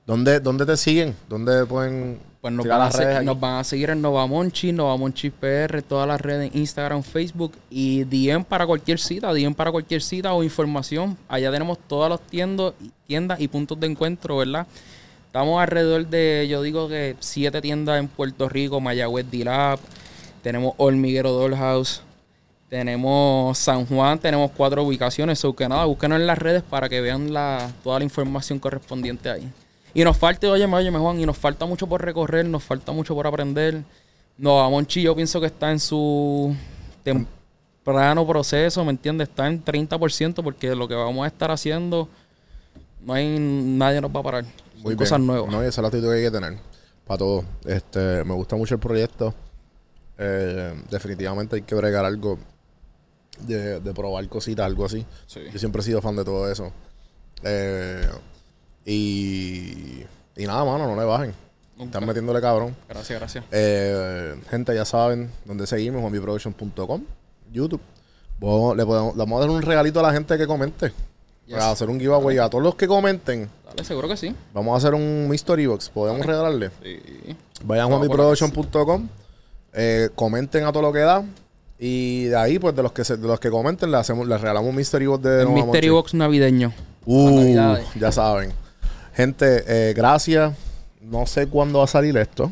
¿Dónde, 0.06 0.40
¿Dónde 0.40 0.66
te 0.66 0.78
siguen? 0.78 1.16
¿Dónde 1.28 1.66
pueden 1.66 2.20
Pues 2.56 2.58
nos 2.58 2.68
van, 2.68 2.82
a 2.82 2.86
las 2.86 2.96
se- 2.96 3.04
redes 3.04 3.18
aquí? 3.18 3.26
nos 3.26 3.40
van 3.40 3.56
a 3.60 3.64
seguir 3.64 3.90
en 3.90 4.02
Novamonchi, 4.02 4.72
Novamonchi 4.72 5.30
PR, 5.30 5.82
todas 5.82 6.08
las 6.08 6.20
redes, 6.22 6.56
Instagram, 6.56 7.04
Facebook 7.04 7.54
y 7.70 8.04
DM 8.04 8.44
para 8.44 8.66
cualquier 8.66 9.00
cita, 9.00 9.34
DM 9.34 9.54
para 9.54 9.72
cualquier 9.72 10.02
cita 10.02 10.34
o 10.34 10.44
información. 10.44 11.18
Allá 11.28 11.52
tenemos 11.52 11.78
todas 11.88 12.10
las 12.10 12.22
tiendas, 12.22 12.74
tiendas 13.06 13.40
y 13.40 13.48
puntos 13.48 13.80
de 13.80 13.88
encuentro, 13.88 14.38
¿verdad? 14.38 14.66
Estamos 15.26 15.62
alrededor 15.62 16.08
de, 16.08 16.48
yo 16.50 16.62
digo 16.62 16.88
que 16.88 17.16
siete 17.20 17.62
tiendas 17.62 18.00
en 18.00 18.08
Puerto 18.08 18.48
Rico, 18.50 18.80
Mayagüez 18.82 19.30
D-Lab, 19.30 19.80
tenemos 20.42 20.74
Hormiguero 20.78 21.32
Dollhouse, 21.34 22.02
tenemos 22.70 23.58
San 23.58 23.86
Juan, 23.86 24.20
tenemos 24.20 24.52
cuatro 24.52 24.84
ubicaciones, 24.84 25.44
o 25.46 25.56
que 25.56 25.68
nada, 25.70 25.86
búsquenos 25.86 26.20
en 26.20 26.28
las 26.28 26.38
redes 26.38 26.64
para 26.64 26.90
que 26.90 27.02
vean 27.02 27.34
la, 27.34 27.72
toda 27.84 28.00
la 28.00 28.06
información 28.06 28.60
correspondiente 28.60 29.30
ahí. 29.30 29.52
Y 29.94 30.04
nos 30.04 30.18
falta, 30.18 30.50
oye, 30.50 30.66
oye, 30.66 30.92
Juan, 30.92 31.20
y 31.20 31.26
nos 31.26 31.38
falta 31.38 31.66
mucho 31.66 31.88
por 31.88 32.04
recorrer, 32.04 32.46
nos 32.46 32.64
falta 32.64 32.92
mucho 32.92 33.16
por 33.16 33.26
aprender. 33.26 33.84
No, 34.38 34.70
Monchi 34.70 35.02
yo 35.02 35.16
pienso 35.16 35.40
que 35.40 35.48
está 35.48 35.72
en 35.72 35.80
su 35.80 36.56
temprano 37.04 38.28
proceso, 38.28 38.84
¿me 38.86 38.92
entiendes? 38.92 39.30
Está 39.30 39.48
en 39.48 39.64
30% 39.64 40.44
porque 40.44 40.76
lo 40.76 40.88
que 40.88 40.94
vamos 40.94 41.24
a 41.24 41.28
estar 41.28 41.50
haciendo, 41.50 42.08
no 43.02 43.14
hay, 43.14 43.40
nadie 43.40 44.02
nos 44.02 44.16
va 44.16 44.20
a 44.20 44.24
parar. 44.24 44.46
Muy 44.84 44.96
cosas 44.96 45.20
nuevas. 45.20 45.52
No, 45.52 45.62
esa 45.62 45.70
es 45.70 45.78
la 45.78 45.88
actitud 45.88 46.10
que 46.10 46.18
hay 46.18 46.24
que 46.24 46.32
tener. 46.32 46.60
Para 47.06 47.18
todo. 47.18 47.44
Este, 47.66 48.24
me 48.24 48.34
gusta 48.34 48.56
mucho 48.56 48.76
el 48.76 48.80
proyecto. 48.80 49.34
Eh, 50.20 50.84
definitivamente 50.90 51.56
hay 51.56 51.62
que 51.62 51.74
bregar 51.76 52.06
algo 52.06 52.38
de, 53.40 53.80
de 53.80 53.94
probar 53.94 54.28
cositas, 54.28 54.66
algo 54.66 54.86
así. 54.86 55.06
Sí. 55.26 55.42
Yo 55.52 55.58
siempre 55.58 55.82
he 55.82 55.86
sido 55.86 56.02
fan 56.02 56.16
de 56.16 56.26
todo 56.26 56.52
eso. 56.52 56.72
Eh, 57.44 58.08
y, 58.92 60.04
y 60.36 60.46
nada, 60.46 60.64
mano, 60.66 60.88
no 60.88 60.96
le 61.00 61.06
bajen. 61.06 61.34
Nunca. 61.78 61.90
Están 61.92 62.08
metiéndole 62.08 62.42
cabrón. 62.42 62.76
Gracias, 62.90 63.20
gracias. 63.20 63.44
Eh, 63.52 64.36
gente, 64.50 64.74
ya 64.74 64.86
saben 64.86 65.30
dónde 65.46 65.68
seguimos, 65.68 66.02
juanbiproduction.com, 66.02 67.04
YouTube. 67.52 67.82
Vos- 68.40 68.76
le, 68.76 68.86
podemos, 68.86 69.14
le 69.16 69.20
vamos 69.20 69.38
a 69.38 69.42
dar 69.42 69.50
un 69.50 69.62
regalito 69.62 70.00
a 70.00 70.04
la 70.04 70.14
gente 70.14 70.38
que 70.38 70.48
comente. 70.48 70.92
Yes. 71.46 71.56
Para 71.56 71.72
hacer 71.72 71.90
un 71.90 72.00
giveaway 72.00 72.38
a 72.40 72.50
todos 72.50 72.64
los 72.64 72.76
que 72.76 72.88
comenten. 72.88 73.50
Dale, 73.66 73.84
seguro 73.84 74.08
que 74.08 74.18
sí. 74.18 74.36
Vamos 74.54 74.74
a 74.74 74.78
hacer 74.78 74.94
un 74.96 75.28
mystery 75.30 75.66
box. 75.68 75.90
Podemos 75.90 76.26
regalarle. 76.26 76.72
Sí. 76.84 77.00
Vayan 77.64 77.86
a 77.86 77.90
juanbiproduction.com. 77.90 79.08
Eh, 79.74 80.10
comenten 80.16 80.66
a 80.66 80.72
todo 80.72 80.82
lo 80.84 80.92
que 80.94 81.00
da. 81.00 81.24
Y 81.80 82.26
de 82.26 82.36
ahí, 82.36 82.58
pues 82.60 82.76
de 82.76 82.84
los 82.84 82.92
que 82.92 83.06
se- 83.06 83.18
de 83.18 83.28
los 83.28 83.40
que 83.40 83.50
comenten, 83.52 83.92
le 83.92 83.98
hacemos, 83.98 84.28
le 84.28 84.38
regalamos 84.38 84.70
un 84.70 84.76
mystery 84.76 85.06
box 85.06 85.24
de 85.24 85.42
El 85.44 85.50
Mystery. 85.50 85.90
Box 85.90 86.14
navideño. 86.16 86.74
Uh, 87.06 87.78
ya 88.00 88.12
saben. 88.12 88.52
Gente, 89.18 89.64
eh, 89.68 89.94
gracias. 89.96 90.54
No 91.02 91.26
sé 91.26 91.48
cuándo 91.48 91.80
va 91.80 91.86
a 91.86 91.88
salir 91.88 92.16
esto. 92.18 92.52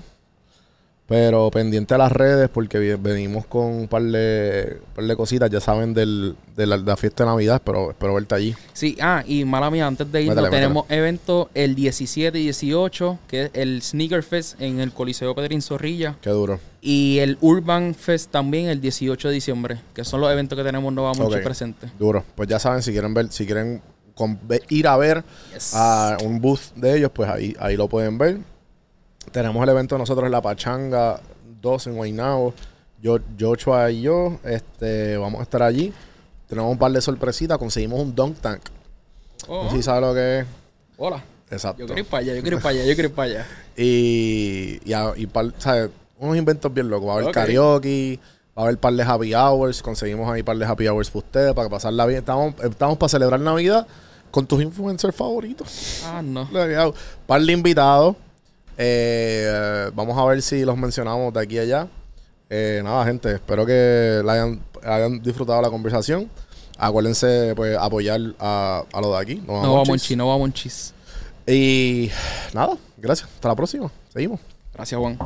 Pero 1.07 1.51
pendiente 1.51 1.93
a 1.93 1.99
las 1.99 2.11
redes 2.11 2.49
porque 2.49 2.79
venimos 2.95 3.45
con 3.45 3.65
un 3.65 3.87
par 3.87 4.01
de, 4.01 4.79
par 4.95 5.05
de 5.05 5.15
cositas. 5.15 5.51
Ya 5.51 5.59
saben 5.59 5.93
del, 5.93 6.35
de, 6.57 6.65
la, 6.65 6.79
de 6.79 6.83
la 6.83 6.97
fiesta 6.97 7.23
de 7.23 7.29
Navidad. 7.29 7.61
Pero 7.63 7.91
espero 7.91 8.15
verte 8.15 8.33
allí. 8.33 8.55
Sí, 8.73 8.97
ah, 8.99 9.23
y 9.27 9.45
mala 9.45 9.69
mía, 9.69 9.85
antes 9.85 10.11
de 10.11 10.23
irnos, 10.23 10.49
tenemos 10.49 10.87
evento 10.89 11.51
el 11.53 11.75
17 11.75 12.39
y 12.39 12.43
18, 12.45 13.19
que 13.27 13.43
es 13.43 13.51
el 13.53 13.83
Sneaker 13.83 14.23
Fest 14.23 14.59
en 14.59 14.79
el 14.79 14.91
Coliseo 14.91 15.35
Pedrín 15.35 15.61
Zorrilla. 15.61 16.15
Qué 16.19 16.31
duro. 16.31 16.59
Y 16.81 17.19
el 17.19 17.37
Urban 17.41 17.93
Fest 17.93 18.31
también 18.31 18.69
el 18.69 18.81
18 18.81 19.27
de 19.27 19.33
diciembre, 19.35 19.81
que 19.93 20.03
son 20.03 20.19
los 20.19 20.31
eventos 20.31 20.57
que 20.57 20.63
tenemos 20.63 20.91
Nova 20.91 21.13
Monchi 21.13 21.37
Ok. 21.37 21.43
presente. 21.43 21.91
Duro. 21.99 22.23
Pues 22.33 22.49
ya 22.49 22.57
saben, 22.57 22.81
si 22.81 22.91
quieren 22.91 23.13
ver, 23.13 23.31
si 23.31 23.45
quieren 23.45 23.83
con- 24.15 24.39
ir 24.69 24.87
a 24.87 24.97
ver 24.97 25.23
Yes. 25.53 25.73
a 25.75 26.17
un 26.23 26.41
booth 26.41 26.73
de 26.75 26.97
ellos, 26.97 27.11
pues 27.13 27.29
ahí, 27.29 27.55
ahí 27.59 27.75
lo 27.77 27.87
pueden 27.87 28.17
ver. 28.17 28.39
Tenemos 29.31 29.61
el 29.63 29.69
evento 29.69 29.97
nosotros 29.97 30.25
en 30.25 30.31
la 30.31 30.41
Pachanga 30.41 31.19
2 31.61 31.87
en 31.87 31.95
Guaynabo. 31.95 32.53
Yo, 33.01 33.17
Joshua 33.39 33.91
y 33.91 34.01
yo 34.01 34.39
este, 34.43 35.17
vamos 35.17 35.39
a 35.39 35.43
estar 35.43 35.61
allí. 35.63 35.93
Tenemos 36.47 36.71
un 36.71 36.77
par 36.77 36.91
de 36.91 37.01
sorpresitas. 37.01 37.57
Conseguimos 37.57 37.99
un 37.99 38.15
dunk 38.15 38.37
tank. 38.39 38.61
Oh, 39.47 39.65
No 39.65 39.69
sé 39.71 39.77
si 39.77 39.83
sabes 39.83 40.01
lo 40.01 40.13
que 40.13 40.39
es. 40.39 40.45
hola. 40.97 41.23
Exacto. 41.51 41.79
Yo 41.81 41.85
quiero 41.85 42.01
ir 42.01 42.07
para 42.07 42.21
allá, 42.21 42.33
yo 42.35 42.41
quiero 42.41 42.57
ir 42.57 42.63
para 42.63 42.75
allá, 42.75 42.85
yo 42.85 42.93
quiero 42.95 43.09
ir 43.09 43.15
para 43.15 43.29
allá. 43.29 43.45
Y, 43.77 44.79
y, 44.85 44.93
a- 44.93 45.13
y 45.17 45.27
par- 45.27 45.53
¿sabes? 45.59 45.89
unos 46.17 46.37
inventos 46.37 46.73
bien 46.73 46.87
locos. 46.89 47.07
Va 47.09 47.11
a 47.11 47.15
haber 47.17 47.27
Ok. 47.27 47.33
karaoke, 47.33 48.19
va 48.57 48.61
a 48.61 48.65
haber 48.65 48.77
par 48.79 48.93
de 48.93 49.03
happy 49.03 49.33
hours. 49.35 49.81
Conseguimos 49.81 50.31
ahí 50.31 50.41
par 50.43 50.57
de 50.57 50.65
happy 50.65 50.87
hours 50.87 51.09
para 51.11 51.19
ustedes, 51.25 51.53
para 51.53 51.69
pasarla 51.69 52.05
bien. 52.05 52.19
Estamos, 52.19 52.55
estamos 52.63 52.97
para 52.97 53.09
celebrar 53.09 53.39
Navidad 53.39 53.85
con 54.35 54.45
tus 54.45 54.61
influencers 54.61 55.15
favoritos. 55.15 56.01
Ah, 56.03 56.21
no. 56.21 56.49
Par 57.25 57.41
de 57.41 57.53
invitados. 57.53 58.17
Eh, 58.77 59.89
vamos 59.93 60.17
a 60.17 60.25
ver 60.25 60.41
si 60.41 60.65
los 60.65 60.75
mencionamos 60.77 61.33
de 61.33 61.39
aquí 61.39 61.57
a 61.57 61.61
allá. 61.61 61.87
Eh, 62.49 62.81
nada, 62.83 63.05
gente, 63.05 63.31
espero 63.31 63.65
que 63.65 64.21
la 64.25 64.33
hayan, 64.33 64.61
hayan 64.83 65.23
disfrutado 65.23 65.61
la 65.61 65.69
conversación. 65.69 66.29
Acuérdense, 66.77 67.53
pues, 67.55 67.77
apoyar 67.77 68.19
a, 68.37 68.83
a 68.91 68.99
lo 68.99 69.13
de 69.13 69.21
aquí. 69.21 69.35
Nova 69.35 69.61
Nova 69.61 69.77
Monchis. 69.85 69.87
Monchi, 69.87 70.15
Nova 70.17 70.37
Monchis. 70.37 70.93
Y 71.47 72.11
nada, 72.53 72.75
gracias. 72.97 73.29
Hasta 73.35 73.47
la 73.47 73.55
próxima. 73.55 73.89
Seguimos. 74.11 74.41
Gracias, 74.73 74.99
Juan. 74.99 75.17